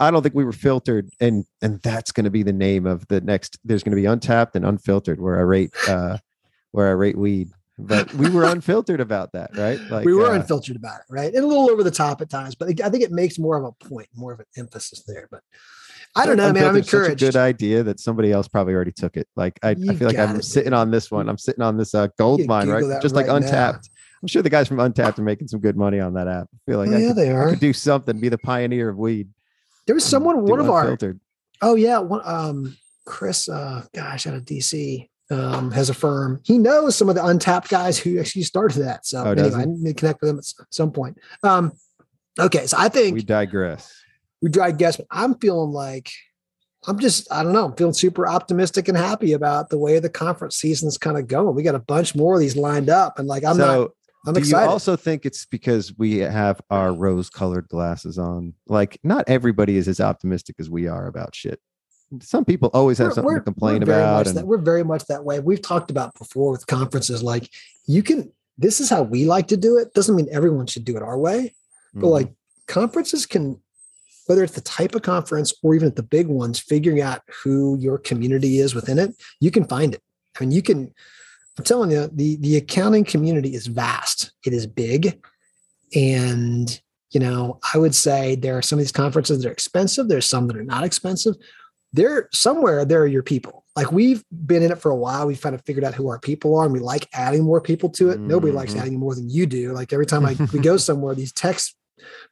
I 0.00 0.12
don't 0.12 0.22
think 0.22 0.36
we 0.36 0.44
were 0.44 0.52
filtered, 0.52 1.10
and 1.20 1.44
and 1.60 1.80
that's 1.82 2.12
going 2.12 2.24
to 2.24 2.30
be 2.30 2.44
the 2.44 2.52
name 2.52 2.86
of 2.86 3.06
the 3.08 3.20
next. 3.20 3.58
There's 3.64 3.82
going 3.82 3.90
to 3.96 4.00
be 4.00 4.06
untapped 4.06 4.54
and 4.54 4.64
unfiltered, 4.64 5.20
where 5.20 5.36
I 5.36 5.42
rate, 5.42 5.72
uh 5.88 6.18
where 6.70 6.88
I 6.88 6.92
rate 6.92 7.18
weed. 7.18 7.48
But 7.78 8.12
we 8.14 8.30
were 8.30 8.44
unfiltered 8.52 9.00
about 9.00 9.32
that, 9.32 9.56
right? 9.56 9.80
Like 9.90 10.04
we 10.04 10.14
were 10.14 10.26
uh, 10.26 10.34
unfiltered 10.34 10.76
about 10.76 11.00
it, 11.00 11.06
right? 11.10 11.32
And 11.34 11.44
a 11.44 11.46
little 11.46 11.70
over 11.70 11.82
the 11.82 11.90
top 11.90 12.20
at 12.20 12.30
times, 12.30 12.54
but 12.54 12.68
I 12.80 12.88
think 12.88 13.02
it 13.02 13.10
makes 13.10 13.38
more 13.38 13.56
of 13.56 13.64
a 13.64 13.72
point, 13.84 14.08
more 14.14 14.32
of 14.32 14.40
an 14.40 14.46
emphasis 14.56 15.02
there. 15.06 15.28
But 15.30 15.42
I 16.14 16.26
don't 16.26 16.36
know, 16.36 16.52
man. 16.52 16.64
I'm 16.66 16.76
Unfiltered's 16.76 16.86
such 16.90 16.94
a 16.94 16.96
encouraged. 17.02 17.20
good 17.20 17.36
idea 17.36 17.82
that 17.82 17.98
somebody 17.98 18.30
else 18.30 18.46
probably 18.46 18.74
already 18.74 18.92
took 18.92 19.16
it. 19.16 19.26
Like 19.34 19.58
I, 19.62 19.70
I 19.70 19.74
feel 19.74 20.06
like 20.06 20.18
I'm 20.18 20.36
it, 20.36 20.44
sitting 20.44 20.72
on 20.72 20.90
this 20.92 21.10
one. 21.10 21.28
I'm 21.28 21.38
sitting 21.38 21.62
on 21.62 21.76
this 21.76 21.94
uh, 21.94 22.06
gold 22.18 22.46
mine, 22.46 22.68
right? 22.68 23.02
Just 23.02 23.14
like 23.16 23.26
right 23.26 23.40
now. 23.40 23.46
Untapped. 23.46 23.90
I'm 24.22 24.28
sure 24.28 24.40
the 24.40 24.48
guys 24.50 24.68
from 24.68 24.78
Untappd 24.78 25.18
are 25.18 25.22
making 25.22 25.48
some 25.48 25.60
good 25.60 25.76
money 25.76 26.00
on 26.00 26.14
that 26.14 26.28
app. 26.28 26.46
I 26.54 26.58
feel 26.70 26.78
like 26.78 26.90
Oh, 26.90 26.94
I, 26.94 26.98
yeah, 26.98 27.08
could, 27.08 27.16
they 27.16 27.30
I 27.30 27.32
are. 27.34 27.50
could 27.50 27.60
do 27.60 27.72
something, 27.72 28.20
be 28.20 28.28
the 28.30 28.38
pioneer 28.38 28.88
of 28.88 28.96
weed. 28.96 29.28
There 29.86 29.94
was 29.94 30.04
someone, 30.04 30.44
one 30.46 30.60
of 30.60 30.70
our 30.70 30.82
unfiltered. 30.82 31.20
Oh 31.60 31.74
yeah, 31.74 31.98
one 31.98 32.22
um 32.24 32.76
Chris 33.04 33.48
uh 33.48 33.84
gosh 33.92 34.26
out 34.26 34.34
of 34.34 34.44
DC 34.44 35.08
um 35.30 35.70
has 35.70 35.88
a 35.90 35.94
firm. 35.94 36.40
He 36.44 36.58
knows 36.58 36.96
some 36.96 37.08
of 37.08 37.14
the 37.14 37.22
Untappd 37.22 37.68
guys 37.68 37.98
who 37.98 38.20
actually 38.20 38.42
started 38.42 38.82
that. 38.82 39.06
So 39.06 39.24
Oh, 39.24 39.30
anyway, 39.32 39.52
I 39.54 39.64
need 39.64 39.84
to 39.88 39.94
connect 39.94 40.20
with 40.20 40.28
them 40.30 40.38
at 40.38 40.44
some 40.70 40.92
point. 40.92 41.18
Um 41.42 41.72
okay, 42.38 42.66
so 42.66 42.76
I 42.78 42.88
think 42.88 43.14
We 43.14 43.22
digress. 43.22 43.92
we, 44.42 44.48
digress. 44.48 44.70
dry 44.72 44.76
guess, 44.76 45.00
I'm 45.10 45.34
feeling 45.36 45.70
like 45.72 46.10
I'm 46.86 46.98
just 46.98 47.32
I 47.32 47.42
don't 47.42 47.52
know, 47.54 47.64
I'm 47.66 47.74
feeling 47.76 47.94
super 47.94 48.26
optimistic 48.28 48.88
and 48.88 48.96
happy 48.98 49.32
about 49.32 49.70
the 49.70 49.78
way 49.78 49.98
the 49.98 50.10
conference 50.10 50.56
season's 50.56 50.98
kind 50.98 51.16
of 51.16 51.26
going. 51.26 51.54
We 51.54 51.62
got 51.62 51.74
a 51.74 51.78
bunch 51.80 52.14
more 52.14 52.34
of 52.34 52.40
these 52.40 52.56
lined 52.56 52.90
up 52.90 53.18
and 53.18 53.26
like 53.26 53.44
I'm 53.44 53.56
so 53.56 53.82
not 53.82 53.90
I'm 54.26 54.34
do 54.34 54.40
excited. 54.40 54.64
you 54.66 54.70
also 54.70 54.96
think 54.96 55.26
it's 55.26 55.44
because 55.44 55.96
we 55.98 56.18
have 56.18 56.60
our 56.70 56.94
rose-colored 56.94 57.68
glasses 57.68 58.18
on? 58.18 58.54
Like, 58.66 58.98
not 59.04 59.24
everybody 59.28 59.76
is 59.76 59.86
as 59.86 60.00
optimistic 60.00 60.56
as 60.58 60.70
we 60.70 60.88
are 60.88 61.06
about 61.08 61.34
shit. 61.34 61.60
Some 62.20 62.44
people 62.44 62.70
always 62.72 62.98
have 62.98 63.06
We're- 63.06 63.14
something 63.14 63.26
we're- 63.26 63.40
to 63.40 63.44
complain 63.44 63.78
we're 63.78 63.84
about. 63.94 64.26
and- 64.26 64.36
that, 64.36 64.46
we're 64.46 64.58
very 64.58 64.84
much 64.84 65.04
that 65.06 65.24
way. 65.24 65.40
We've 65.40 65.60
talked 65.62 65.90
about 65.90 66.16
before 66.18 66.50
with 66.52 66.66
conferences, 66.66 67.22
like 67.22 67.50
you 67.86 68.02
can. 68.02 68.30
This 68.56 68.80
is 68.80 68.88
how 68.88 69.02
we 69.02 69.24
like 69.24 69.48
to 69.48 69.56
do 69.56 69.78
it. 69.78 69.92
Doesn't 69.94 70.14
mean 70.14 70.28
everyone 70.30 70.66
should 70.66 70.84
do 70.84 70.96
it 70.96 71.02
our 71.02 71.18
way, 71.18 71.54
but 71.92 72.06
Mhm. 72.06 72.10
like 72.10 72.32
conferences 72.68 73.26
can, 73.26 73.60
whether 74.26 74.44
it's 74.44 74.54
the 74.54 74.60
type 74.60 74.94
of 74.94 75.02
conference 75.02 75.52
or 75.62 75.74
even 75.74 75.88
at 75.88 75.96
the 75.96 76.04
big 76.04 76.28
ones, 76.28 76.60
figuring 76.60 77.00
out 77.00 77.22
who 77.42 77.76
your 77.80 77.98
community 77.98 78.60
is 78.60 78.74
within 78.74 78.98
it, 78.98 79.14
you 79.40 79.50
can 79.50 79.64
find 79.64 79.92
it. 79.94 80.02
I 80.36 80.40
mean, 80.44 80.52
you 80.52 80.62
can. 80.62 80.92
I'm 81.58 81.64
telling 81.64 81.90
you, 81.90 82.08
the 82.12 82.36
the 82.36 82.56
accounting 82.56 83.04
community 83.04 83.54
is 83.54 83.66
vast. 83.66 84.32
It 84.44 84.52
is 84.52 84.66
big, 84.66 85.20
and 85.94 86.80
you 87.10 87.20
know, 87.20 87.60
I 87.72 87.78
would 87.78 87.94
say 87.94 88.34
there 88.34 88.58
are 88.58 88.62
some 88.62 88.78
of 88.78 88.84
these 88.84 88.90
conferences 88.90 89.40
that 89.42 89.48
are 89.48 89.52
expensive. 89.52 90.08
There's 90.08 90.26
some 90.26 90.48
that 90.48 90.56
are 90.56 90.64
not 90.64 90.82
expensive. 90.84 91.36
There 91.94 92.28
somewhere 92.32 92.84
there 92.84 93.00
are 93.02 93.06
your 93.06 93.22
people. 93.22 93.64
Like 93.76 93.92
we've 93.92 94.22
been 94.46 94.62
in 94.62 94.70
it 94.72 94.78
for 94.78 94.90
a 94.90 94.96
while. 94.96 95.26
We've 95.26 95.40
kind 95.40 95.54
of 95.54 95.62
figured 95.64 95.84
out 95.84 95.94
who 95.94 96.08
our 96.08 96.18
people 96.18 96.56
are, 96.56 96.64
and 96.64 96.72
we 96.72 96.80
like 96.80 97.08
adding 97.12 97.42
more 97.44 97.60
people 97.60 97.88
to 97.90 98.10
it. 98.10 98.18
Nobody 98.20 98.52
likes 98.52 98.74
Mhm. 98.74 98.80
adding 98.80 98.98
more 98.98 99.14
than 99.14 99.30
you 99.30 99.46
do. 99.46 99.72
Like 99.72 99.92
every 99.92 100.06
time 100.06 100.26
I 100.26 100.36
we 100.52 100.58
go 100.58 100.76
somewhere, 100.88 101.14
these 101.14 101.32
text 101.32 101.76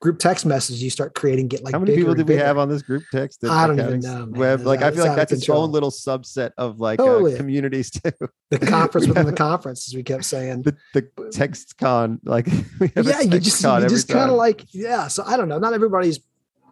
group 0.01 0.19
text 0.19 0.45
messages 0.45 0.83
you 0.83 0.91
start 0.91 1.15
creating 1.15 1.49
get 1.49 1.65
like 1.65 1.73
How 1.73 1.79
many 1.79 1.97
people 1.97 2.15
did 2.15 2.29
we 2.29 2.35
have 2.37 2.59
on 2.59 2.69
this 2.69 2.83
group 2.83 3.05
text? 3.11 3.43
I 3.45 3.67
don't 3.67 3.81
even 3.81 4.01
know, 4.01 4.27
man. 4.27 4.33
Web? 4.33 4.61
Like, 4.63 4.83
I 4.83 4.91
feel 4.91 5.07
like 5.07 5.17
that's 5.17 5.33
its 5.33 5.49
own 5.49 5.71
little 5.73 5.91
subset 5.91 6.51
of 6.59 6.79
like 6.81 6.99
Totally. 6.99 7.35
uh, 7.35 7.37
communities 7.39 7.91
too. 8.03 8.11
the 8.51 8.59
conference 8.59 9.07
within 9.07 9.27
the 9.27 9.33
conference, 9.33 9.89
as 9.89 9.95
we 9.95 10.03
kept 10.03 10.25
saying. 10.25 10.63
the, 10.63 10.77
the 10.93 11.09
text 11.31 11.79
con, 11.79 12.21
like 12.25 12.47
we 12.81 12.91
have 12.97 13.07
yeah, 13.07 13.21
you 13.21 13.39
just 13.39 13.63
you 13.63 13.89
just 13.89 14.09
kind 14.09 14.31
of 14.31 14.37
like 14.37 14.65
yeah. 14.75 15.09
So 15.09 15.23
I 15.25 15.37
don't 15.37 15.49
know. 15.49 15.59
Not 15.59 15.73
everybody's 15.73 16.21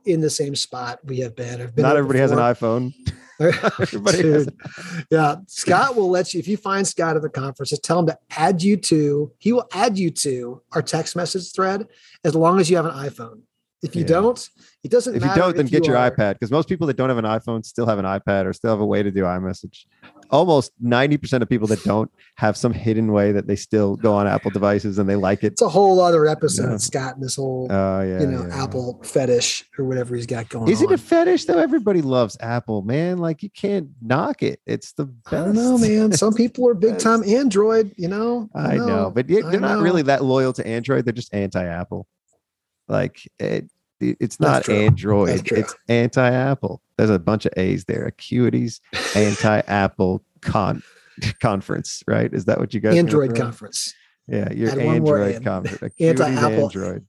in 0.04 0.20
the 0.20 0.30
same 0.30 0.54
spot 0.54 0.98
we 1.04 1.18
have 1.20 1.34
been. 1.36 1.60
I've 1.60 1.74
been 1.74 1.82
Not 1.82 1.96
everybody 1.96 2.18
has 2.20 2.30
an 2.32 2.38
iPhone. 2.38 2.92
Everybody 3.40 4.18
has 4.28 4.44
Dude. 4.46 4.56
yeah, 5.10 5.36
Scott 5.46 5.96
will 5.96 6.10
let 6.10 6.34
you 6.34 6.40
if 6.40 6.46
you 6.46 6.58
find 6.58 6.86
Scott 6.86 7.16
at 7.16 7.22
the 7.22 7.30
conference, 7.30 7.70
just 7.70 7.82
tell 7.82 7.98
him 7.98 8.06
to 8.08 8.18
add 8.36 8.62
you 8.62 8.76
to. 8.76 9.32
He 9.38 9.54
will 9.54 9.66
add 9.72 9.98
you 9.98 10.10
to 10.10 10.60
our 10.72 10.82
text 10.82 11.16
message 11.16 11.50
thread 11.54 11.86
as 12.22 12.34
long 12.34 12.60
as 12.60 12.68
you 12.68 12.76
have 12.76 12.84
an 12.84 12.92
iPhone. 12.92 13.40
If 13.82 13.96
you 13.96 14.02
Yeah. 14.02 14.08
don't, 14.08 14.48
it 14.84 14.90
doesn't. 14.90 15.14
If 15.16 15.24
you 15.24 15.34
don't, 15.34 15.56
then 15.56 15.64
get 15.66 15.86
your 15.86 15.96
iPad 15.96 16.34
because 16.34 16.50
most 16.50 16.68
people 16.68 16.86
that 16.88 16.98
don't 16.98 17.08
have 17.08 17.16
an 17.16 17.24
iPhone 17.24 17.64
still 17.64 17.86
have 17.86 17.98
an 17.98 18.04
iPad 18.04 18.44
or 18.44 18.52
still 18.52 18.72
have 18.72 18.80
a 18.80 18.86
way 18.86 19.02
to 19.02 19.10
do 19.10 19.22
iMessage. 19.22 19.86
Almost 20.30 20.72
90% 20.82 21.42
of 21.42 21.48
people 21.48 21.66
that 21.68 21.82
don't 21.82 22.10
have 22.36 22.56
some 22.56 22.72
hidden 22.72 23.12
way 23.12 23.32
that 23.32 23.46
they 23.46 23.56
still 23.56 23.96
go 23.96 24.14
on 24.14 24.26
Apple 24.26 24.50
devices 24.50 24.98
and 24.98 25.08
they 25.08 25.16
like 25.16 25.42
it. 25.42 25.48
It's 25.54 25.62
a 25.62 25.68
whole 25.68 26.00
other 26.00 26.26
episode, 26.26 26.70
Yeah. 26.70 26.76
Scott, 26.76 27.14
and 27.16 27.22
this 27.24 27.36
whole 27.36 27.66
Oh, 27.70 28.00
yeah. 28.02 28.20
you 28.20 28.26
know 28.26 28.46
yeah. 28.46 28.62
Apple 28.62 29.00
fetish 29.02 29.64
or 29.78 29.84
whatever 29.84 30.14
he's 30.14 30.26
got 30.26 30.48
going 30.48 30.64
on. 30.64 30.70
Is 30.70 30.80
on. 30.82 30.92
it 30.92 30.94
a 30.94 30.98
fetish 30.98 31.46
though? 31.46 31.58
Everybody 31.58 32.00
loves 32.00 32.36
Apple, 32.40 32.82
man. 32.82 33.18
Like 33.18 33.42
you 33.42 33.50
can't 33.50 33.88
knock 34.00 34.42
it. 34.42 34.60
It's 34.66 34.92
the 34.92 35.06
best. 35.06 35.34
I 35.34 35.44
don't 35.44 35.54
know, 35.54 35.76
man. 35.78 36.12
Some 36.12 36.34
people 36.34 36.68
are 36.68 36.74
big 36.74 36.98
time 36.98 37.24
Android. 37.26 37.92
You 37.96 38.08
know, 38.08 38.48
I 38.54 38.76
know, 38.76 39.10
but 39.14 39.28
yet 39.28 39.44
I 39.46 39.50
they're 39.50 39.60
not 39.60 39.78
know. 39.78 39.82
really 39.82 40.02
that 40.02 40.22
loyal 40.24 40.52
to 40.54 40.66
Android. 40.66 41.04
They're 41.04 41.12
just 41.12 41.34
anti-Apple. 41.34 42.06
Like 42.88 43.20
it, 43.38 43.44
it- 43.64 43.70
it's 44.00 44.40
not. 44.40 44.68
Android. 44.68 45.50
It's 45.52 45.74
anti-Apple. 45.88 46.82
There's 46.96 47.10
a 47.10 47.18
bunch 47.18 47.46
of 47.46 47.52
A's 47.56 47.84
there. 47.84 48.10
Acuities 48.10 48.80
anti-Apple 49.14 50.24
con 50.40 50.82
conference, 51.40 52.02
right? 52.06 52.32
Is 52.32 52.46
that 52.46 52.58
what 52.58 52.74
you 52.74 52.80
guys? 52.80 52.96
Android 52.96 53.36
conference. 53.36 53.94
Yeah, 54.26 54.52
your 54.52 54.70
Add 54.70 54.78
Android 54.78 55.44
conference. 55.44 55.94
Anti-Apple. 56.00 56.64
Android. 56.64 57.06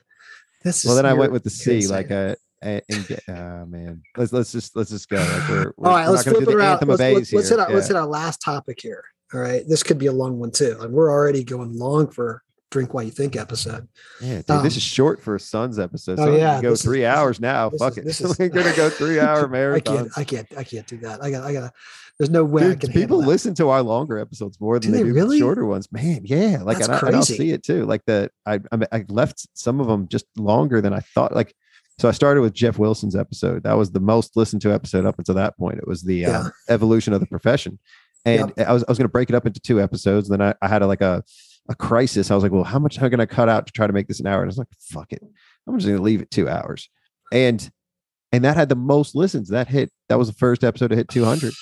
This 0.63 0.85
Well, 0.85 0.95
then 0.95 1.05
I 1.05 1.13
went 1.13 1.31
with 1.31 1.43
the 1.43 1.49
C, 1.49 1.77
insane. 1.77 1.91
like 1.91 2.11
a. 2.11 2.35
a 2.63 2.81
and, 2.89 3.19
uh, 3.27 3.65
man, 3.65 4.03
let's 4.17 4.31
let's 4.31 4.51
just 4.51 4.75
let's 4.75 4.89
just 4.89 5.09
go. 5.09 5.17
Like 5.17 5.49
we're, 5.49 5.73
we're, 5.77 5.89
All 5.89 5.95
right, 5.95 6.07
let's 6.07 6.23
flip 6.23 6.47
it 6.47 6.53
around. 6.53 6.87
Let's, 6.87 6.99
let's, 6.99 7.33
let's 7.33 7.49
hit 7.49 7.59
our, 7.59 7.69
let's 7.73 7.87
hit 7.87 7.95
our 7.95 8.05
last 8.05 8.41
topic 8.41 8.79
here. 8.81 9.03
All 9.33 9.39
right, 9.39 9.63
this 9.67 9.81
could 9.81 9.97
be 9.97 10.07
a 10.07 10.11
long 10.11 10.39
one 10.39 10.51
too, 10.51 10.77
and 10.81 10.93
we're 10.93 11.11
already 11.11 11.43
going 11.43 11.77
long 11.77 12.09
for 12.09 12.43
drink 12.71 12.93
while 12.93 13.03
you 13.03 13.11
think 13.11 13.35
episode. 13.35 13.87
Yeah, 14.21 14.37
dude, 14.37 14.49
Um, 14.49 14.63
this 14.63 14.75
is 14.77 14.81
short 14.83 15.21
for 15.21 15.35
a 15.35 15.39
Sons 15.39 15.77
episode. 15.77 16.19
oh, 16.19 16.25
So 16.25 16.31
yeah, 16.31 16.55
yeah, 16.55 16.61
go 16.61 16.75
three 16.75 17.01
is- 17.03 17.05
hours 17.07 17.39
now. 17.39 17.69
Fuck 17.69 17.93
is- 17.93 17.97
it. 17.99 18.05
this 18.05 18.21
is- 18.21 18.39
We're 18.39 18.49
gonna 18.49 18.75
go 18.75 18.89
three 18.89 19.19
hour 19.19 19.45
I 19.75 19.79
can't, 19.79 20.09
I 20.17 20.23
can't, 20.23 20.47
I 20.57 20.63
can't 20.63 20.87
do 20.87 20.97
that. 20.99 21.23
I 21.23 21.29
got, 21.29 21.43
I 21.43 21.53
got. 21.53 21.73
There's 22.17 22.29
no 22.29 22.43
way 22.43 22.71
I 22.71 22.75
can. 22.75 22.91
people 22.91 23.21
that. 23.21 23.27
listen 23.27 23.53
to 23.55 23.69
our 23.69 23.81
longer 23.81 24.17
episodes 24.19 24.59
more 24.59 24.79
than 24.79 24.91
Do 24.91 24.97
they, 24.97 25.03
they 25.03 25.09
do 25.09 25.15
really? 25.15 25.37
the 25.37 25.43
shorter 25.43 25.65
ones. 25.65 25.91
Man, 25.91 26.21
yeah, 26.23 26.59
like 26.63 26.81
I, 26.87 26.99
I'll 27.09 27.23
see 27.23 27.51
it 27.51 27.63
too. 27.63 27.85
Like 27.85 28.03
the 28.05 28.29
I, 28.45 28.59
I 28.71 28.77
I 28.91 29.05
left 29.09 29.47
some 29.53 29.79
of 29.79 29.87
them 29.87 30.07
just 30.07 30.25
longer 30.37 30.81
than 30.81 30.93
I 30.93 30.99
thought. 30.99 31.33
Like 31.33 31.53
So 31.99 32.07
I 32.07 32.11
started 32.11 32.41
with 32.41 32.53
Jeff 32.53 32.77
Wilson's 32.77 33.15
episode. 33.15 33.63
That 33.63 33.73
was 33.73 33.91
the 33.91 33.99
most 33.99 34.37
listened 34.37 34.61
to 34.63 34.71
episode 34.71 35.05
up 35.05 35.17
until 35.17 35.35
that 35.35 35.57
point. 35.57 35.79
It 35.79 35.87
was 35.87 36.03
the 36.03 36.15
Yeah. 36.17 36.39
um, 36.41 36.51
evolution 36.69 37.11
of 37.13 37.21
the 37.21 37.25
profession, 37.27 37.79
and 38.23 38.53
I 38.57 38.71
was 38.71 38.83
I 38.83 38.91
was 38.91 38.97
going 38.99 39.07
to 39.07 39.11
break 39.11 39.29
it 39.29 39.35
up 39.35 39.47
into 39.47 39.59
two 39.59 39.81
episodes. 39.81 40.29
And 40.29 40.39
Then 40.39 40.47
I, 40.61 40.65
I 40.65 40.67
had 40.69 40.83
a, 40.83 40.87
like 40.87 41.01
a 41.01 41.23
a 41.71 41.75
crisis. 41.75 42.29
I 42.29 42.35
was 42.35 42.43
like, 42.43 42.51
well, 42.51 42.63
how 42.63 42.79
much 42.79 42.97
am 42.97 43.05
I 43.05 43.09
going 43.09 43.19
to 43.19 43.27
cut 43.27 43.49
out 43.49 43.65
to 43.65 43.71
try 43.73 43.87
to 43.87 43.93
make 43.93 44.07
this 44.07 44.19
an 44.19 44.27
hour? 44.27 44.41
And 44.41 44.47
I 44.47 44.51
was 44.51 44.57
like, 44.57 44.67
fuck 44.79 45.11
it, 45.11 45.23
I'm 45.67 45.77
just 45.77 45.87
going 45.87 45.97
to 45.97 46.03
leave 46.03 46.21
it 46.21 46.31
two 46.31 46.47
hours. 46.47 46.89
And 47.31 47.69
and 48.33 48.45
that 48.45 48.55
had 48.55 48.69
the 48.69 48.75
most 48.75 49.15
listens. 49.15 49.49
That 49.49 49.67
hit. 49.67 49.91
That 50.07 50.17
was 50.17 50.27
the 50.27 50.33
first 50.33 50.63
episode 50.63 50.89
to 50.89 50.95
hit 50.95 51.09
200. 51.09 51.53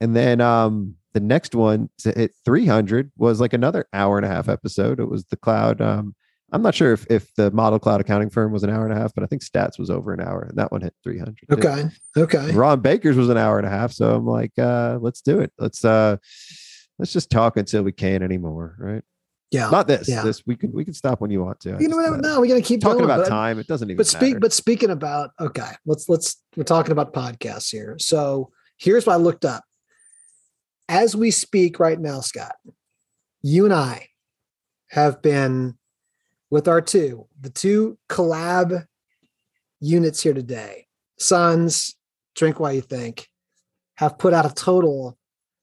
And 0.00 0.16
then 0.16 0.40
um 0.40 0.96
the 1.12 1.20
next 1.20 1.54
one 1.54 1.90
to 1.98 2.12
hit 2.12 2.34
300 2.44 3.12
was 3.16 3.40
like 3.40 3.52
another 3.52 3.86
hour 3.92 4.16
and 4.16 4.24
a 4.24 4.28
half 4.28 4.48
episode. 4.48 4.98
It 4.98 5.08
was 5.08 5.24
the 5.26 5.36
cloud. 5.36 5.80
Um, 5.80 6.14
I'm 6.52 6.62
not 6.62 6.74
sure 6.74 6.92
if, 6.92 7.06
if 7.10 7.34
the 7.34 7.50
model 7.50 7.78
cloud 7.78 8.00
accounting 8.00 8.30
firm 8.30 8.52
was 8.52 8.62
an 8.62 8.70
hour 8.70 8.84
and 8.84 8.92
a 8.92 9.00
half, 9.00 9.14
but 9.14 9.24
I 9.24 9.26
think 9.26 9.42
stats 9.42 9.78
was 9.78 9.90
over 9.90 10.12
an 10.12 10.20
hour 10.20 10.42
and 10.42 10.58
that 10.58 10.72
one 10.72 10.82
hit 10.82 10.94
300. 11.02 11.36
too. 11.36 11.56
Okay. 11.56 11.88
Okay. 12.16 12.52
Ron 12.52 12.80
Baker's 12.80 13.16
was 13.16 13.28
an 13.28 13.38
hour 13.38 13.58
and 13.58 13.66
a 13.66 13.70
half. 13.70 13.92
So 13.92 14.14
I'm 14.14 14.26
like, 14.26 14.52
uh, 14.58 14.98
let's 15.00 15.22
do 15.22 15.40
it. 15.40 15.52
Let's, 15.58 15.84
uh, 15.84 16.16
let's 16.98 17.12
just 17.12 17.30
talk 17.30 17.56
until 17.56 17.82
we 17.82 17.92
can't 17.92 18.22
anymore. 18.22 18.76
Right. 18.78 19.02
Yeah. 19.52 19.68
Not 19.68 19.86
this, 19.86 20.08
yeah. 20.08 20.22
this 20.22 20.42
we 20.46 20.56
can, 20.56 20.72
we 20.72 20.82
can 20.84 20.94
stop 20.94 21.20
when 21.20 21.30
you 21.30 21.44
want 21.44 21.60
to. 21.60 21.76
I 21.76 21.78
you 21.78 21.88
know 21.88 21.96
what? 21.98 22.20
No, 22.20 22.40
we're 22.40 22.48
gonna 22.48 22.62
keep 22.62 22.80
talking 22.80 22.98
going, 22.98 23.04
about 23.10 23.24
but- 23.24 23.28
time. 23.28 23.58
It 23.58 23.66
doesn't 23.66 23.88
even 23.88 23.98
But 23.98 24.06
speak. 24.06 24.20
matter. 24.34 24.40
But 24.40 24.52
speaking 24.54 24.90
about 24.90 25.30
okay, 25.38 25.70
let's 25.84 26.08
let's 26.08 26.42
we're 26.56 26.64
talking 26.64 26.92
about 26.92 27.12
podcasts 27.12 27.70
here. 27.70 27.96
So 27.98 28.50
here's 28.78 29.06
what 29.06 29.12
I 29.12 29.16
looked 29.16 29.44
up. 29.44 29.62
As 30.88 31.14
we 31.14 31.30
speak 31.30 31.78
right 31.78 32.00
now, 32.00 32.20
Scott, 32.20 32.54
you 33.42 33.66
and 33.66 33.74
I 33.74 34.08
have 34.88 35.20
been 35.20 35.76
with 36.50 36.66
our 36.66 36.80
two, 36.80 37.26
the 37.40 37.50
two 37.50 37.98
collab 38.08 38.86
units 39.80 40.22
here 40.22 40.34
today. 40.34 40.86
Sons, 41.18 41.94
drink 42.34 42.58
while 42.58 42.72
you 42.72 42.80
think, 42.80 43.28
have 43.96 44.18
put 44.18 44.32
out 44.32 44.50
a 44.50 44.54
total 44.54 45.18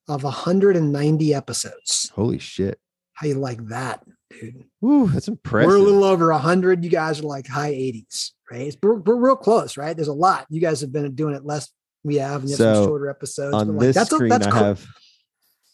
of 0.08 0.23
190 0.23 1.34
episodes. 1.34 2.12
Holy 2.15 2.39
shit. 2.39 2.80
How 3.19 3.27
you 3.27 3.36
like 3.36 3.65
that, 3.67 4.01
dude? 4.29 4.63
Woo, 4.79 5.08
that's 5.10 5.27
impressive. 5.27 5.67
We're 5.69 5.75
a 5.75 5.82
little 5.82 6.05
over 6.05 6.32
100. 6.32 6.84
You 6.86 6.89
guys 6.89 7.19
are 7.19 7.23
like 7.23 7.47
high 7.47 7.73
80s, 7.73 8.32
right? 8.49 8.62
It's- 8.62 8.77
We're, 8.82 8.93
we're 8.95 9.15
real 9.17 9.36
close, 9.36 9.75
right? 9.75 9.93
There's 9.95 10.08
a 10.08 10.13
lot. 10.13 10.45
You 10.49 10.62
guys 10.62 10.79
have 10.82 10.93
been 10.93 11.13
doing 11.15 11.36
it 11.36 11.43
less. 11.45 11.69
We 12.05 12.15
have, 12.15 12.41
and 12.43 12.49
you 12.49 12.53
have 12.53 12.58
some 12.58 12.75
So, 12.75 12.86
shorter 12.86 13.10
episodes. 13.10 13.53
on 13.53 13.67
but 13.67 13.73
like, 13.73 13.82
this 13.88 13.95
that's 13.97 14.12
a- 14.13 14.15
screen 14.15 14.29
that's 14.29 14.47
i 14.47 14.51
cool. 14.51 14.63
have 14.63 14.86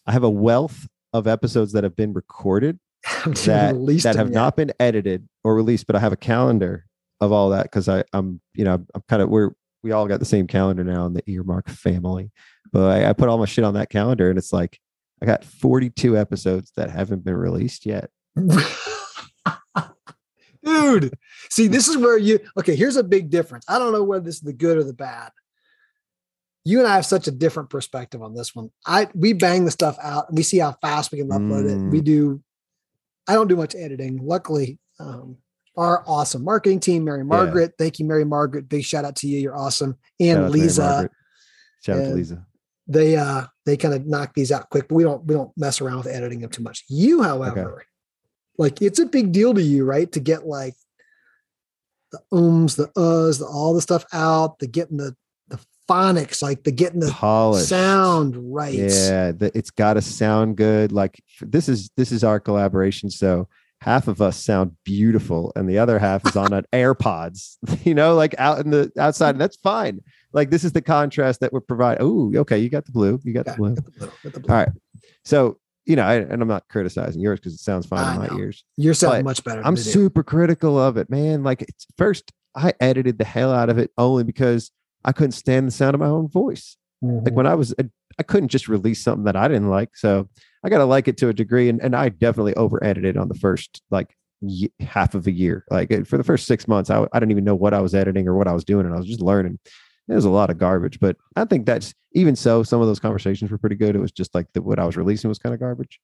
i 0.07 0.11
have 0.11 0.23
a 0.23 0.29
wealth 0.29 0.87
of 1.13 1.27
episodes 1.27 1.73
that 1.73 1.83
have 1.83 1.95
been 1.95 2.13
recorded 2.13 2.79
that 3.25 3.75
that 4.03 4.15
have 4.15 4.27
yet. 4.29 4.33
not 4.33 4.55
been 4.55 4.71
edited 4.79 5.27
or 5.43 5.53
released 5.53 5.85
but 5.85 5.95
i 5.95 5.99
have 5.99 6.11
a 6.13 6.17
calendar 6.17 6.85
of 7.21 7.31
all 7.31 7.51
that 7.51 7.63
because 7.63 7.87
i 7.87 8.03
i'm 8.11 8.41
you 8.55 8.63
know 8.65 8.73
i'm 8.95 9.03
kind 9.07 9.21
of 9.21 9.29
we're 9.29 9.51
we 9.83 9.91
all 9.91 10.07
got 10.07 10.17
the 10.19 10.25
same 10.25 10.47
calendar 10.47 10.83
now 10.83 11.05
in 11.05 11.13
the 11.13 11.21
earmark 11.29 11.69
family 11.69 12.31
but 12.73 12.89
I, 13.03 13.09
I 13.09 13.13
put 13.13 13.29
all 13.29 13.37
my 13.37 13.45
shit 13.45 13.63
on 13.63 13.75
that 13.75 13.91
calendar 13.91 14.27
and 14.31 14.39
it's 14.39 14.51
like 14.51 14.79
i 15.25 15.31
got 15.31 15.43
42 15.43 16.15
episodes 16.15 16.71
that 16.75 16.91
haven't 16.91 17.23
been 17.23 17.35
released 17.35 17.85
yet 17.85 18.09
Dude, 20.63 21.13
see, 21.51 21.67
this 21.67 21.87
is 21.87 21.95
where 21.95 22.17
you 22.17 22.39
okay. 22.57 22.75
Here's 22.75 22.95
a 22.95 23.03
big 23.03 23.29
difference. 23.29 23.65
I 23.69 23.77
don't 23.77 23.93
know 23.93 24.03
whether 24.03 24.23
this 24.23 24.37
is 24.37 24.41
the 24.41 24.51
good 24.51 24.79
or 24.79 24.83
the 24.83 24.93
bad. 24.93 25.31
You 26.63 26.79
and 26.79 26.87
I 26.87 26.95
have 26.95 27.05
such 27.05 27.27
a 27.27 27.31
different 27.31 27.69
perspective 27.69 28.23
on 28.23 28.33
this 28.33 28.55
one. 28.55 28.71
I 28.83 29.07
we 29.13 29.33
bang 29.33 29.63
the 29.65 29.69
stuff 29.69 29.95
out 30.01 30.33
we 30.33 30.41
see 30.41 30.57
how 30.57 30.71
fast 30.81 31.11
we 31.11 31.19
can 31.19 31.29
upload 31.29 31.69
it. 31.69 31.77
Mm. 31.77 31.91
We 31.91 32.01
do. 32.01 32.41
I 33.27 33.35
don't 33.35 33.47
do 33.47 33.55
much 33.55 33.75
editing. 33.75 34.17
Luckily, 34.23 34.79
um, 34.99 35.37
our 35.77 36.03
awesome 36.07 36.43
marketing 36.43 36.79
team, 36.79 37.03
Mary 37.03 37.23
Margaret. 37.23 37.73
Thank 37.77 37.99
you, 37.99 38.05
Mary 38.05 38.25
Margaret. 38.25 38.67
Big 38.67 38.83
shout 38.83 39.05
out 39.05 39.17
to 39.17 39.27
you. 39.27 39.39
You're 39.39 39.55
awesome. 39.55 39.99
And 40.19 40.49
Lisa. 40.49 41.11
Shout 41.83 41.99
out 41.99 42.05
to 42.05 42.13
lisa 42.15 42.45
they 42.87 43.17
uh 43.17 43.45
they 43.65 43.77
kind 43.77 43.93
of 43.93 44.05
knock 44.05 44.33
these 44.33 44.51
out 44.51 44.69
quick 44.69 44.87
but 44.87 44.95
we 44.95 45.03
don't 45.03 45.25
we 45.25 45.35
don't 45.35 45.51
mess 45.57 45.81
around 45.81 45.97
with 45.97 46.07
editing 46.07 46.39
them 46.39 46.49
too 46.49 46.63
much 46.63 46.83
you 46.87 47.21
however 47.21 47.85
like 48.57 48.81
it's 48.81 48.99
a 48.99 49.05
big 49.05 49.31
deal 49.31 49.53
to 49.53 49.61
you 49.61 49.83
right 49.85 50.11
to 50.11 50.19
get 50.19 50.45
like 50.45 50.75
the 52.11 52.19
ums 52.31 52.75
the 52.75 52.87
uhs 52.89 53.39
the 53.39 53.45
all 53.45 53.73
the 53.73 53.81
stuff 53.81 54.05
out 54.13 54.59
the 54.59 54.67
getting 54.67 54.97
the 54.97 55.15
the 55.47 55.59
phonics 55.89 56.41
like 56.41 56.63
the 56.63 56.71
getting 56.71 56.99
the 56.99 57.11
polished 57.11 57.69
sound 57.69 58.35
right 58.53 58.73
Yeah, 58.73 59.31
the, 59.31 59.51
it's 59.55 59.71
got 59.71 59.93
to 59.93 60.01
sound 60.01 60.57
good. 60.57 60.91
Like 60.91 61.21
this 61.41 61.69
is 61.69 61.89
this 61.95 62.11
is 62.11 62.23
our 62.23 62.39
collaboration. 62.39 63.09
So 63.09 63.47
half 63.81 64.07
of 64.07 64.21
us 64.21 64.41
sound 64.41 64.75
beautiful, 64.83 65.51
and 65.55 65.69
the 65.69 65.77
other 65.77 65.99
half 65.99 66.25
is 66.25 66.35
on 66.35 66.53
an 66.53 66.65
AirPods. 66.73 67.57
You 67.85 67.93
know, 67.93 68.15
like 68.15 68.33
out 68.39 68.59
in 68.59 68.71
the 68.71 68.91
outside. 68.97 69.31
And 69.31 69.41
that's 69.41 69.57
fine. 69.57 70.01
Like 70.35 70.51
this 70.51 70.63
is 70.63 70.73
the 70.73 70.81
contrast 70.81 71.39
that 71.39 71.51
we're 71.51 71.61
providing. 71.61 72.05
Oh, 72.05 72.31
okay, 72.41 72.59
you 72.59 72.69
got 72.69 72.85
the 72.85 72.91
blue. 72.91 73.19
You 73.23 73.33
got 73.33 73.45
the 73.45 73.53
blue. 73.55 73.73
get 73.75 73.85
the 73.85 73.91
blue, 73.91 74.11
get 74.23 74.33
the 74.33 74.39
blue. 74.41 74.53
All 74.53 74.59
right. 74.59 74.69
So 75.23 75.57
you 75.85 75.95
know, 75.95 76.03
I, 76.03 76.15
and 76.15 76.41
I'm 76.41 76.47
not 76.47 76.67
criticizing 76.67 77.21
yours 77.21 77.39
because 77.39 77.53
it 77.53 77.59
sounds 77.59 77.85
fine 77.85 78.03
I 78.03 78.13
in 78.13 78.19
my 78.19 78.27
know. 78.27 78.39
ears. 78.39 78.63
you're 78.75 78.95
sounding 78.95 79.23
much 79.23 79.43
better 79.43 79.59
I'm 79.61 79.75
than 79.75 79.83
they 79.83 79.83
do. 79.83 79.91
super 79.91 80.23
critical 80.23 80.79
of 80.81 80.97
it, 80.97 81.09
man. 81.11 81.43
Like 81.43 81.61
it's, 81.61 81.85
first, 81.97 82.31
I 82.55 82.73
edited 82.79 83.17
the 83.19 83.23
hell 83.23 83.51
out 83.53 83.69
of 83.69 83.77
it 83.77 83.91
only 83.97 84.23
because 84.23 84.71
I 85.03 85.11
couldn't 85.11 85.33
stand 85.33 85.67
the 85.67 85.71
sound 85.71 85.93
of 85.93 85.99
my 85.99 86.07
own 86.07 86.27
voice 86.27 86.75
like 87.03 87.11
Mhm. 87.25 87.33
when 87.33 87.45
I 87.45 87.53
was, 87.53 87.75
I 88.17 88.23
couldn't 88.23 88.49
just 88.49 88.67
release 88.67 89.03
something 89.03 89.25
that 89.25 89.35
I 89.35 89.47
didn't 89.47 89.69
like. 89.69 89.95
So 89.95 90.27
I 90.63 90.69
got 90.69 90.79
to 90.79 90.85
like 90.85 91.07
it 91.07 91.17
to 91.17 91.29
a 91.29 91.33
degree. 91.33 91.69
And, 91.69 91.79
and 91.81 91.95
I 91.95 92.09
definitely 92.09 92.55
over 92.55 92.83
edited 92.83 93.15
on 93.15 93.27
the 93.27 93.35
first 93.35 93.83
like 93.91 94.15
ye- 94.41 94.71
half 94.79 95.13
of 95.13 95.27
a 95.27 95.31
year. 95.31 95.65
Like 95.69 96.07
for 96.07 96.17
the 96.17 96.23
first 96.23 96.47
six 96.47 96.67
months, 96.67 96.89
I, 96.89 97.03
I 97.13 97.19
didn't 97.19 97.29
even 97.31 97.43
know 97.43 97.53
what 97.53 97.75
I 97.75 97.81
was 97.81 97.93
editing 97.93 98.27
or 98.27 98.35
what 98.35 98.47
I 98.47 98.53
was 98.53 98.63
doing. 98.63 98.87
And 98.87 98.95
I 98.95 98.97
was 98.97 99.05
just 99.05 99.21
learning. 99.21 99.59
There's 100.07 100.25
a 100.25 100.29
lot 100.29 100.49
of 100.49 100.57
garbage, 100.57 100.99
but 100.99 101.17
I 101.35 101.45
think 101.45 101.65
that's 101.65 101.93
even 102.13 102.35
so, 102.35 102.63
some 102.63 102.79
of 102.81 102.87
those 102.87 102.99
conversations 102.99 103.49
were 103.51 103.57
pretty 103.57 103.75
good. 103.75 103.95
It 103.95 103.99
was 103.99 104.11
just 104.11 104.35
like 104.35 104.47
the, 104.53 104.61
what 104.61 104.79
I 104.79 104.85
was 104.85 104.95
releasing 104.97 105.29
was 105.29 105.39
kind 105.39 105.53
of 105.53 105.59
garbage. 105.59 105.99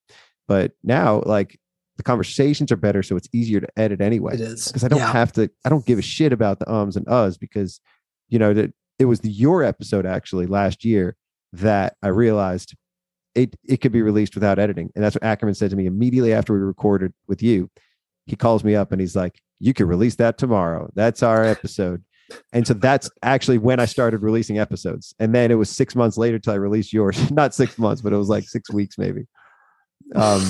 But 0.48 0.72
now, 0.84 1.22
like 1.26 1.60
the 1.98 2.04
conversations 2.04 2.72
are 2.72 2.78
better. 2.78 3.04
So 3.04 3.16
it's 3.16 3.30
easier 3.32 3.60
to 3.60 3.68
edit 3.78 4.02
anyway 4.02 4.34
it 4.36 4.42
is 4.42 4.68
because 4.68 4.84
I 4.84 4.88
don't 4.88 5.00
Yeah. 5.00 5.12
have 5.12 5.32
to. 5.34 5.50
I 5.66 5.70
don't 5.70 5.86
give 5.86 6.00
a 6.00 6.02
shit 6.04 6.34
about 6.34 6.60
the 6.60 6.72
ums 6.72 6.96
and 6.98 7.06
uhs 7.06 7.40
because 7.40 7.80
you 8.30 8.40
know 8.40 8.54
that 8.54 8.74
it 8.98 9.06
was 9.06 9.20
the, 9.20 9.30
your 9.30 9.64
episode 9.64 10.06
actually 10.06 10.48
last 10.48 10.84
year 10.84 11.16
that 11.54 11.96
I 12.02 12.08
realized 12.08 12.76
it 13.36 13.56
it 13.64 13.78
could 13.78 13.92
be 13.92 14.02
released 14.02 14.34
without 14.36 14.58
editing, 14.58 14.90
and 14.96 15.04
that's 15.04 15.16
what 15.16 15.24
Ackerman 15.24 15.54
said 15.56 15.70
to 15.70 15.76
me 15.76 15.86
immediately 15.86 16.34
after 16.34 16.54
we 16.54 16.60
recorded 16.60 17.14
with 17.28 17.44
you. 17.44 17.70
He 18.26 18.36
calls 18.36 18.64
me 18.64 18.74
up 18.76 18.92
and 18.92 19.00
he's 19.00 19.16
like, 19.16 19.40
"You 19.60 19.74
can 19.74 19.86
release 19.88 20.16
that 20.16 20.38
tomorrow. 20.38 20.90
That's 20.96 21.22
our 21.24 21.44
episode." 21.44 22.04
And 22.54 22.66
so 22.68 22.74
that's 22.74 23.10
actually 23.24 23.58
when 23.58 23.80
I 23.80 23.86
started 23.86 24.22
releasing 24.22 24.60
episodes. 24.60 25.14
And 25.20 25.34
then 25.34 25.52
it 25.52 25.56
was 25.56 25.70
six 25.70 25.96
months 25.96 26.18
later 26.18 26.40
till 26.40 26.54
I 26.54 26.58
released 26.58 26.94
yours. 26.94 27.32
Not 27.32 27.54
six 27.54 27.78
months, 27.78 28.02
but 28.02 28.14
it 28.14 28.18
was 28.18 28.30
like 28.30 28.44
six 28.48 28.72
weeks 28.72 28.98
maybe. 28.98 29.26
Um, 30.16 30.44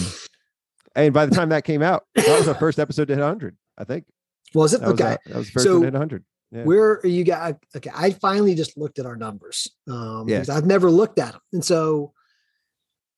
and 0.96 1.14
by 1.14 1.26
the 1.26 1.36
time 1.36 1.50
that 1.50 1.64
came 1.64 1.82
out, 1.82 2.04
that 2.16 2.28
was 2.40 2.48
our 2.48 2.56
first 2.56 2.80
episode 2.80 3.08
to 3.10 3.14
hit 3.16 3.22
100. 3.22 3.56
I 3.78 3.84
think 3.84 4.06
was 4.54 4.74
it 4.74 4.82
that 4.82 4.92
was, 4.92 5.02
okay 5.02 5.14
uh, 5.14 5.18
that 5.28 5.38
was 5.38 5.46
the 5.48 5.52
first 5.54 5.66
So- 5.66 5.74
one 5.74 5.82
to 5.82 5.86
hit 5.88 5.94
100. 5.94 6.26
Yeah. 6.54 6.64
where 6.66 7.00
are 7.02 7.08
you 7.08 7.24
guys 7.24 7.56
okay 7.78 7.90
i 7.96 8.10
finally 8.12 8.56
just 8.56 8.78
looked 8.78 9.00
at 9.00 9.06
our 9.06 9.16
numbers 9.16 9.70
um 9.90 10.26
Yeah. 10.28 10.44
i've 10.52 10.66
never 10.66 10.92
looked 10.92 11.18
at 11.18 11.32
them 11.32 11.40
and 11.54 11.64
so 11.64 12.12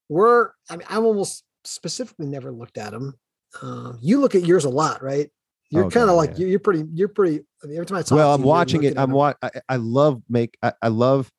we're 0.08 0.52
i 0.70 0.76
mean 0.78 0.86
i'm 0.88 1.04
almost 1.04 1.44
specifically 1.64 2.28
never 2.28 2.52
looked 2.52 2.78
at 2.78 2.92
them 2.92 3.16
um 3.64 3.98
you 4.04 4.20
look 4.20 4.36
at 4.36 4.46
yours 4.46 4.66
a 4.66 4.70
lot 4.70 5.02
right 5.02 5.32
you're 5.74 5.86
Oh, 5.86 5.90
kind 5.90 6.10
of 6.10 6.16
like 6.16 6.38
yeah. 6.38 6.48
you're, 6.48 6.60
pretty 6.60 6.84
you're 6.94 7.08
pretty 7.08 7.42
I 7.64 7.68
mean, 7.68 7.78
every 7.78 7.86
time 7.86 7.98
i 7.98 8.02
talk 8.02 8.16
well 8.18 8.34
i'm 8.34 8.42
you, 8.42 8.48
watching 8.48 8.84
it 8.84 8.98
i'm 8.98 9.12
what 9.12 9.38
I, 9.42 9.50
I 9.70 9.76
love 9.78 10.22
make 10.30 10.58
I, 10.62 10.74
I 10.82 10.88
love 10.90 11.32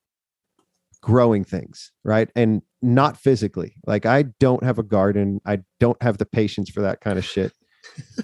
growing 1.00 1.44
things 1.44 1.92
right? 2.04 2.30
And 2.34 2.62
not 2.82 3.16
physically. 3.16 3.74
Like 3.86 4.06
i 4.06 4.22
don't 4.40 4.62
have 4.62 4.78
a 4.78 4.82
garden. 4.82 5.40
I 5.46 5.60
don't 5.80 6.00
have 6.02 6.18
the 6.18 6.26
patience 6.26 6.70
for 6.70 6.80
that 6.82 7.00
kind 7.00 7.18
of 7.18 7.24
shit. 7.24 7.52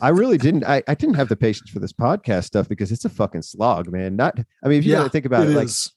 I 0.00 0.08
really 0.10 0.38
didn't 0.38 0.64
I, 0.64 0.82
I 0.88 0.94
didn't 0.94 1.14
have 1.16 1.28
the 1.28 1.36
patience 1.36 1.70
for 1.70 1.78
this 1.80 1.92
podcast 1.92 2.44
stuff 2.44 2.68
because 2.68 2.90
it's 2.92 3.04
a 3.04 3.08
fucking 3.10 3.42
slog 3.42 3.90
man. 3.90 4.16
Not 4.16 4.38
i 4.64 4.68
mean 4.68 4.78
if 4.78 4.84
you 4.84 4.92
Yeah, 4.92 4.98
gotta 4.98 5.10
think 5.10 5.26
about 5.26 5.46
it, 5.46 5.50
like 5.50 5.66
is. 5.66 5.92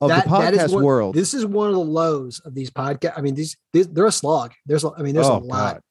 of 0.00 0.08
That- 0.08 0.24
the 0.24 0.30
podcast 0.30 0.72
what- 0.72 0.82
world 0.84 1.14
this 1.14 1.34
is 1.34 1.44
one 1.46 1.68
of 1.68 1.74
the 1.74 1.80
lows 1.80 2.40
of 2.40 2.54
these 2.54 2.70
podcasts 2.70 3.12
i 3.16 3.20
mean 3.20 3.34
these, 3.34 3.56
these 3.72 3.88
they're 3.88 4.06
a 4.06 4.12
slog. 4.12 4.52
There's 4.66 4.84
a- 4.84 4.92
i 4.96 5.02
mean 5.02 5.14
there's 5.14 5.28
a 5.28 5.32
oh, 5.32 5.38
lot. 5.38 5.74
God. 5.74 5.82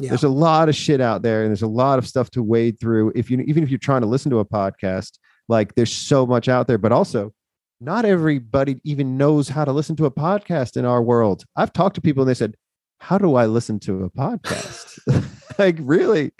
Yeah. 0.00 0.08
There's 0.08 0.24
a 0.24 0.28
lot 0.28 0.68
of 0.68 0.76
shit 0.76 1.00
out 1.00 1.22
there 1.22 1.42
and 1.42 1.50
there's 1.50 1.62
a 1.62 1.66
lot 1.66 1.98
of 1.98 2.06
stuff 2.06 2.30
to 2.30 2.42
wade 2.42 2.78
through 2.80 3.12
if 3.14 3.30
you 3.30 3.40
even 3.40 3.62
if 3.62 3.70
you're 3.70 3.78
trying 3.78 4.02
to 4.02 4.06
listen 4.06 4.30
to 4.30 4.38
a 4.38 4.44
podcast 4.44 5.18
like 5.48 5.74
there's 5.74 5.92
so 5.92 6.26
much 6.26 6.48
out 6.48 6.66
there 6.66 6.78
but 6.78 6.92
also 6.92 7.32
not 7.80 8.04
everybody 8.04 8.80
even 8.84 9.16
knows 9.16 9.48
how 9.48 9.64
to 9.64 9.72
listen 9.72 9.94
to 9.96 10.06
a 10.06 10.10
podcast 10.10 10.76
in 10.76 10.84
our 10.84 11.00
world. 11.02 11.44
I've 11.56 11.72
talked 11.72 11.94
to 11.94 12.00
people 12.00 12.22
and 12.22 12.30
they 12.30 12.34
said 12.34 12.54
how 13.00 13.16
do 13.16 13.36
i 13.36 13.46
listen 13.46 13.78
to 13.80 14.04
a 14.04 14.10
podcast? 14.10 14.98
Like 15.58 15.76
really? 15.80 16.30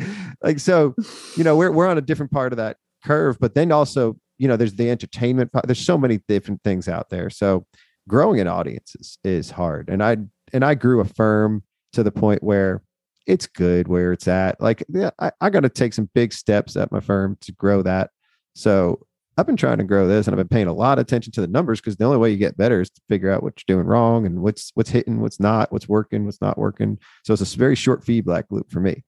Like 0.45 0.61
so 0.61 0.95
you 1.37 1.43
know 1.43 1.57
we're, 1.57 1.73
we're 1.73 1.89
on 1.89 1.99
a 1.99 2.03
different 2.03 2.31
part 2.31 2.53
of 2.53 2.59
that 2.59 2.77
curve 3.05 3.37
but 3.41 3.55
then 3.55 3.73
also 3.73 4.17
you 4.39 4.47
know 4.47 4.57
there's 4.57 4.75
the 4.75 4.91
entertainment 4.91 5.53
part 5.53 5.67
there's 5.67 5.85
so 5.85 5.99
many 5.99 6.21
different 6.29 6.63
things 6.63 6.89
out 6.89 7.11
there. 7.11 7.31
So 7.31 7.67
growing 8.09 8.41
an 8.41 8.47
audience 8.47 8.95
is, 8.99 9.19
is 9.23 9.51
hard 9.51 9.89
and 9.91 10.03
i 10.03 10.17
and 10.53 10.65
i 10.65 10.75
grew 10.75 11.01
a 11.01 11.05
firm 11.05 11.63
to 11.93 12.03
the 12.03 12.11
point 12.11 12.43
where 12.43 12.83
it's 13.29 13.47
good 13.47 13.87
where 13.87 14.13
it's 14.13 14.27
at 14.27 14.61
like 14.61 14.83
yeah, 14.89 15.11
i, 15.21 15.31
I 15.41 15.51
got 15.51 15.61
to 15.61 15.69
take 15.69 15.95
some 15.95 16.11
big 16.15 16.33
steps 16.33 16.77
at 16.77 16.91
my 16.91 16.99
firm 16.99 17.37
to 17.43 17.53
grow 17.53 17.83
that 17.83 18.11
so 18.57 19.07
I've 19.39 19.47
been 19.47 19.57
trying 19.57 19.79
to 19.79 19.85
grow 19.85 20.09
this 20.09 20.27
and 20.27 20.35
I've 20.35 20.39
been 20.39 20.49
paying 20.49 20.67
a 20.67 20.73
lot 20.73 20.99
of 20.99 21.03
attention 21.03 21.33
to 21.35 21.41
the 21.41 21.47
numbers 21.47 21.81
because 21.81 21.97
the 21.97 22.05
only 22.05 22.19
way 22.19 22.31
you 22.33 22.37
get 22.37 22.57
better 22.57 22.81
is 22.81 22.91
to 22.91 23.01
figure 23.09 23.31
out 23.31 23.45
what 23.45 23.55
you're 23.57 23.77
doing 23.77 23.87
wrong 23.87 24.27
and 24.27 24.41
what's 24.43 24.73
what's 24.75 24.91
hitting, 24.91 25.21
what's 25.21 25.39
not, 25.39 25.71
what's 25.71 25.89
working, 25.89 26.25
what's 26.25 26.41
not 26.41 26.59
working. 26.59 26.99
So 27.25 27.33
it's 27.33 27.55
a 27.55 27.57
very 27.57 27.77
short 27.77 28.05
feedback 28.05 28.47
loop 28.51 28.69
for 28.69 28.81
me. 28.81 29.05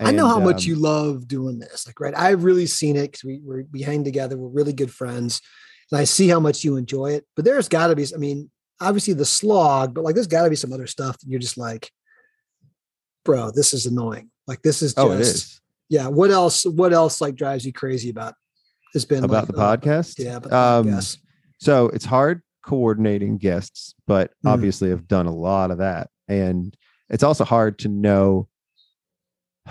I 0.00 0.12
know 0.12 0.28
how 0.28 0.36
And, 0.36 0.46
much 0.46 0.64
um, 0.64 0.70
you 0.70 0.76
love 0.76 1.28
doing 1.28 1.58
this. 1.58 1.86
Like, 1.86 2.00
right. 2.00 2.16
I've 2.16 2.44
really 2.44 2.64
seen 2.64 2.96
it 2.96 3.12
because 3.12 3.24
we, 3.24 3.42
we 3.44 3.64
we 3.70 3.82
hang 3.82 4.02
together. 4.02 4.38
We're 4.38 4.48
really 4.48 4.72
good 4.72 4.90
friends. 4.90 5.42
And 5.92 6.00
I 6.00 6.04
see 6.04 6.28
how 6.28 6.40
much 6.40 6.64
you 6.64 6.76
enjoy 6.76 7.12
it. 7.12 7.26
But 7.36 7.44
there's 7.44 7.68
got 7.68 7.88
to 7.88 7.96
be, 7.96 8.06
I 8.14 8.16
mean, 8.16 8.50
obviously 8.80 9.12
the 9.12 9.26
slog, 9.26 9.94
but 9.94 10.04
like 10.04 10.14
there's 10.14 10.26
got 10.26 10.44
to 10.44 10.50
be 10.50 10.56
some 10.56 10.72
other 10.72 10.86
stuff 10.86 11.18
that 11.18 11.28
you're 11.28 11.38
just 11.38 11.58
like, 11.58 11.90
bro, 13.26 13.50
this 13.50 13.74
is 13.74 13.86
annoying. 13.86 14.30
Like, 14.46 14.62
this 14.62 14.80
is 14.82 14.94
just, 14.94 14.98
Oh, 15.06 15.12
it 15.12 15.20
is 15.20 15.60
yeah. 15.88 16.08
What 16.08 16.30
else, 16.30 16.64
what 16.64 16.92
else 16.92 17.20
like 17.20 17.34
drives 17.36 17.64
you 17.66 17.72
crazy 17.72 18.10
about 18.10 18.34
it's 18.94 19.04
been 19.04 19.24
about 19.24 19.48
like, 19.54 19.56
the 19.56 19.60
uh, 19.60 19.76
podcast. 19.76 20.18
Yeah. 20.18 20.38
But 20.38 20.52
Um, 20.52 20.86
podcast. 20.86 21.18
So 21.58 21.88
it's 21.88 22.04
hard 22.04 22.42
coordinating 22.64 23.36
guests, 23.38 23.94
but 24.06 24.30
Mhm. 24.44 24.52
obviously 24.52 24.90
I've 24.92 25.06
done 25.06 25.26
a 25.26 25.34
lot 25.34 25.70
of 25.70 25.78
that. 25.78 26.10
And 26.28 26.76
it's 27.10 27.22
also 27.22 27.44
hard 27.44 27.78
to 27.80 27.88
know. 27.88 28.48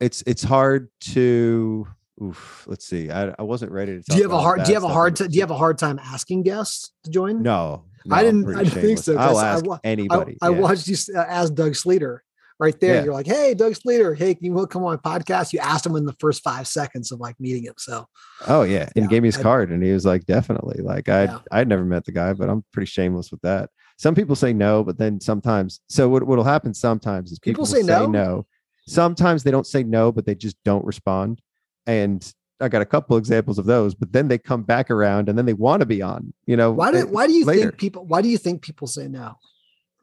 It's 0.00 0.22
it's 0.26 0.42
hard 0.42 0.88
to 1.12 1.86
oof, 2.22 2.64
let's 2.66 2.86
see. 2.86 3.10
I, 3.10 3.34
I 3.38 3.42
wasn't 3.42 3.70
ready 3.72 3.96
to 3.96 4.02
Do 4.02 4.16
you 4.16 4.22
have 4.22 4.32
a 4.32 4.40
hard, 4.40 4.62
do 4.64 4.68
you 4.70 4.74
have 4.74 4.84
a 4.84 4.88
hard, 4.88 5.12
in 5.12 5.16
ti- 5.16 5.24
the 5.24 5.28
do 5.28 5.34
you 5.36 5.42
have 5.42 5.50
a 5.50 5.58
hard 5.58 5.76
time 5.76 5.98
asking 6.02 6.42
guests 6.42 6.90
to 7.04 7.10
join? 7.10 7.42
No, 7.42 7.84
no, 8.06 8.16
I 8.16 8.22
didn't- 8.22 8.48
I 8.54 8.64
didn't 8.64 8.80
think 8.80 8.98
so. 8.98 9.16
I'll 9.18 9.36
I 9.36 9.48
ask 9.48 9.64
I, 9.70 9.78
anybody. 9.84 10.38
I 10.40 10.48
yeah. 10.50 10.58
watched 10.58 10.88
you 10.88 10.96
uh, 11.14 11.18
ask 11.20 11.52
Doug 11.52 11.72
Sleeter 11.72 12.20
right 12.60 12.78
there. 12.78 12.96
Yeah. 12.96 13.04
You're 13.04 13.14
like, 13.14 13.26
hey, 13.26 13.54
Doug 13.54 13.72
Sleeter, 13.74 14.14
hey, 14.16 14.34
can 14.34 14.44
you 14.44 14.66
come 14.66 14.84
on 14.84 15.00
my 15.02 15.18
podcast? 15.18 15.52
You 15.52 15.58
asked 15.60 15.84
him 15.86 15.96
in 15.96 16.04
the 16.04 16.14
first 16.20 16.42
five 16.44 16.68
seconds 16.68 17.10
of 17.10 17.18
like 17.18 17.40
meeting 17.40 17.64
him. 17.64 17.74
So 17.78 18.06
Oh 18.46 18.62
yeah, 18.62 18.88
and 18.94 19.04
Yeah, 19.04 19.06
gave 19.08 19.22
me 19.22 19.28
his 19.28 19.38
I- 19.38 19.42
card, 19.42 19.72
and 19.72 19.82
he 19.82 19.90
was 19.92 20.04
like, 20.04 20.26
definitely. 20.26 20.82
Like 20.82 21.08
I, 21.08 21.24
Yeah. 21.24 21.38
I'd 21.50 21.68
never 21.68 21.84
met 21.84 22.04
the 22.04 22.12
guy, 22.12 22.32
but 22.34 22.48
I'm 22.48 22.62
pretty 22.72 22.86
shameless 22.86 23.30
with 23.32 23.40
that. 23.40 23.70
Some 23.96 24.14
people 24.14 24.36
say 24.36 24.52
no, 24.52 24.84
but 24.84 24.98
then 24.98 25.20
sometimes. 25.20 25.80
So 25.88 26.08
what 26.08 26.22
what'll 26.22 26.44
happen 26.44 26.72
sometimes 26.74 27.32
is 27.32 27.38
People 27.38 27.64
people, 27.64 27.66
say 27.66 27.82
will 27.82 28.08
no? 28.10 28.24
no. 28.24 28.46
Sometimes 28.86 29.42
they 29.42 29.50
don't 29.50 29.66
say 29.66 29.82
no, 29.82 30.10
but 30.12 30.26
they 30.26 30.34
just 30.34 30.56
don't 30.64 30.84
respond. 30.84 31.40
And 31.86 32.20
I 32.60 32.68
got 32.68 32.82
a 32.82 32.86
couple 32.86 33.16
examples 33.16 33.58
of 33.58 33.64
those. 33.66 33.94
But 33.94 34.12
then 34.12 34.28
they 34.28 34.36
come 34.38 34.62
back 34.64 34.90
around, 34.90 35.28
and 35.28 35.36
then 35.38 35.46
they 35.46 35.52
want 35.54 35.80
to 35.80 35.86
be 35.86 36.02
on. 36.02 36.32
You 36.46 36.56
know 36.56 36.72
why 36.72 36.90
do 36.92 36.98
eh, 36.98 37.02
why 37.04 37.26
do 37.26 37.32
you 37.32 37.44
later. 37.44 37.62
think 37.68 37.78
people 37.78 38.04
why 38.06 38.20
do 38.22 38.28
you 38.28 38.38
think 38.38 38.62
people 38.62 38.86
say 38.86 39.06
no? 39.08 39.36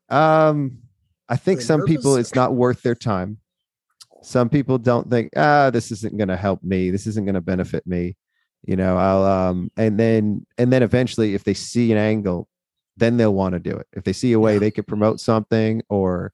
Um, 0.09 0.79
I 1.29 1.35
think 1.35 1.61
some 1.61 1.83
people 1.85 2.15
it's 2.15 2.35
not 2.35 2.53
worth 2.55 2.81
their 2.81 2.95
time. 2.95 3.37
Some 4.23 4.49
people 4.49 4.77
don't 4.77 5.09
think, 5.09 5.31
ah, 5.35 5.69
this 5.69 5.91
isn't 5.91 6.17
going 6.17 6.29
to 6.29 6.37
help 6.37 6.63
me. 6.63 6.89
This 6.89 7.05
isn't 7.07 7.25
going 7.25 7.35
to 7.35 7.41
benefit 7.41 7.85
me. 7.85 8.15
You 8.65 8.75
know, 8.75 8.97
I'll 8.97 9.23
um, 9.23 9.71
and 9.77 9.99
then 9.99 10.45
and 10.57 10.71
then 10.73 10.83
eventually, 10.83 11.33
if 11.35 11.43
they 11.43 11.53
see 11.53 11.91
an 11.91 11.97
angle, 11.97 12.47
then 12.97 13.17
they'll 13.17 13.33
want 13.33 13.53
to 13.53 13.59
do 13.59 13.71
it. 13.71 13.87
If 13.93 14.03
they 14.03 14.13
see 14.13 14.33
a 14.33 14.39
way 14.39 14.53
Yeah. 14.53 14.59
they 14.59 14.71
could 14.71 14.87
promote 14.87 15.19
something 15.19 15.81
or 15.89 16.33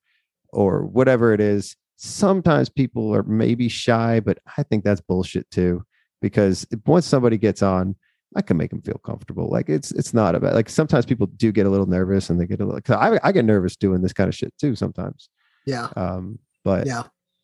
or 0.52 0.86
whatever 0.86 1.34
it 1.34 1.42
is. 1.42 1.76
Sometimes 1.98 2.70
people 2.70 3.14
are 3.16 3.24
maybe 3.24 3.70
shy, 3.70 4.20
but 4.20 4.38
I 4.58 4.64
think 4.64 4.84
that's 4.84 5.02
bullshit 5.02 5.50
too. 5.52 5.84
Because 6.22 6.66
once 6.86 7.06
somebody 7.06 7.38
gets 7.38 7.62
on, 7.62 7.96
I 8.36 8.42
can 8.42 8.58
make 8.58 8.70
them 8.72 8.82
feel 8.82 9.00
comfortable. 9.06 9.50
Like 9.50 9.70
it's 9.70 9.92
it's 9.92 10.14
not 10.14 10.36
about 10.36 10.54
like 10.54 10.70
sometimes 10.70 11.06
people 11.06 11.28
do 11.28 11.52
get 11.52 11.66
a 11.66 11.70
little 11.70 11.86
nervous 11.86 12.30
and 12.30 12.40
they 12.40 12.46
get 12.46 12.60
a 12.62 12.66
little. 12.66 12.82
Cause 12.82 12.96
I 12.98 13.20
I 13.28 13.32
get 13.32 13.46
nervous 13.46 13.76
doing 13.76 14.02
this 14.02 14.14
kind 14.14 14.28
of 14.28 14.36
shit 14.36 14.54
too 14.60 14.76
sometimes. 14.76 15.30
Yeah. 15.66 15.90
Um, 15.96 16.40
but 16.64 16.88
Yeah. 16.88 17.04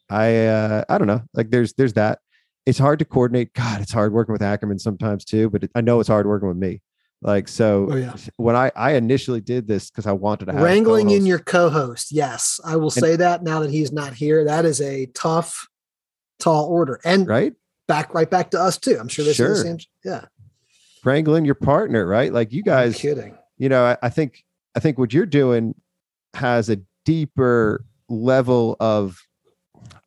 I 0.09 0.45
uh 0.47 0.83
I 0.89 0.97
don't 0.97 1.07
know. 1.07 1.21
Like 1.33 1.51
there's 1.51 1.73
there's 1.73 1.93
that. 1.93 2.19
It's 2.65 2.79
hard 2.79 2.99
to 2.99 3.05
coordinate. 3.05 3.53
God, 3.53 3.81
it's 3.81 3.91
hard 3.91 4.13
working 4.13 4.33
with 4.33 4.41
Ackerman 4.41 4.79
sometimes 4.79 5.23
too. 5.25 5.49
But 5.49 5.63
it, 5.65 5.71
I 5.75 5.81
know 5.81 5.99
it's 5.99 6.09
hard 6.09 6.27
working 6.27 6.47
with 6.47 6.57
me. 6.57 6.81
Like 7.21 7.47
so, 7.49 7.87
Oh, 7.91 7.95
yeah. 7.95 8.15
when 8.37 8.55
I 8.55 8.71
I 8.75 8.93
initially 8.93 9.41
did 9.41 9.67
this 9.67 9.89
because 9.89 10.07
I 10.07 10.13
wanted 10.13 10.45
to 10.45 10.53
have 10.53 10.61
Wrangling 10.61 11.09
in 11.09 11.25
your 11.25 11.39
co-host. 11.39 12.11
Yes. 12.11 12.59
I 12.63 12.77
will 12.77 12.91
say 12.91 13.15
that 13.17 13.43
now 13.43 13.59
that 13.59 13.71
he's 13.71 13.91
not 13.91 14.13
here. 14.13 14.45
That 14.45 14.65
is 14.65 14.79
a 14.81 15.05
tough, 15.07 15.67
tall 16.39 16.65
order. 16.69 16.99
And 17.03 17.27
right 17.27 17.53
back 17.87 18.13
right 18.13 18.29
back 18.29 18.51
to 18.51 18.59
us 18.61 18.77
too. 18.77 18.97
I'm 18.99 19.07
sure 19.09 19.25
this 19.25 19.35
Sure. 19.35 19.51
is 19.51 19.63
the 19.63 19.69
same. 19.69 19.77
Yeah. 20.05 20.25
Wrangling 21.05 21.45
your 21.45 21.55
partner, 21.55 22.05
right? 22.05 22.31
Like 22.31 22.51
you 22.51 22.63
guys, 22.63 22.97
kidding. 22.97 23.37
you 23.57 23.69
know, 23.69 23.85
I, 23.85 23.97
I 24.03 24.09
think 24.09 24.43
I 24.75 24.79
think 24.79 24.97
what 24.97 25.13
you're 25.13 25.25
doing 25.25 25.75
has 26.33 26.69
a 26.69 26.79
deeper 27.05 27.85
level 28.09 28.75
of 28.79 29.17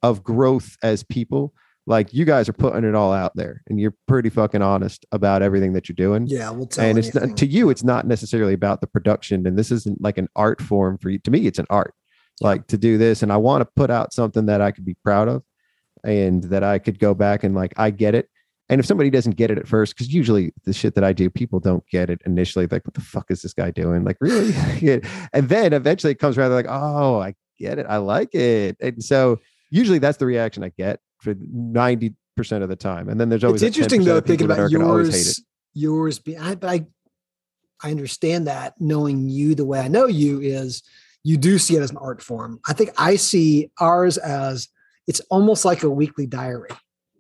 of 0.03 0.23
growth 0.23 0.77
as 0.83 1.03
people. 1.03 1.55
Like 1.85 2.15
you 2.15 2.25
guys 2.25 2.49
are 2.49 2.53
putting 2.53 2.85
it 2.85 2.95
all 2.95 3.13
out 3.13 3.33
there, 3.35 3.63
and 3.69 3.81
you're 3.81 3.95
pretty 4.07 4.31
fucking 4.31 4.63
honest 4.63 5.05
about 5.11 5.43
everything 5.43 5.73
that 5.73 5.89
you're 5.89 5.97
doing. 5.97 6.29
Yeah, 6.29 6.51
we'll 6.51 6.67
tell 6.67 6.85
and 6.85 6.97
it's 6.97 7.13
not, 7.13 7.37
to 7.37 7.47
you, 7.47 7.71
it's 7.71 7.83
not 7.83 8.07
necessarily 8.07 8.55
about 8.55 8.81
the 8.81 8.87
production, 8.87 9.47
and 9.49 9.59
this 9.59 9.73
isn't 9.73 10.01
like 10.01 10.17
an 10.17 10.29
art 10.37 10.63
form 10.63 10.97
for 10.99 11.11
you. 11.11 11.19
To 11.21 11.31
me, 11.33 11.47
it's 11.47 11.59
an 11.59 11.67
art. 11.71 11.95
Like 12.41 12.69
to 12.69 12.79
do 12.79 12.99
this, 12.99 13.23
and 13.25 13.33
I 13.33 13.37
want 13.37 13.63
to 13.63 13.69
put 13.75 13.91
out 13.91 14.13
something 14.13 14.47
that 14.47 14.61
I 14.61 14.71
could 14.71 14.85
be 14.85 14.97
proud 15.03 15.27
of, 15.27 15.43
and 16.05 16.45
that 16.45 16.63
I 16.63 16.79
could 16.79 17.01
go 17.01 17.15
back 17.15 17.43
and 17.43 17.55
like 17.55 17.73
I 17.77 17.91
get 17.91 18.15
it. 18.15 18.29
And 18.73 18.81
if 18.81 18.87
somebody 18.87 19.11
doesn't 19.11 19.37
get 19.37 19.51
it 19.51 19.59
at 19.59 19.69
first, 19.69 19.95
because 19.95 20.13
usually 20.13 20.53
the 20.65 20.73
shit 20.73 20.95
that 20.95 21.05
I 21.05 21.13
do, 21.13 21.29
people 21.29 21.61
don't 21.61 21.87
get 21.89 22.09
it 22.09 22.23
initially. 22.25 22.67
Like, 22.67 22.87
what 22.87 22.95
the 22.95 23.03
fuck 23.03 23.31
is 23.31 23.43
this 23.43 23.53
guy 23.53 23.71
doing? 23.71 24.03
Like, 24.03 24.17
really? 24.21 24.53
And 25.33 25.49
then 25.49 25.73
eventually 25.75 26.13
it 26.13 26.19
comes 26.19 26.39
around. 26.39 26.51
They're 26.51 26.63
like, 26.63 26.71
oh, 26.71 27.21
I 27.21 27.35
get 27.59 27.79
it. 27.79 27.87
I 27.89 27.99
like 27.99 28.35
it. 28.35 28.77
And 28.81 29.05
so 29.05 29.41
usually 29.71 29.99
that's 29.99 30.17
the 30.19 30.27
reaction 30.27 30.65
I 30.65 30.71
get 30.71 31.01
for 31.21 31.35
ninety 31.39 32.15
percent 32.35 32.63
of 32.63 32.71
the 32.71 32.77
time. 32.77 33.09
And 33.11 33.21
then 33.21 33.29
there's 33.29 33.45
always 33.45 33.63
it's 33.63 33.77
interesting 33.77 34.05
though 34.05 34.21
thinking 34.21 34.47
about 34.47 34.59
are 34.59 34.69
gonna 34.71 34.89
always 34.89 35.15
hate 35.15 35.21
it. 35.21 35.25
yours 35.27 35.45
yours 35.75 36.19
being 36.19 36.39
I, 36.39 36.55
but 36.55 36.69
i 36.71 36.87
i 37.83 37.91
understand 37.91 38.47
that 38.47 38.75
knowing 38.81 39.29
you 39.29 39.55
the 39.55 39.65
way 39.65 39.81
i 39.81 39.89
know 39.89 40.07
you 40.07 40.41
is 40.41 40.83
you 41.25 41.37
do 41.37 41.59
see 41.59 41.77
it 41.77 41.81
as 41.83 41.91
an 41.91 41.97
art 41.97 42.23
form 42.23 42.61
i 42.69 42.73
think 42.73 42.91
i 42.99 43.17
see 43.17 43.71
ours 43.81 44.19
as 44.19 44.69
it's 45.07 45.21
almost 45.31 45.65
like 45.65 45.83
a 45.83 45.91
weekly 45.91 46.27
diary 46.27 46.69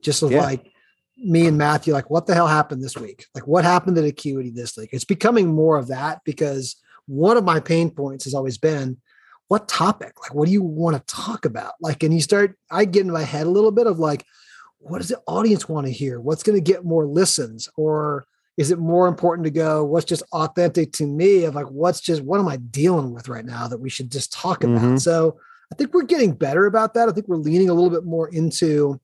just 0.02 0.22
Yeah. 0.22 0.42
like 0.42 0.71
me 1.16 1.46
and 1.46 1.58
matthew 1.58 1.92
like 1.92 2.10
what 2.10 2.26
the 2.26 2.34
hell 2.34 2.48
happened 2.48 2.82
this 2.82 2.96
week 2.96 3.26
like 3.34 3.46
what 3.46 3.64
happened 3.64 3.96
at 3.98 4.04
acuity 4.04 4.50
this 4.50 4.76
week 4.76 4.90
it's 4.92 5.04
becoming 5.04 5.52
more 5.52 5.76
of 5.76 5.88
that 5.88 6.20
because 6.24 6.76
one 7.06 7.36
of 7.36 7.44
my 7.44 7.60
pain 7.60 7.90
points 7.90 8.24
has 8.24 8.34
always 8.34 8.58
been 8.58 8.96
what 9.48 9.68
topic 9.68 10.20
like 10.22 10.34
what 10.34 10.46
do 10.46 10.52
you 10.52 10.62
want 10.62 10.96
to 10.96 11.14
talk 11.14 11.44
about 11.44 11.74
like 11.80 12.02
and 12.02 12.14
you 12.14 12.20
start 12.20 12.56
i 12.70 12.84
get 12.84 13.04
in 13.04 13.12
my 13.12 13.22
head 13.22 13.46
a 13.46 13.50
little 13.50 13.70
bit 13.70 13.86
of 13.86 13.98
like 13.98 14.24
what 14.82 14.98
does 14.98 15.08
the 15.08 15.22
audience 15.26 15.68
want 15.68 15.86
to 15.86 15.92
hear? 15.92 16.20
What's 16.20 16.42
going 16.42 16.56
to 16.56 16.72
get 16.72 16.84
more 16.84 17.06
listens? 17.06 17.68
Or 17.76 18.26
is 18.56 18.70
it 18.70 18.78
more 18.78 19.06
important 19.06 19.44
to 19.44 19.50
go, 19.50 19.84
what's 19.84 20.04
just 20.04 20.24
authentic 20.32 20.92
to 20.94 21.06
me 21.06 21.44
of 21.44 21.54
like, 21.54 21.70
what's 21.70 22.00
just, 22.00 22.22
what 22.22 22.40
am 22.40 22.48
I 22.48 22.56
dealing 22.56 23.14
with 23.14 23.28
right 23.28 23.44
now 23.44 23.68
that 23.68 23.78
we 23.80 23.88
should 23.88 24.10
just 24.10 24.32
talk 24.32 24.64
about? 24.64 24.82
Mhm. 24.82 25.00
So 25.00 25.38
I 25.72 25.76
think 25.76 25.94
we're 25.94 26.02
getting 26.02 26.32
better 26.32 26.66
about 26.66 26.94
that. 26.94 27.08
I 27.08 27.12
think 27.12 27.28
we're 27.28 27.36
leaning 27.36 27.70
a 27.70 27.74
little 27.74 27.90
bit 27.90 28.04
more 28.04 28.28
into 28.28 29.00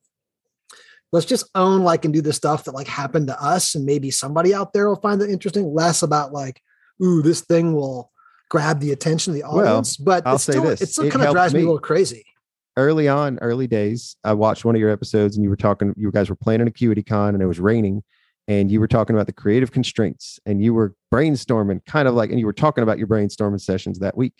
let's 1.11 1.25
just 1.25 1.49
own 1.55 1.81
like 1.81 2.05
and 2.05 2.13
do 2.13 2.21
the 2.21 2.33
stuff 2.33 2.65
that 2.65 2.73
like 2.73 2.87
happened 2.87 3.27
to 3.27 3.43
us. 3.43 3.75
And 3.75 3.85
maybe 3.85 4.11
somebody 4.11 4.53
out 4.53 4.73
there 4.73 4.87
will 4.87 4.95
find 5.01 5.21
it 5.21 5.29
interesting, 5.29 5.73
less 5.73 6.03
about 6.03 6.31
like, 6.31 6.61
ooh, 7.03 7.21
this 7.21 7.41
thing 7.41 7.73
will 7.73 8.11
grab 8.49 8.79
the 8.79 8.91
attention 8.91 9.31
of 9.33 9.35
the 9.39 9.43
Well, 9.47 9.67
audience. 9.67 9.97
but 9.97 10.25
I'll 10.25 10.35
it's 10.35 10.43
say 10.43 10.53
still, 10.53 10.63
this, 10.63 10.81
it 10.81 10.89
still 10.89 11.05
it 11.05 11.11
kind 11.11 11.25
of 11.25 11.31
drives 11.33 11.53
me 11.53 11.61
a 11.61 11.63
little 11.63 11.79
crazy. 11.79 12.25
early 12.77 13.07
on, 13.07 13.37
early 13.39 13.67
days, 13.67 14.15
I 14.23 14.33
watched 14.33 14.65
one 14.65 14.75
of 14.75 14.81
your 14.81 14.89
episodes 14.89 15.35
and 15.35 15.43
you 15.43 15.49
were 15.49 15.55
talking, 15.55 15.93
you 15.97 16.11
guys 16.11 16.29
were 16.29 16.35
playing 16.35 16.61
an 16.61 16.67
Acuity 16.67 17.03
Con 17.03 17.33
and 17.33 17.43
it 17.43 17.47
was 17.47 17.59
raining 17.59 18.03
and 18.47 18.71
you 18.71 18.79
were 18.79 18.87
talking 18.87 19.15
about 19.15 19.27
the 19.27 19.33
creative 19.33 19.71
constraints 19.71 20.39
and 20.45 20.63
you 20.63 20.73
were 20.73 20.95
brainstorming 21.13 21.85
kind 21.85 22.07
of 22.07 22.15
like, 22.15 22.31
and 22.31 22.39
you 22.39 22.45
were 22.47 22.53
talking 22.53 22.81
about 22.83 22.97
your 22.97 23.07
brainstorming 23.07 23.61
sessions 23.61 23.99
that 23.99 24.17
week. 24.17 24.33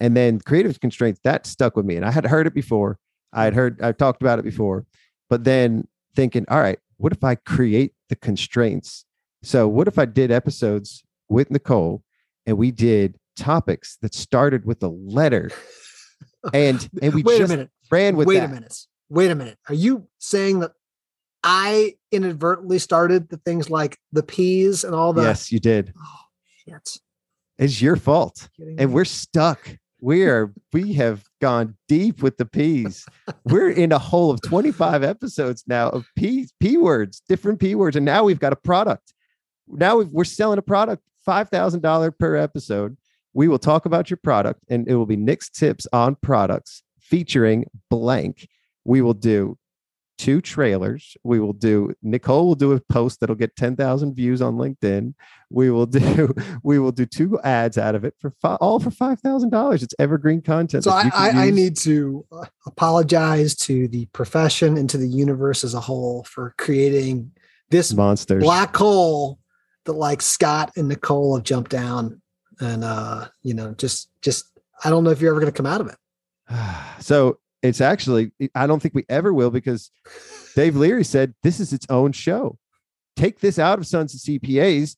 And 0.00 0.16
then 0.16 0.38
creative 0.38 0.78
constraints, 0.78 1.20
that 1.24 1.44
stuck 1.44 1.76
with 1.76 1.84
me. 1.84 1.96
And 1.96 2.04
I 2.04 2.12
had 2.12 2.24
heard 2.26 2.46
it 2.46 2.54
before. 2.54 2.98
I 3.32 3.44
had 3.44 3.54
heard, 3.54 3.82
I've 3.82 3.96
talked 3.96 4.22
about 4.22 4.38
it 4.38 4.44
before, 4.44 4.86
but 5.28 5.42
then 5.42 5.88
thinking, 6.14 6.44
all 6.48 6.60
right, 6.60 6.78
what 6.96 7.12
if 7.12 7.22
I 7.24 7.34
create 7.36 7.92
the 8.08 8.16
constraints? 8.16 9.04
So 9.42 9.68
what 9.68 9.88
if 9.88 9.98
I 9.98 10.04
did 10.04 10.30
episodes 10.30 11.02
with 11.28 11.50
Nicole 11.50 12.02
and 12.46 12.56
we 12.58 12.70
did 12.70 13.16
topics 13.36 13.96
that 14.02 14.14
started 14.14 14.64
with 14.64 14.82
a 14.82 14.88
letter 14.88 15.50
and 16.52 16.88
and 17.00 17.14
we 17.14 17.22
Wait 17.22 17.38
just 17.38 17.52
a 17.52 17.56
minute. 17.56 17.70
ran 17.90 18.16
with 18.16 18.26
Wait 18.26 18.38
that. 18.38 18.50
a 18.50 18.52
minute. 18.52 18.74
Wait 19.08 19.30
a 19.30 19.34
minute. 19.34 19.58
Are 19.68 19.74
you 19.74 20.08
saying 20.18 20.60
that 20.60 20.72
I 21.44 21.94
inadvertently 22.10 22.78
started 22.80 23.28
the 23.28 23.36
things 23.38 23.70
like 23.70 23.96
the 24.12 24.22
peas 24.24 24.82
and 24.82 24.94
all 24.94 25.12
the 25.12 25.22
Yes, 25.22 25.52
you 25.52 25.60
did. 25.60 25.92
oh 25.96 26.20
shit. 26.66 26.98
It's 27.58 27.80
your 27.80 27.96
fault. 27.96 28.48
And 28.78 28.92
we're 28.92 29.04
stuck. 29.04 29.76
We 30.00 30.24
are 30.26 30.52
we 30.72 30.94
have 30.94 31.24
gone 31.40 31.76
deep 31.88 32.22
with 32.22 32.36
the 32.36 32.44
P's. 32.44 33.06
we're 33.44 33.70
in 33.70 33.92
a 33.92 33.98
hole 33.98 34.30
of 34.30 34.40
25 34.42 35.02
episodes 35.02 35.64
now 35.66 35.88
of 35.90 36.06
P 36.16 36.48
P 36.60 36.76
words, 36.76 37.22
different 37.28 37.60
P 37.60 37.74
words. 37.74 37.96
And 37.96 38.04
now 38.04 38.24
we've 38.24 38.40
got 38.40 38.52
a 38.52 38.56
product. 38.56 39.12
Now 39.68 39.98
we've, 39.98 40.08
we're 40.08 40.24
selling 40.24 40.58
a 40.58 40.62
product, 40.62 41.02
$5,000 41.26 42.18
per 42.18 42.36
episode. 42.36 42.96
We 43.34 43.48
will 43.48 43.58
talk 43.58 43.86
about 43.86 44.10
your 44.10 44.16
product 44.16 44.64
and 44.68 44.88
it 44.88 44.94
will 44.94 45.06
be 45.06 45.16
Nick's 45.16 45.50
tips 45.50 45.86
on 45.92 46.16
products 46.16 46.82
featuring 46.98 47.66
blank. 47.90 48.48
We 48.84 49.02
will 49.02 49.14
do 49.14 49.58
two 50.18 50.40
trailers. 50.40 51.16
We 51.22 51.40
will 51.40 51.52
do 51.52 51.94
Nicole 52.02 52.48
will 52.48 52.54
do 52.56 52.72
a 52.72 52.80
post 52.80 53.20
that'll 53.20 53.36
get 53.36 53.56
10,000 53.56 54.14
views 54.14 54.42
on 54.42 54.56
LinkedIn. 54.56 55.14
We 55.48 55.70
will 55.70 55.86
do 55.86 56.34
we 56.62 56.78
will 56.78 56.92
do 56.92 57.06
two 57.06 57.40
ads 57.40 57.78
out 57.78 57.94
of 57.94 58.04
it 58.04 58.14
for 58.20 58.32
fi- 58.42 58.56
all 58.56 58.80
for 58.80 58.90
$5,000. 58.90 59.82
It's 59.82 59.94
evergreen 59.98 60.42
content. 60.42 60.84
So 60.84 60.90
I, 60.90 61.10
I, 61.14 61.30
I 61.46 61.50
need 61.50 61.76
to 61.78 62.26
uh, 62.32 62.44
apologize 62.66 63.54
to 63.56 63.88
the 63.88 64.06
profession 64.06 64.76
and 64.76 64.90
to 64.90 64.98
the 64.98 65.08
universe 65.08 65.64
as 65.64 65.74
a 65.74 65.80
whole 65.80 66.24
for 66.24 66.54
creating 66.58 67.30
this 67.70 67.92
monster 67.94 68.38
black 68.38 68.76
hole 68.76 69.38
that 69.84 69.92
like 69.92 70.20
Scott 70.20 70.72
and 70.76 70.88
Nicole 70.88 71.36
have 71.36 71.44
jumped 71.44 71.70
down. 71.70 72.20
And 72.60 72.82
uh, 72.82 73.28
you 73.42 73.54
know, 73.54 73.72
just 73.74 74.10
just 74.20 74.46
I 74.84 74.90
don't 74.90 75.04
know 75.04 75.10
if 75.10 75.20
you're 75.20 75.30
ever 75.30 75.40
gonna 75.40 75.52
come 75.52 75.66
out 75.66 75.80
of 75.80 75.88
it. 75.88 75.96
so 77.02 77.38
it's 77.62 77.80
actually 77.80 78.32
I 78.54 78.66
don't 78.66 78.80
think 78.80 78.94
we 78.94 79.04
ever 79.08 79.32
will 79.32 79.50
because 79.50 79.90
Dave 80.54 80.76
Leary 80.76 81.04
said 81.04 81.34
this 81.42 81.60
is 81.60 81.72
its 81.72 81.86
own 81.88 82.12
show. 82.12 82.58
Take 83.16 83.40
this 83.40 83.58
out 83.58 83.78
of 83.78 83.86
Sons 83.86 84.14
of 84.14 84.20
CPAs. 84.20 84.96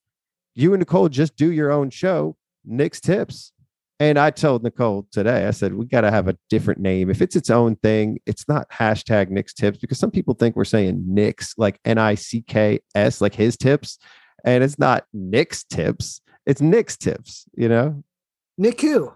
You 0.54 0.74
and 0.74 0.80
Nicole 0.80 1.08
just 1.08 1.36
do 1.36 1.50
your 1.50 1.70
own 1.70 1.90
show, 1.90 2.36
Nick's 2.64 3.00
Tips. 3.00 3.52
And 3.98 4.18
I 4.18 4.30
told 4.30 4.62
Nicole 4.62 5.06
today, 5.12 5.46
I 5.46 5.50
said, 5.50 5.74
we 5.74 5.84
got 5.84 6.00
to 6.02 6.10
have 6.10 6.26
a 6.26 6.36
different 6.48 6.80
name. 6.80 7.10
If 7.10 7.20
it's 7.20 7.36
its 7.36 7.50
own 7.50 7.76
thing, 7.76 8.18
it's 8.24 8.48
not 8.48 8.70
hashtag 8.70 9.28
Nick's 9.28 9.52
Tips 9.52 9.76
because 9.78 9.98
some 9.98 10.10
people 10.10 10.32
think 10.32 10.56
we're 10.56 10.64
saying 10.64 11.04
Nick's 11.06 11.54
like 11.58 11.78
N 11.84 11.98
I 11.98 12.14
C 12.14 12.40
K 12.40 12.80
S, 12.94 13.20
like 13.20 13.34
his 13.34 13.58
tips. 13.58 13.98
And 14.42 14.64
it's 14.64 14.78
not 14.78 15.04
Nick's 15.12 15.64
Tips, 15.64 16.22
it's 16.46 16.62
Nick's 16.62 16.96
Tips, 16.96 17.44
you 17.54 17.68
know? 17.68 18.02
Nick 18.56 18.80
who? 18.80 19.12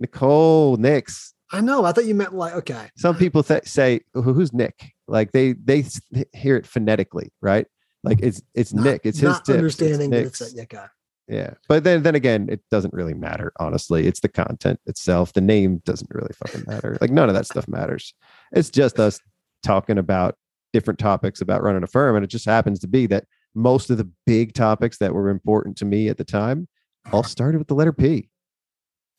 Nicole, 0.00 0.76
Nick's. 0.76 1.34
I 1.50 1.60
know. 1.60 1.84
I 1.84 1.92
thought 1.92 2.04
you 2.04 2.14
meant 2.14 2.34
like 2.34 2.54
okay. 2.54 2.88
some 2.96 3.16
people 3.16 3.42
th- 3.42 3.66
say 3.66 4.00
who's 4.14 4.52
nick 4.52 4.92
like 5.08 5.32
they 5.32 5.52
they 5.54 5.84
hear 6.32 6.56
it 6.56 6.66
phonetically 6.66 7.32
right 7.40 7.66
like 8.04 8.20
it's 8.22 8.42
it's 8.54 8.72
Not- 8.72 8.84
nick 8.84 9.00
it's 9.04 9.18
his 9.18 9.36
tips, 9.38 9.50
understanding 9.50 10.10
that 10.10 10.26
it's 10.26 10.40
a 10.40 10.54
yeah, 10.54 10.64
guy. 10.68 10.88
yeah 11.26 11.54
but 11.68 11.84
then 11.84 12.02
then 12.02 12.14
again 12.14 12.48
it 12.50 12.60
doesn't 12.70 12.94
really 12.94 13.14
matter 13.14 13.52
honestly 13.58 14.06
it's 14.06 14.20
the 14.20 14.28
content 14.28 14.78
itself 14.86 15.32
the 15.32 15.40
name 15.40 15.78
doesn't 15.84 16.10
really 16.12 16.32
fucking 16.34 16.64
matter 16.66 16.96
like 17.00 17.10
none 17.10 17.28
of 17.28 17.34
that 17.34 17.46
stuff 17.46 17.66
matters 17.66 18.14
it's 18.52 18.70
just 18.70 19.00
us 19.00 19.18
talking 19.62 19.98
about 19.98 20.36
different 20.72 21.00
topics 21.00 21.40
about 21.40 21.62
running 21.62 21.82
a 21.82 21.86
firm 21.86 22.14
and 22.14 22.24
it 22.24 22.28
just 22.28 22.44
happens 22.44 22.78
to 22.78 22.86
be 22.86 23.06
that 23.06 23.24
most 23.54 23.90
of 23.90 23.96
the 23.96 24.08
big 24.26 24.52
topics 24.52 24.98
that 24.98 25.14
were 25.14 25.30
important 25.30 25.76
to 25.76 25.84
me 25.84 26.08
at 26.08 26.18
the 26.18 26.24
time 26.24 26.68
all 27.12 27.22
started 27.22 27.58
with 27.58 27.68
the 27.68 27.74
letter 27.74 27.92
p 27.92 28.28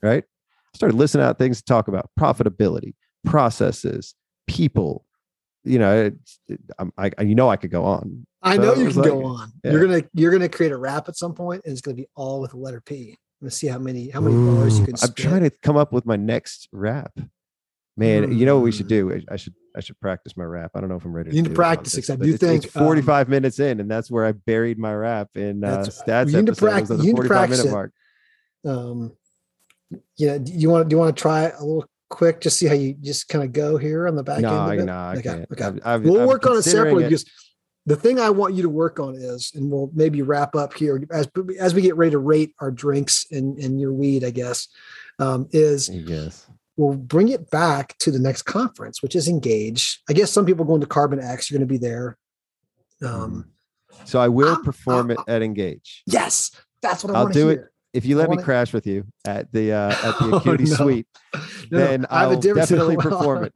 right 0.02 0.24
started 0.76 0.96
listening 0.98 1.26
out 1.26 1.38
things 1.38 1.58
to 1.58 1.64
talk 1.66 1.88
about 1.88 2.10
profitability 2.20 2.94
processes 3.26 4.16
people 4.48 5.06
you 5.64 5.78
know 5.78 6.06
it's, 6.06 6.40
I, 6.98 7.12
I- 7.18 7.24
you 7.24 7.36
know 7.36 7.50
i 7.50 7.56
could 7.58 7.72
go 7.72 7.86
on 7.86 8.26
I 8.42 8.56
So 8.56 8.62
know 8.62 8.74
you 8.76 8.88
can 8.88 8.96
like- 9.02 9.10
go 9.10 9.26
on. 9.26 9.52
yeah. 9.66 9.72
You're 9.74 9.86
gonna 9.86 10.04
you're 10.14 10.32
gonna 10.32 10.48
create 10.48 10.72
a 10.72 10.78
rap 10.78 11.10
at 11.10 11.18
some 11.18 11.34
point, 11.34 11.62
and 11.66 11.74
it's 11.74 11.82
gonna 11.82 11.96
be 11.98 12.08
all 12.16 12.40
with 12.40 12.52
the 12.52 12.58
letter 12.58 12.80
P. 12.80 13.18
Let's 13.42 13.58
see 13.58 13.68
how 13.68 13.80
many 13.80 14.08
how 14.12 14.22
many 14.22 14.34
bars 14.56 14.78
you 14.78 14.84
Ooh, 14.84 14.86
can. 14.86 14.96
i'm 15.04 15.14
trying 15.14 15.44
to 15.44 15.50
come 15.62 15.76
up 15.76 15.92
with 15.92 16.06
my 16.06 16.16
next 16.16 16.70
rap 16.72 17.12
man 17.98 18.32
you 18.38 18.46
know 18.46 18.56
what 18.56 18.64
we 18.64 18.72
should 18.72 18.86
Mm. 18.86 18.90
do 18.90 19.22
I, 19.30 19.36
should 19.36 19.54
i 19.76 19.82
should 19.82 20.00
practice 20.00 20.38
my 20.38 20.46
rap 20.46 20.72
i 20.74 20.80
don't 20.80 20.88
know 20.88 20.96
if 20.96 21.04
i'm 21.04 21.12
ready 21.14 21.36
You 21.36 21.42
need 21.42 21.50
to 21.50 21.54
practice 21.56 21.92
this, 21.96 22.06
it, 22.08 22.08
'cause 22.08 22.10
I 22.12 22.16
but 22.16 22.26
do 22.28 22.34
it's, 22.36 22.44
it's 22.44 22.64
think, 22.68 22.78
um, 22.78 22.84
45 22.86 23.28
minutes 23.28 23.60
in 23.60 23.82
and 23.82 23.92
that's 23.92 24.10
where 24.10 24.26
i 24.26 24.32
buried 24.32 24.80
my 24.80 24.94
rap 24.94 25.28
in 25.36 25.66
uh 25.66 25.80
stats 25.84 26.32
you 26.32 26.38
need 26.42 26.46
to 26.46 26.52
episode. 26.54 26.68
It 26.68 26.80
was 26.80 26.88
practice- 26.88 27.06
you 27.06 27.14
need 27.14 27.22
to 27.22 27.28
practice 27.28 27.66
it. 27.66 27.72
mark 27.72 27.92
Um, 28.66 29.12
yeah. 30.18 30.38
Do 30.38 30.52
you 30.52 30.70
want 30.70 30.90
do 30.90 30.94
you 30.96 31.00
want 31.00 31.16
to 31.16 31.22
try 31.22 31.44
a 31.50 31.60
little 31.60 31.86
quick? 32.10 32.42
Just 32.42 32.58
see 32.58 32.68
how 32.68 32.74
you 32.76 32.94
just 32.94 33.28
kind 33.30 33.44
of 33.44 33.52
go 33.54 33.78
here 33.78 34.08
on 34.08 34.16
the 34.16 34.24
back 34.24 34.40
no 34.42 34.50
end. 34.50 34.58
I, 34.60 34.74
of 34.76 34.80
it? 34.80 34.86
no, 34.86 34.94
I 34.94 35.12
Okay, 35.14 35.22
can't. 35.24 35.52
okay. 35.52 35.64
I've- 35.64 35.82
I've- 35.84 36.10
we'll 36.10 36.22
I'm 36.22 36.28
work 36.28 36.46
on 36.48 36.58
it 36.58 36.64
separately 36.64 37.04
because 37.04 37.26
the 37.86 37.96
thing 37.96 38.20
I 38.20 38.30
want 38.30 38.54
you 38.54 38.62
to 38.64 38.70
work 38.70 39.00
on 39.00 39.16
is, 39.16 39.52
and 39.56 39.72
we'll 39.72 39.90
maybe 39.94 40.22
wrap 40.22 40.56
up 40.56 40.74
here 40.74 41.04
as 41.12 41.28
as 41.60 41.74
we 41.74 41.82
get 41.82 41.96
ready 41.96 42.12
to 42.12 42.20
rate 42.20 42.54
our 42.60 42.72
drinks 42.72 43.26
and 43.32 43.58
and 43.58 43.80
your 43.80 43.94
weed, 43.94 44.24
I 44.24 44.32
guess, 44.32 44.68
um, 45.20 45.48
is 45.52 45.90
yes 45.90 46.46
we'll 46.78 46.96
bring 46.96 47.28
it 47.28 47.50
back 47.52 47.98
to 47.98 48.10
the 48.10 48.20
next 48.20 48.44
conference, 48.44 49.04
which 49.04 49.14
is 49.14 49.28
Engage. 49.28 50.02
I 50.10 50.14
guess 50.14 50.32
some 50.32 50.46
people 50.46 50.64
going 50.64 50.80
to 50.80 50.88
Carbon 50.88 51.20
X, 51.20 51.52
you're 51.52 51.58
going 51.60 51.68
to 51.68 51.72
be 51.74 51.78
there. 51.78 52.18
Um, 53.06 53.50
so 54.06 54.20
i 54.20 54.30
will 54.30 54.58
perform 54.64 55.12
it 55.12 55.18
at 55.28 55.42
engage 55.42 56.04
yes, 56.06 56.52
that's 56.82 57.04
what 57.04 57.14
I 57.14 57.18
I'll 57.18 57.24
want 57.26 57.34
to 57.34 57.40
do 57.40 57.50
it. 57.50 57.66
If 57.94 58.06
you 58.06 58.16
let 58.18 58.30
me 58.30 58.36
wanna- 58.36 58.44
crash 58.44 58.74
with 58.74 58.86
you 58.88 59.04
at 59.26 59.52
the 59.52 59.72
uh 59.72 59.90
at 60.04 60.20
the 60.20 60.30
Oh, 60.34 60.38
acuity 60.38 60.66
no. 60.66 60.76
suite 60.76 61.08
No, 61.34 61.40
no, 61.72 61.78
then 61.80 62.06
I 62.10 62.22
have 62.22 62.32
a 62.32 62.34
I'll 62.36 62.40
different- 62.40 62.70
definitely 62.70 62.98
perform 63.10 63.44
it. 63.46 63.54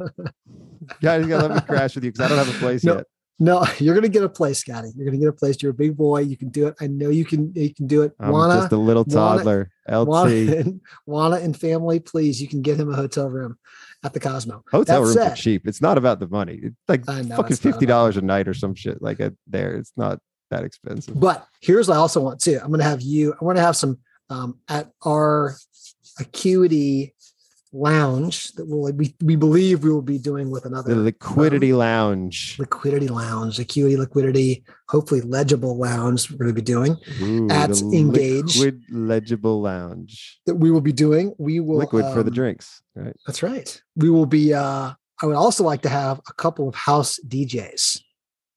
guys 1.02 1.26
gotta 1.28 1.48
let 1.48 1.56
me 1.56 1.62
crash 1.62 1.96
with 1.96 2.04
you 2.04 2.12
because 2.12 2.26
i 2.26 2.28
don't 2.28 2.38
have 2.46 2.54
a 2.56 2.60
place 2.60 2.84
No, 2.84 2.96
yet 2.98 3.06
No, 3.40 3.66
you're 3.80 3.96
gonna 3.96 4.10
get 4.10 4.24
a 4.24 4.30
place, 4.30 4.60
Scotty. 4.60 4.92
You're 4.96 5.06
gonna 5.06 5.18
get 5.18 5.28
a 5.28 5.34
place. 5.34 5.62
You're 5.62 5.72
a 5.72 5.74
big 5.74 5.98
boy. 5.98 6.20
You 6.22 6.38
can 6.38 6.50
do 6.50 6.68
it. 6.68 6.76
I 6.80 6.86
know 6.88 7.10
you 7.10 7.26
can. 7.26 7.52
You 7.56 7.74
can 7.74 7.88
do 7.88 8.04
it. 8.04 8.12
i'm 8.20 8.32
Wanna, 8.32 8.62
just 8.62 8.72
a 8.72 8.78
little 8.78 9.04
toddler 9.04 9.72
lt 9.90 10.08
Wanna, 10.08 10.32
and, 10.56 10.82
Wanna 11.08 11.36
and 11.38 11.58
family, 11.60 12.00
please. 12.00 12.40
You 12.42 12.48
can 12.48 12.62
get 12.62 12.80
him 12.80 12.92
a 12.94 12.96
hotel 12.96 13.28
room 13.30 13.58
at 14.04 14.14
the 14.14 14.20
Cosmo. 14.20 14.64
Hotel 14.72 15.00
That 15.00 15.02
rooms 15.06 15.14
said- 15.16 15.32
are 15.34 15.36
cheap. 15.36 15.68
It's 15.68 15.82
not 15.82 15.98
about 15.98 16.20
the 16.20 16.28
money. 16.28 16.60
It's 16.62 16.76
like 16.88 17.08
know, 17.08 17.36
fucking 17.36 17.58
fifty 17.58 17.88
dollars 17.88 18.18
a 18.18 18.22
night 18.22 18.48
or 18.48 18.54
some 18.54 18.76
shit 18.76 19.02
like 19.02 19.20
at 19.20 19.34
there. 19.48 19.74
It's 19.78 19.94
not 19.98 20.20
that 20.52 20.64
expensive. 20.64 21.20
But 21.20 21.48
here's 21.60 21.88
what 21.88 21.96
I 21.96 21.98
also 21.98 22.22
want 22.22 22.40
too. 22.40 22.60
I'm 22.64 22.72
to 22.72 22.84
have 22.84 23.02
you. 23.02 23.34
I 23.40 23.44
want 23.44 23.58
to 23.58 23.64
have 23.64 23.76
some 23.76 23.98
um, 24.34 24.60
at 24.68 24.86
our 25.06 25.56
Acuity 26.20 27.14
Lounge 27.76 28.52
that 28.52 28.68
will 28.70 28.92
we 28.94 29.16
we 29.24 29.36
believe 29.36 29.84
we 29.84 29.90
will 29.90 30.04
be 30.04 30.20
doing 30.20 30.52
with 30.52 30.66
another 30.66 30.94
The 30.94 31.02
liquidity 31.02 31.74
lounge. 31.74 32.56
liquidity 32.60 33.08
lounge, 33.08 33.58
Acuity 33.60 33.98
Liquidity, 33.98 34.64
hopefully 34.90 35.22
legible 35.22 35.76
lounge. 35.80 36.30
We're 36.30 36.38
going 36.38 36.50
to 36.50 36.54
be 36.54 36.62
doing 36.62 36.96
Ooh, 37.22 37.48
at 37.50 37.72
Engage. 37.82 38.58
Liquid 38.60 38.84
legible 38.92 39.60
lounge. 39.60 40.40
that 40.46 40.54
we 40.54 40.70
will 40.70 40.82
be 40.82 40.92
doing. 40.94 41.34
We 41.40 41.62
will 41.62 41.78
Liquid 41.80 42.06
for 42.14 42.22
the 42.22 42.30
um, 42.30 42.36
drinks. 42.36 42.84
Right. 42.94 43.16
That's 43.26 43.42
right. 43.42 43.82
We 43.96 44.12
will 44.12 44.28
be. 44.28 44.54
uh 44.54 44.94
I 45.22 45.26
would 45.26 45.36
also 45.36 45.64
like 45.64 45.82
to 45.82 45.90
have 45.90 46.20
a 46.30 46.34
couple 46.34 46.68
of 46.70 46.76
house 46.76 47.20
DJs 47.28 48.02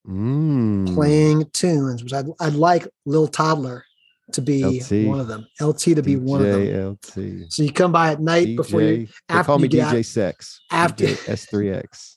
Mm. 0.07 0.95
playing 0.95 1.51
tunes, 1.53 2.03
which 2.05 2.13
I'd, 2.13 2.27
I'd 2.39 2.55
like 2.55 2.87
Lil 3.07 3.27
Toddler 3.29 3.86
to 4.33 4.43
be 4.43 4.81
LT. 4.81 5.07
one 5.07 5.21
of 5.21 5.29
them. 5.29 5.47
LT 5.61 5.81
to 5.97 6.03
be 6.03 6.17
one 6.17 6.45
of 6.45 6.49
them. 6.49 6.91
LT. 6.91 7.53
So 7.53 7.63
you 7.63 7.73
come 7.73 7.93
by 7.93 8.13
at 8.13 8.21
night 8.21 8.57
before 8.57 8.83
you 8.83 9.07
DJ. 9.07 9.13
After 9.29 9.47
call 9.47 9.59
me 9.59 9.65
you 9.65 9.69
get 9.69 9.89
DJ 9.89 9.99
out- 9.99 10.05
Sex. 10.05 10.61
after- 10.71 11.07
S3X. 11.07 12.15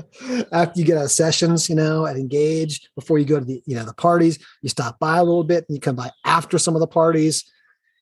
after 0.52 0.80
you 0.80 0.86
get 0.86 0.98
out 0.98 1.04
of 1.04 1.10
sessions, 1.10 1.68
you 1.68 1.74
know, 1.76 2.06
at 2.06 2.16
Engage, 2.16 2.88
before 2.94 3.18
you 3.18 3.24
go 3.24 3.38
to 3.38 3.44
the, 3.44 3.62
you 3.66 3.76
know, 3.76 3.84
the 3.84 3.94
parties, 3.94 4.38
you 4.62 4.68
stop 4.68 4.98
by 4.98 5.18
a 5.18 5.24
little 5.24 5.44
bit 5.44 5.64
and 5.68 5.76
you 5.76 5.80
come 5.80 5.96
by 5.96 6.10
after 6.24 6.58
some 6.58 6.74
of 6.74 6.80
the 6.80 6.86
parties, 6.86 7.44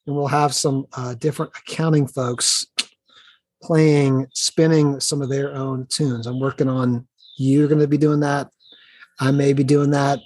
and 0.06 0.16
we'll 0.16 0.28
have 0.28 0.54
some 0.54 0.86
uh, 0.96 1.14
different 1.14 1.52
accounting 1.56 2.06
folks 2.06 2.66
playing, 3.62 4.26
spinning 4.32 5.00
some 5.00 5.20
of 5.20 5.28
their 5.28 5.54
own 5.54 5.86
tunes. 5.88 6.26
I'm 6.26 6.40
working 6.40 6.68
on 6.68 7.06
you're 7.36 7.68
going 7.68 7.80
to 7.80 7.88
be 7.88 7.98
doing 7.98 8.20
that. 8.20 8.48
I 9.18 9.30
may 9.30 9.52
be 9.52 9.64
doing 9.64 9.90
that. 9.90 10.20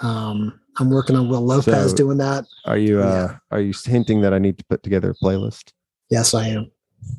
Um, 0.00 0.60
I'm 0.78 0.90
working 0.90 1.16
on 1.16 1.28
Will 1.28 1.40
Lopez 1.44 1.90
So- 1.90 1.96
doing 1.96 2.18
that. 2.18 2.44
Are 2.64 2.78
you 2.78 3.00
uh 3.00 3.36
are 3.50 3.60
you 3.60 3.72
hinting 3.84 4.20
that 4.22 4.32
I 4.34 4.38
need 4.38 4.58
to 4.58 4.64
put 4.64 4.82
together 4.82 5.10
a 5.10 5.14
playlist? 5.24 5.72
Yes, 6.10 6.34
I 6.34 6.48
am. 6.48 6.70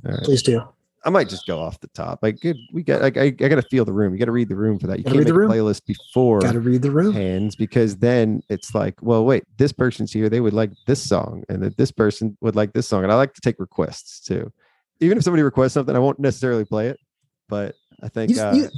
Right. 0.03 0.19
Please 0.23 0.41
do. 0.43 0.61
I 1.05 1.09
might 1.09 1.29
just 1.29 1.47
go 1.47 1.59
off 1.59 1.79
the 1.79 1.87
top. 1.89 2.19
Like 2.21 2.41
good, 2.41 2.57
we 2.73 2.83
got. 2.83 3.01
Like, 3.01 3.15
I, 3.15 3.25
I 3.25 3.29
got 3.31 3.55
to 3.55 3.61
feel 3.61 3.85
the 3.85 3.93
room. 3.93 4.11
You 4.11 4.19
got 4.19 4.25
to 4.25 4.31
read 4.33 4.49
the 4.49 4.55
room 4.57 4.77
for 4.77 4.87
that. 4.87 4.97
You 4.97 5.05
Gotta 5.05 5.15
can't 5.15 5.25
read 5.27 5.33
make 5.33 5.49
the 5.49 5.55
a 5.55 5.63
playlist 5.63 5.85
before 5.85 6.39
Got 6.39 6.51
to 6.53 6.59
read 6.59 6.81
the 6.81 6.91
room. 6.91 7.13
hands 7.13 7.55
because 7.55 7.95
then 7.97 8.41
it's 8.49 8.75
like, 8.75 8.95
well, 9.01 9.23
wait, 9.23 9.43
this 9.57 9.71
person's 9.71 10.11
here. 10.11 10.27
They 10.27 10.41
would 10.41 10.53
like 10.53 10.71
this 10.85 11.01
song, 11.01 11.43
and 11.47 11.63
that 11.63 11.77
this 11.77 11.91
person 11.91 12.35
would 12.41 12.57
like 12.57 12.73
this 12.73 12.87
song. 12.89 13.03
And 13.03 13.11
I 13.11 13.15
like 13.15 13.33
to 13.35 13.41
take 13.41 13.57
requests 13.59 14.19
too. 14.19 14.51
Even 14.99 15.17
if 15.17 15.23
somebody 15.23 15.43
requests 15.43 15.73
something, 15.73 15.95
I 15.95 15.99
won't 15.99 16.19
necessarily 16.19 16.65
play 16.65 16.87
it, 16.87 16.99
but 17.47 17.75
I 18.03 18.09
think 18.09 18.31
You- 18.35 18.41
uh, 18.41 18.53
you- 18.53 18.69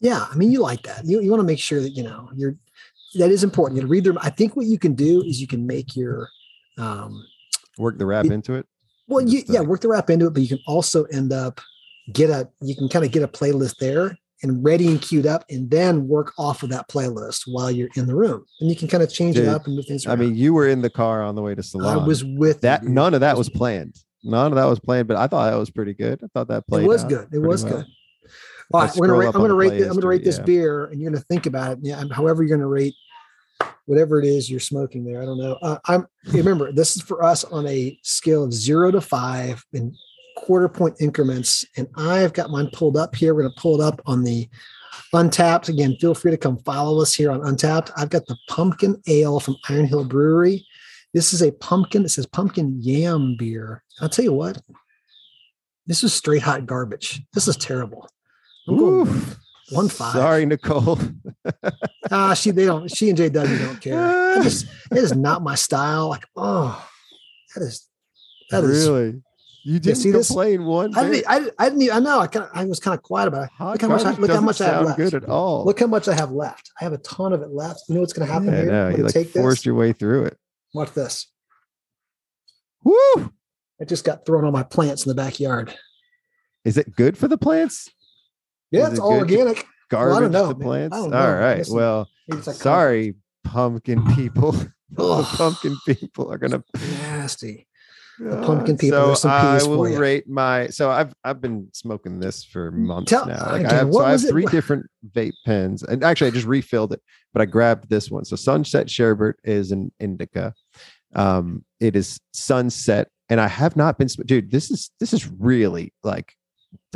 yeah, 0.00 0.26
I 0.30 0.34
mean, 0.34 0.50
you 0.50 0.60
like 0.60 0.82
that. 0.84 1.04
You, 1.04 1.20
you 1.20 1.30
want 1.30 1.40
to 1.40 1.46
make 1.46 1.60
sure 1.60 1.80
that 1.80 1.90
you 1.90 2.02
know 2.02 2.30
you're. 2.34 2.56
That 3.14 3.30
is 3.30 3.44
important. 3.44 3.80
You 3.80 3.86
read 3.86 4.04
them. 4.04 4.18
I 4.20 4.30
think 4.30 4.56
what 4.56 4.66
you 4.66 4.78
can 4.78 4.94
do 4.94 5.22
is 5.22 5.40
you 5.40 5.46
can 5.46 5.66
make 5.66 5.96
your. 5.96 6.28
Um, 6.78 7.24
work 7.78 7.98
the 7.98 8.06
rap 8.06 8.24
you- 8.24 8.32
into 8.32 8.54
it. 8.54 8.66
well, 9.06 9.26
you, 9.26 9.42
yeah, 9.46 9.60
work 9.60 9.80
the 9.80 9.88
rap 9.88 10.10
into 10.10 10.26
it, 10.26 10.34
but 10.34 10.42
you 10.42 10.48
can 10.48 10.60
also 10.66 11.04
end 11.04 11.32
up 11.32 11.60
get 12.12 12.30
a. 12.30 12.48
You 12.60 12.74
can 12.74 12.88
kind 12.88 13.04
of 13.04 13.12
get 13.12 13.22
a 13.22 13.28
playlist 13.28 13.76
there 13.78 14.18
and 14.42 14.62
ready 14.64 14.88
and 14.88 15.00
queued 15.00 15.26
up, 15.26 15.44
and 15.48 15.70
then 15.70 16.06
work 16.06 16.32
off 16.38 16.62
of 16.62 16.68
that 16.70 16.88
playlist 16.88 17.42
while 17.46 17.70
you're 17.70 17.88
in 17.96 18.06
the 18.06 18.14
room, 18.14 18.44
and 18.60 18.68
you 18.68 18.76
can 18.76 18.88
kind 18.88 19.02
of 19.02 19.12
change 19.12 19.36
Dude, 19.36 19.46
it 19.46 19.48
up 19.48 19.66
and 19.66 19.76
move 19.76 19.86
things 19.86 20.06
I 20.06 20.16
mean, 20.16 20.36
you 20.36 20.52
were 20.52 20.68
in 20.68 20.82
the 20.82 20.90
car 20.90 21.22
on 21.22 21.34
the 21.34 21.42
way 21.42 21.54
to 21.54 21.62
salon. 21.62 21.98
I 21.98 22.06
was 22.06 22.24
with 22.24 22.60
that. 22.60 22.82
dude. 22.82 22.90
None 22.90 23.14
of 23.14 23.20
that 23.20 23.36
was 23.36 23.48
planned. 23.48 23.96
None 24.22 24.52
of 24.52 24.56
that 24.56 24.64
was 24.64 24.80
planned, 24.80 25.06
but 25.06 25.16
I 25.16 25.26
thought 25.26 25.50
that 25.50 25.56
was 25.56 25.70
pretty 25.70 25.94
good. 25.94 26.20
I 26.22 26.26
thought 26.32 26.48
that 26.48 26.66
played. 26.66 26.84
It 26.84 26.88
was 26.88 27.04
good. 27.04 27.28
It 27.32 27.38
was 27.38 27.64
well. 27.64 27.74
good. 27.74 27.86
All 28.72 28.80
right, 28.80 28.86
I 28.86 28.92
right, 28.92 28.96
we're 28.96 29.06
gonna 29.08 29.18
rate, 29.18 29.26
I'm 29.26 29.32
gonna 29.32 29.54
rate. 29.54 29.82
I'm 29.82 29.94
gonna 29.94 30.06
rate 30.06 30.24
this 30.24 30.38
yeah. 30.38 30.44
beer, 30.44 30.84
and 30.86 31.00
you're 31.00 31.10
gonna 31.10 31.22
think 31.24 31.46
about 31.46 31.72
it. 31.72 31.78
Yeah, 31.82 32.02
however 32.10 32.42
you're 32.42 32.56
gonna 32.56 32.68
rate 32.68 32.94
whatever 33.86 34.20
it 34.20 34.26
is 34.26 34.50
you're 34.50 34.60
smoking 34.60 35.04
there. 35.04 35.22
I 35.22 35.24
don't 35.24 35.38
know. 35.38 35.58
Uh, 35.62 35.78
I'm 35.86 36.06
remember 36.26 36.72
this 36.72 36.96
is 36.96 37.02
for 37.02 37.22
us 37.22 37.44
on 37.44 37.66
a 37.66 37.98
scale 38.02 38.44
of 38.44 38.52
zero 38.52 38.90
to 38.90 39.00
five 39.00 39.64
in 39.72 39.94
quarter 40.36 40.68
point 40.68 40.96
increments, 41.00 41.64
and 41.76 41.88
I've 41.96 42.32
got 42.32 42.50
mine 42.50 42.70
pulled 42.72 42.96
up 42.96 43.14
here. 43.14 43.34
We're 43.34 43.42
gonna 43.42 43.54
pull 43.56 43.80
it 43.80 43.84
up 43.84 44.00
on 44.06 44.24
the 44.24 44.48
Untappd. 45.12 45.68
Again, 45.68 45.96
feel 46.00 46.14
free 46.14 46.30
to 46.30 46.36
come 46.36 46.58
follow 46.58 47.00
us 47.00 47.14
here 47.14 47.30
on 47.30 47.40
Untappd. 47.40 47.90
I've 47.96 48.10
got 48.10 48.26
the 48.26 48.36
pumpkin 48.48 49.00
ale 49.06 49.40
from 49.40 49.56
Iron 49.68 49.86
Hill 49.86 50.04
Brewery. 50.04 50.66
This 51.12 51.32
is 51.32 51.42
a 51.42 51.52
pumpkin. 51.52 52.04
It 52.04 52.08
says 52.08 52.26
pumpkin 52.26 52.78
yam 52.80 53.36
beer. 53.38 53.82
I'll 54.00 54.08
tell 54.08 54.24
you 54.24 54.32
what. 54.32 54.60
This 55.86 56.02
is 56.02 56.12
straight 56.12 56.42
hot 56.42 56.66
garbage. 56.66 57.22
This 57.32 57.46
is 57.46 57.56
terrible. 57.56 58.08
I'm 58.66 58.78
going. 58.78 59.22
One 59.70 59.88
five. 59.88 60.12
Sorry, 60.12 60.46
Nicole. 60.46 60.98
Ah, 62.10 62.34
she 62.34 62.50
they 62.50 62.66
don't. 62.66 62.88
She 62.94 63.08
and 63.08 63.18
JW 63.18 63.32
don't 63.32 63.80
care. 63.80 63.98
I 63.98 64.42
just 64.42 64.66
it 64.92 64.98
is 64.98 65.16
not 65.16 65.42
my 65.42 65.54
style. 65.54 66.10
Like, 66.10 66.26
oh, 66.36 66.86
that 67.54 67.62
is 67.62 67.88
that 68.50 68.62
is. 68.62 68.86
really? 68.86 69.22
You 69.64 69.78
didn't 69.78 69.96
see 69.96 70.10
this? 70.10 70.26
complain 70.26 70.64
one 70.66 70.94
I 70.94 71.08
didn't. 71.08 71.24
I, 71.26 71.50
I 71.58 71.70
didn't. 71.70 71.90
I 71.90 71.98
know. 71.98 72.20
I 72.20 72.26
kind 72.26 72.44
of. 72.44 72.50
I 72.54 72.64
was 72.66 72.78
kind 72.78 72.94
of 72.94 73.02
quiet 73.02 73.28
about 73.28 73.44
it. 73.44 73.50
Hot 73.56 73.72
Look 73.72 73.80
how 73.80 73.88
much. 73.88 74.04
I, 74.04 74.10
look 74.12 74.30
how 74.30 74.40
much 74.42 74.60
I 74.60 74.66
have 74.66 74.84
left. 74.84 74.98
good 74.98 75.14
at 75.14 75.24
all. 75.24 75.64
Look 75.64 75.80
how 75.80 75.86
much 75.86 76.06
I 76.06 76.14
have 76.14 76.30
left. 76.30 76.70
I 76.78 76.84
have 76.84 76.92
a 76.92 76.98
ton 76.98 77.32
of 77.32 77.40
it 77.40 77.50
left. 77.50 77.80
You 77.88 77.94
know 77.94 78.02
what's 78.02 78.12
going 78.12 78.26
to 78.26 78.32
happen 78.32 78.48
yeah, 78.48 78.56
here? 78.56 78.66
no, 78.66 78.88
you 78.90 79.04
like 79.04 79.14
take 79.14 79.30
forced 79.30 79.60
this. 79.60 79.66
your 79.66 79.76
way 79.76 79.94
through 79.94 80.24
it. 80.24 80.36
Watch 80.74 80.92
this. 80.92 81.26
Woo! 82.82 83.32
I 83.80 83.84
just 83.86 84.04
got 84.04 84.26
thrown 84.26 84.44
on 84.44 84.52
my 84.52 84.62
plants 84.62 85.06
in 85.06 85.08
the 85.08 85.14
backyard. 85.14 85.74
Is 86.66 86.76
it 86.76 86.94
good 86.94 87.16
for 87.16 87.28
the 87.28 87.38
plants? 87.38 87.88
Yeah, 88.74 88.88
it's 88.88 88.98
it 88.98 89.00
all 89.00 89.12
organic. 89.12 89.66
Garbage 89.90 90.20
don't 90.20 90.32
know, 90.32 90.52
to 90.52 90.58
plants? 90.58 90.96
All 90.96 91.10
right. 91.10 91.64
Well, 91.68 92.08
sorry, 92.40 93.14
pumpkin 93.44 94.04
people. 94.14 94.52
the 94.90 95.22
pumpkin 95.36 95.76
people 95.86 96.32
are 96.32 96.38
gonna 96.38 96.64
nasty. 97.00 97.66
The 98.18 98.42
pumpkin 98.42 98.78
people, 98.78 99.16
So 99.16 99.28
I 99.28 99.62
will 99.64 99.82
rate 99.82 100.28
my. 100.28 100.68
So 100.68 100.90
I've 100.90 101.12
I've 101.24 101.40
been 101.40 101.68
smoking 101.72 102.20
this 102.20 102.44
for 102.44 102.70
months 102.70 103.10
Tell- 103.10 103.26
now. 103.26 103.50
Like 103.50 103.66
I 103.66 103.74
have, 103.74 103.92
so 103.92 104.04
I 104.04 104.12
have 104.12 104.24
it? 104.24 104.28
three 104.28 104.46
different 104.46 104.86
vape 105.12 105.32
pens, 105.44 105.82
and 105.82 106.04
actually 106.04 106.28
I 106.28 106.30
just 106.30 106.46
refilled 106.46 106.92
it, 106.92 107.02
but 107.32 107.42
I 107.42 107.46
grabbed 107.46 107.88
this 107.90 108.10
one. 108.10 108.24
So 108.24 108.36
Sunset 108.36 108.86
Sherbert 108.86 109.34
is 109.42 109.72
an 109.72 109.90
indica. 109.98 110.54
Um, 111.16 111.64
it 111.80 111.96
is 111.96 112.20
sunset, 112.32 113.08
and 113.28 113.40
I 113.40 113.48
have 113.48 113.74
not 113.74 113.98
been. 113.98 114.06
Dude, 114.24 114.50
this 114.50 114.70
is 114.70 114.90
this 115.00 115.12
is 115.12 115.28
really 115.28 115.92
like. 116.04 116.34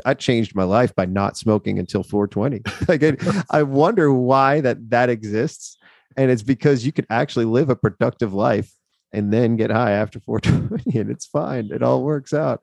I 0.04 0.14
changed 0.14 0.54
my 0.54 0.64
life 0.64 0.94
by 0.94 1.06
not 1.06 1.36
smoking 1.36 1.78
until 1.78 2.02
420. 2.02 2.62
Like, 2.88 3.02
it, 3.02 3.22
I 3.50 3.62
wonder 3.62 4.12
why 4.12 4.60
that 4.60 4.90
that 4.90 5.10
exists, 5.10 5.76
and 6.16 6.30
it's 6.30 6.42
because 6.42 6.86
you 6.86 6.92
can 6.92 7.06
actually 7.10 7.44
live 7.44 7.70
a 7.70 7.76
productive 7.76 8.32
life 8.32 8.72
and 9.12 9.32
then 9.32 9.56
get 9.56 9.70
high 9.70 9.92
after 9.92 10.20
420 10.20 10.98
and 11.00 11.10
it's 11.10 11.26
fine. 11.26 11.70
It 11.72 11.82
all 11.82 12.02
works 12.02 12.32
out. 12.32 12.62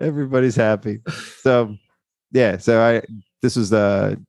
Everybody's 0.00 0.56
happy. 0.56 1.00
So 1.42 1.76
yeah 2.34 2.58
so 2.58 2.82
i 2.82 3.00
this 3.40 3.56
was 3.56 3.70
the 3.70 4.20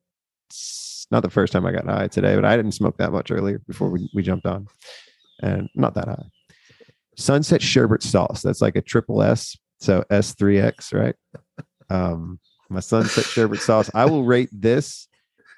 not 1.11 1.23
the 1.23 1.29
first 1.29 1.51
time 1.51 1.65
i 1.65 1.71
got 1.71 1.85
high 1.85 2.07
today 2.07 2.35
but 2.35 2.45
i 2.45 2.55
didn't 2.55 2.71
smoke 2.71 2.97
that 2.97 3.11
much 3.11 3.31
earlier 3.31 3.59
before 3.67 3.89
we, 3.89 4.09
we 4.13 4.23
jumped 4.23 4.45
on. 4.45 4.67
And 5.41 5.67
not 5.75 5.95
that 5.95 6.07
high. 6.07 6.23
Sunset 7.17 7.61
sherbet 7.61 8.01
sauce. 8.01 8.41
That's 8.41 8.61
like 8.61 8.77
a 8.77 8.81
triple 8.81 9.21
s 9.21 9.57
so 9.81 10.05
s3x 10.09 10.93
right 10.93 11.15
um 11.89 12.39
my 12.69 12.79
sunset 12.79 13.23
sherbet 13.25 13.59
sauce 13.59 13.89
i 13.93 14.05
will 14.05 14.23
rate 14.23 14.49
this 14.51 15.07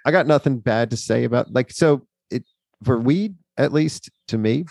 i 0.05 0.11
got 0.11 0.27
nothing 0.27 0.59
bad 0.59 0.89
to 0.89 0.97
say 0.97 1.23
about 1.23 1.51
like 1.53 1.71
so 1.71 2.05
it 2.29 2.43
for 2.83 2.99
weed 2.99 3.35
at 3.57 3.71
least 3.71 4.09
to 4.27 4.37
me 4.37 4.65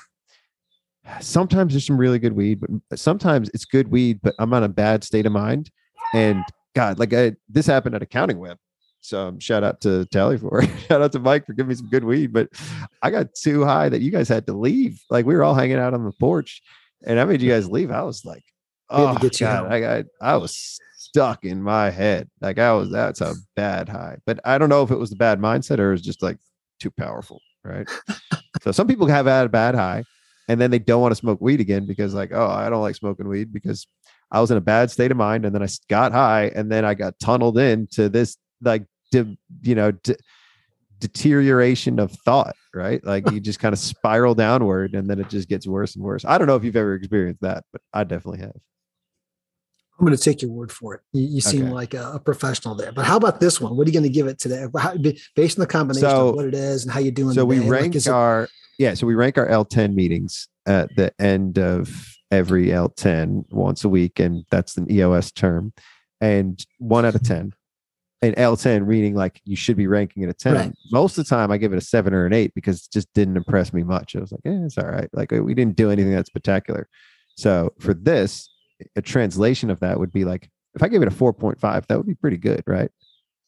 sometimes 1.20 1.72
there's 1.72 1.86
some 1.86 1.96
really 1.96 2.18
good 2.18 2.32
weed, 2.32 2.60
but 2.60 2.98
sometimes 2.98 3.50
it's 3.54 3.64
good 3.64 3.88
weed, 3.88 4.20
but 4.22 4.34
I'm 4.38 4.52
on 4.52 4.64
a 4.64 4.68
bad 4.68 5.04
state 5.04 5.26
of 5.26 5.32
mind. 5.32 5.70
And 6.14 6.42
God, 6.74 6.98
like 6.98 7.12
I, 7.12 7.32
this 7.48 7.66
happened 7.66 7.94
at 7.94 8.02
Accounting 8.02 8.38
Web. 8.38 8.58
So 9.00 9.28
um, 9.28 9.38
shout 9.38 9.62
out 9.62 9.80
to 9.82 10.04
Tally 10.06 10.36
for 10.36 10.62
it. 10.62 10.70
shout 10.88 11.02
out 11.02 11.12
to 11.12 11.20
Mike 11.20 11.46
for 11.46 11.52
giving 11.52 11.68
me 11.68 11.74
some 11.76 11.88
good 11.88 12.04
weed. 12.04 12.32
But 12.32 12.48
I 13.02 13.10
got 13.10 13.34
too 13.34 13.64
high 13.64 13.88
that 13.88 14.00
you 14.00 14.10
guys 14.10 14.28
had 14.28 14.46
to 14.46 14.52
leave. 14.52 15.00
Like 15.10 15.26
we 15.26 15.34
were 15.34 15.44
all 15.44 15.54
hanging 15.54 15.78
out 15.78 15.94
on 15.94 16.04
the 16.04 16.12
porch, 16.12 16.62
and 17.06 17.20
I 17.20 17.24
made 17.24 17.40
you 17.40 17.50
guys 17.50 17.70
leave. 17.70 17.90
I 17.90 18.02
was 18.02 18.24
like, 18.24 18.42
oh 18.90 19.14
to 19.14 19.20
get 19.20 19.40
you 19.40 19.46
God. 19.46 19.72
I 19.72 19.80
got 19.80 20.04
I 20.20 20.36
was 20.36 20.80
stuck 21.16 21.44
in 21.46 21.62
my 21.62 21.88
head. 21.88 22.28
Like 22.42 22.58
I 22.58 22.74
was 22.74 22.90
that's 22.90 23.22
a 23.22 23.34
bad 23.54 23.88
high. 23.88 24.18
But 24.26 24.38
I 24.44 24.58
don't 24.58 24.68
know 24.68 24.82
if 24.82 24.90
it 24.90 24.98
was 24.98 25.08
the 25.08 25.16
bad 25.16 25.40
mindset 25.40 25.78
or 25.78 25.88
it 25.88 25.92
was 25.92 26.02
just 26.02 26.22
like 26.22 26.36
too 26.78 26.90
powerful, 26.90 27.40
right? 27.64 27.88
so 28.62 28.70
some 28.70 28.86
people 28.86 29.06
have 29.06 29.24
had 29.24 29.46
a 29.46 29.48
bad 29.48 29.74
high 29.74 30.04
and 30.48 30.60
then 30.60 30.70
they 30.70 30.78
don't 30.78 31.00
want 31.00 31.12
to 31.12 31.16
smoke 31.16 31.40
weed 31.40 31.60
again 31.60 31.86
because 31.86 32.14
like 32.14 32.30
oh 32.32 32.46
i 32.46 32.70
don't 32.70 32.82
like 32.82 32.94
smoking 32.94 33.26
weed 33.26 33.52
because 33.52 33.88
i 34.30 34.40
was 34.40 34.50
in 34.52 34.56
a 34.56 34.60
bad 34.60 34.90
state 34.90 35.10
of 35.10 35.16
mind 35.16 35.44
and 35.44 35.52
then 35.52 35.62
I 35.62 35.68
got 35.88 36.12
high 36.12 36.52
and 36.54 36.70
then 36.70 36.84
i 36.84 36.94
got 36.94 37.18
tunneled 37.18 37.58
into 37.58 38.08
this 38.08 38.36
like 38.62 38.84
de- 39.10 39.36
you 39.62 39.74
know 39.74 39.90
de- 39.90 40.16
deterioration 41.00 41.98
of 41.98 42.12
thought 42.12 42.54
right 42.74 43.04
like 43.04 43.28
you 43.32 43.40
just 43.40 43.58
kind 43.58 43.72
of 43.72 43.78
spiral 43.80 44.36
downward 44.36 44.94
and 44.94 45.10
then 45.10 45.18
it 45.18 45.28
just 45.28 45.48
gets 45.48 45.66
worse 45.66 45.96
and 45.96 46.04
worse 46.04 46.24
i 46.24 46.38
don't 46.38 46.46
know 46.46 46.56
if 46.56 46.62
you've 46.62 46.76
ever 46.76 46.94
experienced 46.94 47.40
that 47.40 47.64
but 47.72 47.82
i 47.92 48.04
definitely 48.04 48.40
have 48.40 48.54
I'm 49.98 50.04
going 50.06 50.16
to 50.16 50.22
take 50.22 50.42
your 50.42 50.50
word 50.50 50.70
for 50.70 50.94
it. 50.94 51.00
You, 51.12 51.22
you 51.36 51.40
seem 51.40 51.64
Okay. 51.64 51.72
like 51.72 51.94
a, 51.94 52.12
a 52.14 52.20
professional 52.20 52.74
there. 52.74 52.92
But 52.92 53.06
how 53.06 53.16
about 53.16 53.40
this 53.40 53.60
one? 53.60 53.76
What 53.76 53.86
are 53.86 53.90
you 53.90 53.94
going 53.94 54.02
to 54.02 54.10
give 54.10 54.26
it 54.26 54.38
today? 54.38 54.66
How, 54.78 54.94
based 55.34 55.58
on 55.58 55.60
the 55.62 55.66
combination 55.66 56.08
So- 56.10 56.28
of 56.30 56.34
what 56.36 56.44
it 56.46 56.54
is 56.54 56.84
and 56.84 56.92
how 56.92 57.00
you're 57.00 57.12
doing. 57.12 57.34
so 57.34 57.44
we 57.44 57.56
today, 57.56 57.68
like, 57.70 57.80
rank 57.80 57.96
it- 57.96 58.08
our 58.08 58.48
yeah 58.78 58.92
so 58.92 59.06
we 59.06 59.14
rank 59.14 59.38
our 59.38 59.48
l10 59.48 59.94
meetings 59.94 60.48
at 60.66 60.94
the 60.96 61.10
end 61.18 61.58
of 61.58 62.14
every 62.30 62.66
l10 62.66 63.44
once 63.50 63.84
a 63.84 63.88
week 63.88 64.20
and 64.20 64.44
that's 64.50 64.76
an 64.76 64.90
eos 64.92 65.32
term 65.32 65.72
and 66.20 66.66
one 66.78 67.06
out 67.06 67.14
of 67.14 67.22
10 67.22 67.54
and 68.20 68.36
l10 68.36 68.86
reading 68.86 69.14
like 69.14 69.40
you 69.46 69.56
should 69.56 69.78
be 69.78 69.86
ranking 69.86 70.24
it 70.24 70.28
a 70.28 70.34
10 70.34 70.54
Right. 70.54 70.72
most 70.92 71.16
of 71.16 71.24
the 71.24 71.28
time 71.30 71.50
i 71.50 71.56
give 71.56 71.72
it 71.72 71.78
a 71.78 71.80
7 71.80 72.12
or 72.12 72.26
an 72.26 72.34
8 72.34 72.52
because 72.54 72.82
it 72.84 72.92
just 72.92 73.10
didn't 73.14 73.38
impress 73.38 73.72
me 73.72 73.82
much 73.82 74.14
i 74.14 74.20
was 74.20 74.30
like 74.32 74.42
eh, 74.44 74.64
it's 74.66 74.76
all 74.76 74.84
right 74.88 75.08
like 75.14 75.30
we 75.30 75.54
didn't 75.54 75.76
do 75.76 75.90
anything 75.90 76.12
that's 76.12 76.28
spectacular 76.28 76.86
so 77.38 77.72
for 77.80 77.94
this 77.94 78.50
a 78.96 79.02
translation 79.02 79.70
of 79.70 79.80
that 79.80 79.98
would 79.98 80.12
be 80.12 80.24
like 80.24 80.48
if 80.74 80.82
i 80.82 80.88
gave 80.88 81.00
it 81.02 81.08
a 81.08 81.10
4.5 81.10 81.86
that 81.86 81.96
would 81.96 82.06
be 82.06 82.14
pretty 82.14 82.36
good 82.36 82.62
right 82.66 82.90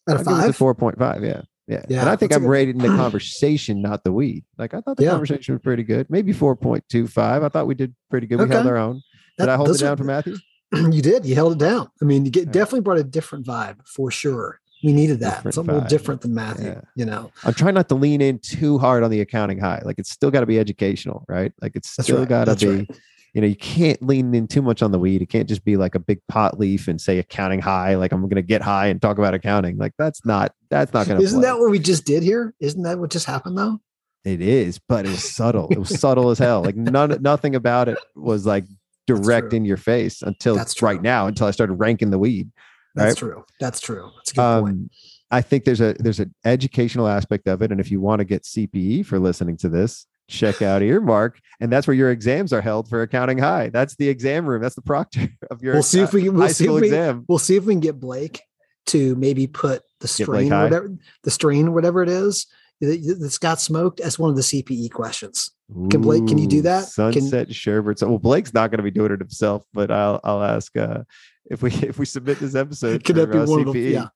out 0.09 0.21
of 0.21 0.27
a 0.27 0.53
four 0.55 0.75
point 0.75 0.99
five. 0.99 1.23
Yeah, 1.23 1.43
yeah. 1.67 1.85
Yeah, 1.87 2.01
and 2.01 2.09
I 2.09 2.17
think 2.17 2.33
I'm 2.33 2.41
good- 2.41 2.49
rating 2.49 2.79
the 2.79 2.89
conversation, 3.03 3.83
not 3.83 4.05
the 4.05 4.11
weed. 4.13 4.45
Like 4.57 4.73
I 4.73 4.81
thought 4.81 4.97
the 4.97 5.05
Yeah. 5.05 5.11
conversation 5.11 5.55
was 5.55 5.61
pretty 5.63 5.83
good. 5.83 6.09
Maybe 6.09 6.33
four 6.33 6.57
point 6.57 6.83
two 6.89 7.07
five. 7.07 7.43
I 7.43 7.51
thought 7.51 7.67
we 7.67 7.75
did 7.75 7.95
pretty 8.11 8.27
good. 8.27 8.41
We 8.41 8.49
held 8.49 8.67
our 8.67 8.79
own. 8.79 8.95
Did 8.95 9.03
That- 9.37 9.49
I 9.51 9.57
hold 9.57 9.69
it 9.69 9.73
those 9.73 9.83
are- 9.83 9.87
down 9.89 9.97
for 9.99 10.05
Matthew? 10.05 10.37
you 10.73 11.03
did. 11.03 11.27
You 11.27 11.35
held 11.35 11.53
it 11.53 11.59
down. 11.59 11.89
I 12.01 12.07
mean, 12.07 12.25
you 12.25 12.31
get 12.31 12.51
definitely 12.53 12.81
brought 12.81 12.97
a 12.99 13.05
different 13.05 13.45
vibe 13.47 13.87
for 13.87 14.11
sure. 14.11 14.61
We 14.83 14.93
needed 14.95 15.21
that. 15.21 15.37
Different 15.39 15.55
Something 15.57 15.71
a 15.75 15.75
little 15.79 15.89
different 15.91 16.21
than 16.23 16.35
Matthew. 16.35 16.69
Yeah. 16.69 16.81
You 16.97 17.05
know, 17.05 17.31
I'm 17.45 17.53
trying 17.53 17.75
not 17.75 17.89
to 17.91 17.95
lean 17.95 18.23
in 18.23 18.39
too 18.39 18.79
hard 18.79 19.03
on 19.03 19.11
the 19.11 19.21
accounting 19.21 19.59
high. 19.59 19.83
Like 19.85 19.99
it's 19.99 20.11
still 20.11 20.31
got 20.31 20.41
to 20.41 20.47
be 20.47 20.59
educational, 20.59 21.25
right? 21.29 21.53
Like 21.61 21.73
it's 21.75 21.97
That's 21.97 22.07
still 22.07 22.21
right. 22.21 22.29
got 22.29 22.45
to 22.47 22.57
be. 22.57 22.77
right. 22.77 22.91
You 23.35 23.41
know, 23.43 23.47
you 23.47 23.57
can't 23.57 24.03
lean 24.03 24.35
in 24.35 24.49
too 24.49 24.63
much 24.63 24.83
on 24.83 24.91
the 24.91 24.99
weed. 24.99 25.21
It 25.23 25.29
can't 25.29 25.49
just 25.49 25.65
be 25.65 25.77
like 25.77 25.95
a 25.95 25.99
big 25.99 26.21
pot 26.29 26.59
leaf 26.59 26.89
and 26.89 27.01
say 27.01 27.19
accounting 27.19 27.61
high. 27.61 27.95
Like 27.97 28.13
I'm 28.13 28.23
going 28.23 28.37
to 28.37 28.43
get 28.43 28.63
high 28.63 28.87
and 28.87 29.01
talk 29.01 29.19
about 29.19 29.35
accounting. 29.35 29.77
Like 29.77 29.93
that's 29.99 30.25
not. 30.25 30.55
That's 30.71 30.93
not 30.93 31.07
going 31.07 31.19
to. 31.19 31.25
Isn't 31.25 31.43
that 31.43 31.59
what 31.59 31.71
we 31.71 31.79
just 31.79 32.05
did 32.05 32.23
here? 32.23 32.55
Isn't 32.61 32.83
that 32.83 32.99
what 32.99 33.11
just 33.11 33.27
happened 33.27 33.59
though? 33.59 33.81
It 34.25 34.41
is, 34.41 34.79
but 34.79 35.07
it 35.07 35.11
was 35.11 35.25
subtle. 35.25 35.69
It 35.71 35.79
was 35.79 35.89
subtle 36.01 36.31
as 36.31 36.39
hell. 36.39 36.63
Like 36.63 36.77
none, 36.77 37.17
nothing 37.23 37.55
about 37.55 37.89
it 37.89 37.99
was 38.17 38.47
like 38.47 38.65
direct 39.07 39.53
in 39.53 39.65
your 39.65 39.77
face 39.77 40.23
until 40.23 40.55
That's 40.55 40.83
right 40.83 41.01
now. 41.01 41.27
Until 41.27 41.47
I 41.47 41.51
started 41.51 41.75
ranking 41.75 42.11
the 42.11 42.19
weed. 42.19 42.51
That's 42.95 43.21
Right. 43.23 43.31
true. 43.33 43.45
That's 43.61 43.81
true. 43.81 44.11
That's 44.17 44.33
a 44.33 44.35
good 44.35 44.61
point. 44.63 44.75
Um, 44.75 44.91
I 45.31 45.43
think 45.43 45.65
there's 45.65 45.81
a 45.81 45.95
there's 45.99 46.21
an 46.21 46.35
educational 46.45 47.07
aspect 47.07 47.47
of 47.49 47.63
it, 47.63 47.71
and 47.71 47.81
if 47.81 47.91
you 47.91 48.01
want 48.01 48.21
to 48.21 48.25
get 48.25 48.45
CPE 48.45 49.05
for 49.07 49.19
listening 49.19 49.57
to 49.59 49.69
this, 49.69 50.07
check 50.29 50.63
out 50.63 50.83
Earmark, 50.83 51.41
and 51.61 51.73
that's 51.73 51.87
where 51.87 51.95
your 51.97 52.11
exams 52.11 52.53
are 52.53 52.61
held 52.61 52.89
for 52.89 53.03
accounting 53.03 53.39
high. 53.39 53.69
That's 53.71 53.97
the 53.97 54.09
exam 54.09 54.47
room. 54.47 54.63
That's 54.63 54.75
the 54.75 54.83
proctor 54.83 55.29
of 55.51 55.63
your 55.63 55.75
We'll 55.75 55.83
see 55.83 56.01
if 56.01 56.13
we 56.13 56.23
can- 56.23 56.31
uh, 56.31 56.33
we'll 56.33 56.43
high 56.43 56.53
see 56.53 56.65
if 56.65 56.69
school 56.69 56.81
we- 56.81 56.87
exam. 56.87 57.25
We'll 57.29 57.39
see 57.39 57.57
if 57.57 57.65
we 57.65 57.73
can 57.75 57.81
get 57.81 57.99
Blake 57.99 58.43
to 58.87 59.15
maybe 59.17 59.47
put 59.47 59.83
the 60.01 60.09
strain, 60.09 60.51
whatever 60.51 60.93
the 61.25 61.31
strain, 61.31 61.73
whatever 61.75 62.03
it 62.03 62.09
is 62.09 62.47
that's 62.81 63.39
got 63.39 63.61
smoked, 63.61 64.01
as 64.01 64.19
one 64.19 64.31
of 64.31 64.37
the 64.37 64.43
CPE 64.43 64.91
questions. 64.93 65.51
Can 65.91 66.01
Blake- 66.01 66.27
can 66.27 66.39
you 66.39 66.47
do 66.47 66.63
that? 66.63 66.85
Sunset 66.85 67.55
sherbet. 67.55 67.99
So, 67.99 68.09
well, 68.09 68.19
Blake's 68.19 68.55
not 68.55 68.71
going 68.71 68.79
to 68.79 68.83
be 68.85 68.91
doing 68.91 69.13
it 69.13 69.19
himself, 69.19 69.65
but 69.75 69.91
I'll 69.91 70.21
I'll 70.25 70.43
ask 70.43 70.75
uh, 70.77 71.03
if 71.51 71.61
we 71.63 71.71
if 71.83 71.99
we 71.99 72.05
submit 72.07 72.39
this 72.39 72.55
episode. 72.55 73.05
Could 73.05 73.17
that 73.17 73.31
be 73.33 73.39
uh, 73.39 73.47
one 73.47 73.61
of 73.61 73.67
them? 73.75 73.77
Yeah. 73.77 74.07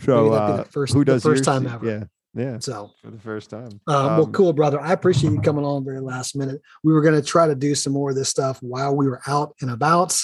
So 0.00 0.24
Maybe 0.24 0.30
that'd 0.34 0.46
be 0.48 0.52
uh, 0.52 0.56
the 0.64 0.70
first- 0.70 0.92
who 0.92 0.98
the 1.00 1.12
does 1.12 1.22
first 1.22 1.46
your 1.46 1.54
time 1.54 1.66
ever. 1.66 1.86
Yeah, 1.86 2.04
yeah, 2.38 2.58
So, 2.60 2.92
for 3.02 3.10
the 3.10 3.18
first 3.18 3.50
time. 3.50 3.80
uh, 3.86 4.14
well, 4.16 4.24
Um, 4.24 4.32
cool, 4.32 4.52
brother. 4.52 4.80
I 4.80 4.92
appreciate 4.92 5.32
you 5.32 5.40
coming 5.42 5.64
on 5.64 5.84
very 5.84 6.00
last 6.00 6.36
minute. 6.36 6.60
We 6.84 6.92
were 6.92 7.02
going 7.02 7.14
to 7.14 7.22
try 7.22 7.46
to 7.46 7.54
do 7.54 7.74
some 7.74 7.92
more 7.92 8.10
of 8.10 8.16
this 8.16 8.28
stuff 8.28 8.58
while 8.62 8.94
we 8.96 9.06
were 9.08 9.20
out 9.26 9.54
and 9.60 9.70
about. 9.70 10.16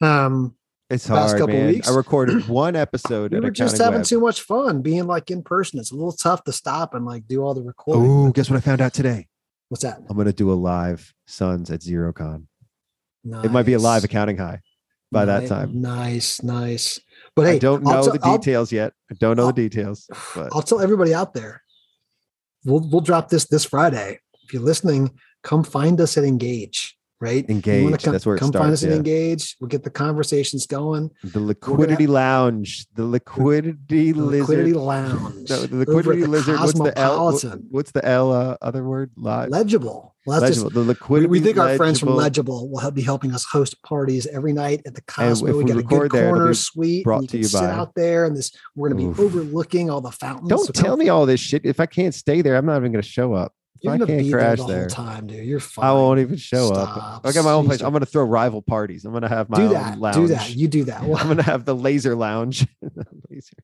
Um, 0.00 0.54
It's 0.90 1.06
hard, 1.06 1.38
couple 1.38 1.54
man. 1.54 1.68
weeks. 1.68 1.88
I 1.88 1.94
recorded 1.94 2.48
one 2.48 2.76
episode. 2.76 3.32
we 3.32 3.40
were 3.40 3.50
just 3.50 3.78
having 3.78 4.00
Web. 4.00 4.06
too 4.06 4.20
much 4.20 4.40
fun 4.42 4.82
being 4.82 5.06
like 5.06 5.30
in 5.30 5.42
person. 5.42 5.78
It's 5.78 5.90
a 5.92 5.94
little 5.94 6.12
tough 6.12 6.44
to 6.44 6.52
stop 6.52 6.94
and 6.94 7.04
like 7.06 7.26
do 7.28 7.42
all 7.42 7.54
the 7.54 7.62
recording. 7.62 8.10
Oh, 8.10 8.30
guess 8.32 8.48
what 8.50 8.56
I 8.56 8.60
found 8.60 8.80
out 8.80 8.92
today? 8.94 9.26
What's 9.68 9.82
that? 9.84 9.98
I'm 10.08 10.16
going 10.16 10.26
to 10.26 10.32
do 10.32 10.50
a 10.50 10.54
live 10.54 11.12
Sons 11.26 11.70
at 11.70 11.80
Xerocon. 11.80 12.44
It 13.44 13.50
might 13.50 13.66
be 13.66 13.74
a 13.74 13.78
live 13.78 14.04
accounting 14.04 14.38
high 14.38 14.60
by 15.12 15.26
that 15.26 15.46
time. 15.46 15.82
Nice, 15.82 16.42
nice. 16.42 16.98
But 17.38 17.46
hey, 17.46 17.54
I 17.56 17.58
don't 17.58 17.82
know 17.84 18.02
tell- 18.02 18.12
the 18.12 18.20
I'll- 18.22 18.36
details 18.38 18.72
yet. 18.72 18.92
I 19.10 19.14
don't 19.14 19.36
know 19.36 19.44
I'll- 19.46 19.52
the 19.52 19.68
details, 19.68 20.06
but 20.34 20.48
I'll 20.52 20.62
tell 20.62 20.80
everybody 20.80 21.14
out 21.14 21.34
there. 21.34 21.62
We'll 22.64 22.80
we'll 22.90 23.00
drop 23.00 23.28
this 23.28 23.46
this 23.46 23.64
Friday. 23.64 24.18
If 24.44 24.52
you're 24.52 24.62
listening, 24.62 25.16
come 25.44 25.62
find 25.62 26.00
us 26.00 26.18
at 26.18 26.24
Engage. 26.24 26.97
Right, 27.20 27.44
Engage, 27.50 28.02
Come, 28.04 28.12
that's 28.12 28.24
where 28.24 28.36
it 28.36 28.38
come 28.38 28.52
find 28.52 28.70
us 28.72 28.80
starts, 28.80 28.92
yeah. 28.92 28.96
Engage. 28.96 29.56
We'll 29.60 29.66
get 29.66 29.82
the 29.82 29.90
conversations 29.90 30.66
going. 30.66 31.10
the 31.24 31.40
liquidity 31.40 32.06
lounge, 32.06 32.86
the 32.94 33.04
liquidity 33.04 34.12
The 34.12 34.20
lizard. 34.22 34.40
Liquidity 34.48 34.72
Lounge. 34.74 35.50
No, 35.50 35.56
the 35.66 35.76
liquidity 35.78 36.26
lizard. 36.26 36.60
What's 36.60 36.78
the 36.78 36.96
L? 36.96 37.32
What's 37.70 37.90
the 37.90 38.04
L? 38.04 38.32
Uh, 38.32 38.56
other 38.62 38.84
word? 38.84 39.10
Legible. 39.16 40.14
Well, 40.26 40.40
that's 40.40 40.56
just 40.56 40.64
legible. 40.66 40.82
The 40.82 40.86
we, 40.86 40.86
liquidity. 40.88 41.28
we 41.28 41.40
think 41.40 41.58
our 41.58 41.76
friends 41.76 41.98
from 41.98 42.10
legible 42.10 42.28
Legible 42.28 42.70
will 42.70 42.78
help, 42.80 42.94
be 42.94 43.02
helping 43.02 43.32
us 43.34 43.44
host 43.46 43.82
parties 43.82 44.26
every 44.28 44.52
night 44.52 44.82
at 44.86 44.94
the 44.94 45.00
Cosmo. 45.02 45.50
we 45.56 45.64
we 45.64 45.64
got 45.64 45.78
a 45.78 45.82
good 45.82 46.10
there, 46.12 46.30
corner 46.30 46.54
suite. 46.54 47.02
brought 47.02 47.22
and 47.22 47.24
you 47.24 47.28
to 47.28 47.32
can 47.32 47.38
you 47.40 47.48
sit 47.48 47.60
by- 47.62 47.70
out 47.70 47.94
there, 47.96 48.26
and 48.26 48.36
this 48.36 48.52
we're 48.76 48.90
going 48.90 49.02
to 49.02 49.08
Oof. 49.10 49.16
be 49.16 49.22
overlooking 49.38 49.90
all 49.90 50.00
the 50.00 50.12
fountains. 50.12 50.50
Don't 50.50 50.66
So 50.66 50.72
tell 50.72 50.96
me 50.96 51.08
all 51.08 51.26
this 51.26 51.40
shit. 51.40 51.62
If 51.64 51.80
I 51.80 51.86
can't 51.86 52.14
stay 52.14 52.42
there, 52.42 52.56
I'm 52.56 52.66
not 52.66 52.76
even 52.76 52.92
going 52.92 53.02
to 53.02 53.08
show 53.08 53.32
up. 53.32 53.54
You're 53.80 53.94
I 53.94 53.98
can't 53.98 54.08
there 54.08 54.30
crash 54.32 54.58
the 54.58 54.66
there, 54.66 54.78
whole 54.80 54.88
time, 54.88 55.26
dude. 55.28 55.44
You're 55.46 55.60
fine. 55.60 55.84
I 55.86 55.92
won't 55.92 56.20
even 56.20 56.36
show 56.36 56.66
Stop. 56.72 56.96
up. 56.96 57.26
I 57.26 57.32
got 57.32 57.44
my 57.44 57.52
own 57.52 57.66
place. 57.66 57.80
I'm 57.80 57.90
going 57.90 58.00
to 58.00 58.06
throw 58.06 58.24
rival 58.24 58.60
parties. 58.62 59.04
I'm 59.04 59.12
going 59.12 59.22
to 59.22 59.28
have 59.28 59.48
my 59.48 59.58
do 59.58 59.64
own 59.66 59.72
that. 59.74 59.98
lounge. 60.00 60.16
Do 60.16 60.26
that. 60.28 60.50
You 60.54 60.68
do 60.68 60.84
that. 60.84 61.04
Well, 61.04 61.16
I'm 61.20 61.26
going 61.26 61.36
to 61.38 61.42
have 61.44 61.64
the 61.64 61.74
laser 61.76 62.14
lounge. 62.16 62.66
laser. 63.30 63.56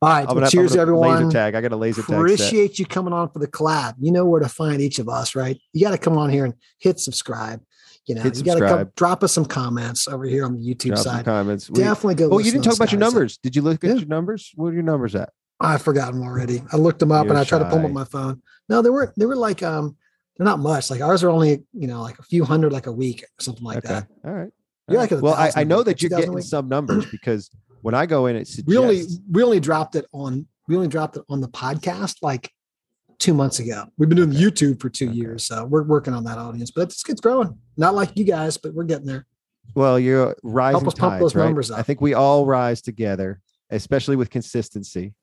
all 0.00 0.08
right. 0.10 0.24
Well, 0.26 0.34
gonna 0.34 0.46
have, 0.46 0.50
cheers, 0.52 0.76
everyone. 0.76 1.24
Laser 1.26 1.30
tag. 1.30 1.54
I 1.54 1.60
got 1.60 1.72
a 1.72 1.76
laser 1.76 2.02
tag. 2.02 2.08
set. 2.08 2.16
Appreciate 2.18 2.78
you 2.78 2.86
coming 2.86 3.12
on 3.12 3.30
for 3.30 3.38
the 3.38 3.48
collab. 3.48 3.94
You 3.98 4.12
know 4.12 4.24
where 4.24 4.40
to 4.40 4.48
find 4.48 4.80
each 4.80 4.98
of 4.98 5.08
us, 5.08 5.34
right? 5.34 5.58
You 5.72 5.84
got 5.84 5.92
to 5.92 5.98
come 5.98 6.16
on 6.18 6.30
here 6.30 6.44
and 6.44 6.54
hit 6.78 6.98
subscribe. 7.00 7.62
You 8.06 8.14
know, 8.14 8.22
Hit 8.22 8.38
you 8.38 8.42
got 8.42 8.54
to 8.54 8.60
come 8.60 8.90
drop 8.96 9.22
us 9.22 9.32
some 9.34 9.44
comments 9.44 10.08
over 10.08 10.24
here 10.24 10.46
on 10.46 10.54
the 10.56 10.60
YouTube 10.66 10.92
Drop 10.94 10.98
side. 11.04 11.24
comments. 11.26 11.68
We- 11.68 11.80
Definitely 11.80 12.14
go. 12.14 12.30
oh, 12.32 12.38
you 12.38 12.50
didn't 12.50 12.64
talk 12.64 12.76
about 12.76 12.90
your 12.90 13.00
numbers. 13.00 13.36
Did 13.38 13.54
you 13.54 13.60
look 13.60 13.84
at 13.84 13.88
Yeah. 13.90 13.96
your 13.96 14.06
numbers? 14.06 14.50
What 14.54 14.68
are 14.68 14.72
your 14.72 14.82
numbers 14.82 15.14
at? 15.14 15.30
I've 15.60 15.82
forgotten 15.82 16.22
already. 16.22 16.62
I 16.72 16.76
looked 16.76 17.00
them 17.00 17.12
up 17.12 17.22
and 17.22 17.30
You're 17.30 17.38
I 17.38 17.44
tried 17.44 17.60
to 17.60 17.64
pull 17.64 17.76
them 17.78 17.84
up 17.84 17.88
on 17.88 17.94
my 17.94 18.04
phone. 18.04 18.42
No, 18.68 18.82
they 18.82 18.90
weren't. 18.90 19.12
They 19.16 19.26
were 19.26 19.36
like 19.36 19.62
um, 19.62 19.96
they're 20.36 20.44
not 20.44 20.60
much. 20.60 20.90
Like 20.90 21.00
ours 21.00 21.24
are 21.24 21.30
only 21.30 21.64
you 21.72 21.88
know 21.88 22.02
like 22.02 22.18
a 22.18 22.22
few 22.22 22.44
hundred 22.44 22.72
like 22.72 22.86
a 22.86 22.92
week 22.92 23.22
or 23.22 23.42
something 23.42 23.64
like 23.64 23.78
okay. 23.78 23.88
that. 23.88 24.06
All 24.24 24.32
right. 24.32 24.50
You're 24.88 25.00
like 25.00 25.10
right. 25.10 25.18
at 25.18 25.20
a 25.20 25.22
well, 25.22 25.34
I, 25.34 25.50
I 25.56 25.64
know 25.64 25.82
that 25.82 26.00
you're 26.00 26.10
getting 26.10 26.32
week. 26.32 26.44
some 26.44 26.68
numbers 26.68 27.06
because 27.10 27.50
when 27.82 27.94
I 27.94 28.06
go 28.06 28.26
in, 28.26 28.36
it 28.36 28.46
suggests 28.46 28.68
We 28.68 28.78
only 28.78 29.04
we 29.30 29.42
only 29.42 29.60
dropped 29.60 29.96
it 29.96 30.06
on 30.12 30.46
we 30.68 30.76
only 30.76 30.88
dropped 30.88 31.16
it 31.16 31.24
on 31.28 31.40
the 31.40 31.48
podcast 31.48 32.16
like 32.22 32.50
two 33.18 33.34
months 33.34 33.58
ago. 33.58 33.84
We've 33.96 34.08
been 34.08 34.16
doing 34.16 34.30
YouTube 34.30 34.80
for 34.80 34.88
two 34.88 35.08
Okay. 35.08 35.16
years, 35.16 35.44
so 35.44 35.64
we're 35.64 35.82
working 35.82 36.14
on 36.14 36.24
that 36.24 36.38
audience. 36.38 36.70
But 36.70 36.82
it's 36.82 37.08
it's 37.08 37.20
growing. 37.20 37.58
Not 37.76 37.94
like 37.94 38.16
you 38.16 38.24
guys, 38.24 38.56
but 38.56 38.74
we're 38.74 38.84
getting 38.84 39.06
there. 39.06 39.26
Well, 39.74 39.98
you're 39.98 40.34
rising 40.42 40.80
Help 40.80 40.88
us 40.88 40.98
pump 40.98 41.12
tides, 41.14 41.22
those 41.22 41.34
right? 41.34 41.44
numbers 41.44 41.70
I 41.70 41.82
think 41.82 42.00
we 42.00 42.14
all 42.14 42.46
rise 42.46 42.80
together, 42.80 43.40
especially 43.70 44.16
with 44.16 44.30
consistency. 44.30 45.14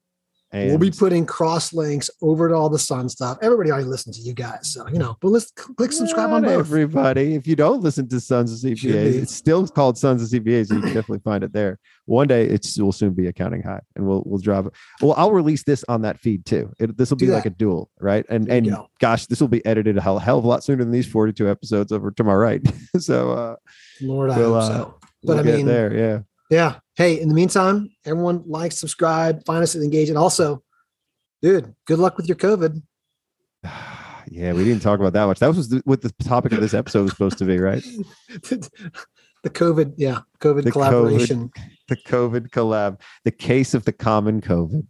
And 0.51 0.69
we'll 0.69 0.77
be 0.77 0.91
putting 0.91 1.25
cross 1.25 1.73
links 1.73 2.09
over 2.21 2.47
to 2.47 2.55
all 2.55 2.69
the 2.69 2.79
Sun 2.79 3.09
stuff. 3.09 3.37
Everybody 3.41 3.71
already 3.71 3.87
listens 3.87 4.17
to 4.17 4.23
you 4.23 4.33
guys, 4.33 4.73
so 4.73 4.87
you 4.87 4.99
know. 4.99 5.17
But 5.19 5.29
let's 5.29 5.51
click 5.51 5.91
subscribe 5.91 6.31
on 6.31 6.43
both. 6.43 6.51
everybody. 6.51 7.35
If 7.35 7.45
you 7.47 7.55
don't 7.55 7.81
listen 7.81 8.07
to 8.09 8.19
Sons 8.19 8.53
of 8.53 8.71
CPAs, 8.71 9.23
it's 9.23 9.35
still 9.35 9.67
called 9.67 9.97
Sons 9.97 10.21
of 10.21 10.29
CPAs. 10.29 10.67
So 10.67 10.75
you 10.75 10.81
can 10.81 10.93
definitely 10.93 11.19
find 11.19 11.43
it 11.43 11.51
there. 11.51 11.79
One 12.05 12.27
day 12.27 12.45
it 12.45 12.65
will 12.77 12.91
soon 12.91 13.13
be 13.13 13.27
accounting 13.27 13.63
high, 13.63 13.81
and 13.95 14.07
we'll 14.07 14.23
we'll 14.25 14.39
drop 14.39 14.67
it. 14.67 14.73
Well, 15.01 15.13
I'll 15.17 15.31
release 15.31 15.63
this 15.63 15.83
on 15.89 16.03
that 16.03 16.19
feed 16.21 16.45
too. 16.45 16.71
It, 16.79 16.95
this 16.95 17.09
will 17.09 17.17
be 17.17 17.27
like 17.27 17.45
a 17.45 17.49
duel, 17.49 17.89
right? 17.99 18.25
And 18.29 18.47
and 18.49 18.69
go. 18.69 18.87
gosh, 18.99 19.25
this 19.25 19.41
will 19.41 19.47
be 19.47 19.65
edited 19.65 19.97
a 19.97 20.01
hell, 20.01 20.19
hell 20.19 20.37
of 20.37 20.45
a 20.45 20.47
lot 20.47 20.63
sooner 20.63 20.83
than 20.83 20.91
these 20.91 21.07
forty-two 21.07 21.49
episodes 21.49 21.91
over 21.91 22.11
to 22.11 22.23
my 22.23 22.33
right. 22.33 22.61
so 22.99 23.31
uh, 23.31 23.55
Lord, 24.01 24.29
I 24.29 24.37
we'll, 24.37 24.53
hope 24.53 24.63
uh, 24.63 24.67
so. 24.67 24.99
But 25.23 25.37
we'll 25.37 25.39
I 25.39 25.57
mean- 25.57 25.65
there, 25.65 25.93
yeah. 25.93 26.19
Yeah. 26.49 26.79
Hey, 26.95 27.19
in 27.19 27.29
the 27.29 27.35
meantime, 27.35 27.89
everyone 28.05 28.43
like, 28.45 28.71
subscribe, 28.71 29.43
find 29.45 29.63
us 29.63 29.75
at 29.75 29.81
Engage, 29.81 30.09
and 30.09 30.17
also, 30.17 30.63
dude, 31.41 31.73
good 31.85 31.99
luck 31.99 32.17
with 32.17 32.27
your 32.27 32.37
COVID. 32.37 32.81
yeah, 34.29 34.53
we 34.53 34.63
didn't 34.63 34.81
talk 34.81 34.99
about 34.99 35.13
that 35.13 35.25
much. 35.25 35.39
That 35.39 35.53
was 35.53 35.69
the, 35.69 35.81
what 35.85 36.01
the 36.01 36.13
topic 36.23 36.51
of 36.51 36.61
this 36.61 36.73
episode 36.73 37.03
was 37.03 37.11
supposed 37.11 37.37
to 37.39 37.45
be, 37.45 37.57
right? 37.57 37.83
the 38.29 39.49
COVID, 39.49 39.93
yeah, 39.97 40.19
COVID 40.39 40.63
The 40.63 40.71
collaboration. 40.71 41.51
The 41.87 41.97
COVID 41.97 42.49
collab, 42.49 42.99
the 43.25 43.31
case 43.31 43.75
of 43.75 43.85
the 43.85 43.93
common 43.93 44.41
COVID. 44.41 44.87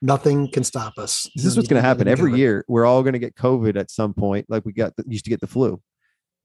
Nothing 0.00 0.50
can 0.50 0.64
stop 0.64 0.96
us. 0.96 1.28
This 1.34 1.44
is 1.44 1.54
what's 1.54 1.68
going 1.68 1.82
to 1.82 1.86
happen 1.86 2.08
every 2.08 2.32
COVID. 2.32 2.38
year. 2.38 2.64
We're 2.66 2.86
all 2.86 3.02
going 3.02 3.12
to 3.12 3.18
get 3.18 3.34
COVID 3.34 3.76
at 3.76 3.90
some 3.90 4.14
point, 4.14 4.46
like 4.48 4.64
we 4.64 4.72
got 4.72 4.94
used 5.06 5.24
to 5.24 5.30
get 5.30 5.40
the 5.40 5.46
flu, 5.46 5.82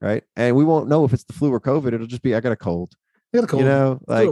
right? 0.02 0.22
And 0.36 0.54
we 0.58 0.66
won't 0.66 0.90
know 0.90 1.06
if 1.06 1.14
it's 1.14 1.24
the 1.24 1.32
flu 1.32 1.54
or 1.54 1.62
COVID. 1.62 1.94
It'll 1.94 2.08
just 2.08 2.22
be 2.22 2.36
I 2.36 2.42
got 2.42 2.52
a 2.52 2.58
cold. 2.58 2.94
I 3.34 3.38
got 3.38 3.44
a 3.44 3.48
cold. 3.48 3.64
You 3.64 3.70
know, 3.70 4.00
like 4.08 4.30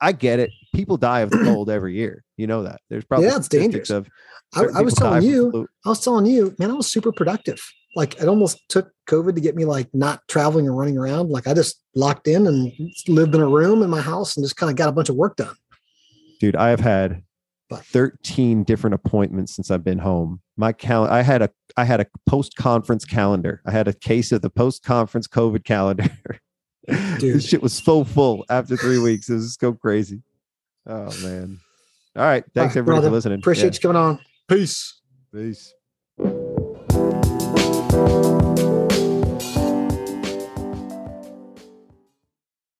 I. 0.00 0.08
I 0.08 0.12
get 0.12 0.38
it. 0.38 0.50
People 0.74 0.96
die 0.96 1.20
of 1.20 1.30
the 1.30 1.38
cold 1.44 1.68
every 1.70 1.94
year. 1.94 2.24
You 2.36 2.46
know 2.46 2.62
that. 2.62 2.80
There's 2.88 3.04
probably 3.04 3.26
Yeah, 3.26 3.36
it's 3.36 3.48
dangerous. 3.48 3.90
Of 3.90 4.08
I, 4.54 4.64
I 4.76 4.80
was 4.80 4.94
telling 4.94 5.22
you. 5.22 5.68
I 5.84 5.88
was 5.90 6.00
telling 6.02 6.26
you, 6.26 6.54
man, 6.58 6.70
I 6.70 6.74
was 6.74 6.86
super 6.86 7.12
productive. 7.12 7.60
Like 7.94 8.20
it 8.20 8.28
almost 8.28 8.60
took 8.68 8.90
COVID 9.08 9.34
to 9.34 9.40
get 9.40 9.56
me 9.56 9.64
like 9.64 9.88
not 9.92 10.20
traveling 10.28 10.66
and 10.66 10.76
running 10.78 10.96
around. 10.96 11.30
Like 11.30 11.46
I 11.46 11.54
just 11.54 11.82
locked 11.94 12.28
in 12.28 12.46
and 12.46 12.72
lived 13.06 13.34
in 13.34 13.40
a 13.40 13.48
room 13.48 13.82
in 13.82 13.90
my 13.90 14.00
house 14.00 14.36
and 14.36 14.44
just 14.44 14.56
kind 14.56 14.70
of 14.70 14.76
got 14.76 14.88
a 14.88 14.92
bunch 14.92 15.08
of 15.08 15.16
work 15.16 15.36
done. 15.36 15.54
dude. 16.40 16.56
I 16.56 16.68
have 16.70 16.80
had 16.80 17.22
But- 17.68 17.84
13 17.84 18.64
different 18.64 18.94
appointments 18.94 19.54
since 19.56 19.70
I've 19.70 19.84
been 19.84 19.98
home. 19.98 20.40
My 20.56 20.72
cal 20.72 21.04
I 21.06 21.22
had 21.22 21.42
a 21.42 21.50
I 21.76 21.84
had 21.84 22.00
a 22.00 22.06
post 22.26 22.56
conference 22.56 23.04
calendar. 23.04 23.60
I 23.66 23.72
had 23.72 23.88
a 23.88 23.92
case 23.92 24.32
of 24.32 24.42
the 24.42 24.50
post 24.50 24.82
conference 24.84 25.26
COVID 25.28 25.64
calendar. 25.64 26.08
Dude. 26.88 27.36
this 27.36 27.46
shit 27.46 27.62
was 27.62 27.72
so 27.74 28.04
full 28.04 28.44
after 28.48 28.76
three 28.76 28.98
weeks. 28.98 29.28
It 29.28 29.34
was 29.34 29.46
just 29.46 29.60
go 29.60 29.72
crazy. 29.72 30.22
Oh 30.86 31.12
man. 31.22 31.60
All 32.16 32.22
right. 32.22 32.44
Thanks 32.54 32.74
right, 32.74 32.78
everybody 32.80 32.96
brother. 32.96 33.08
for 33.08 33.14
listening. 33.14 33.38
Appreciate 33.38 33.74
you 33.74 33.80
coming 33.80 33.96
on. 33.96 34.18
Peace. 34.48 35.00
you. 35.32 35.40
Peace. 35.40 35.74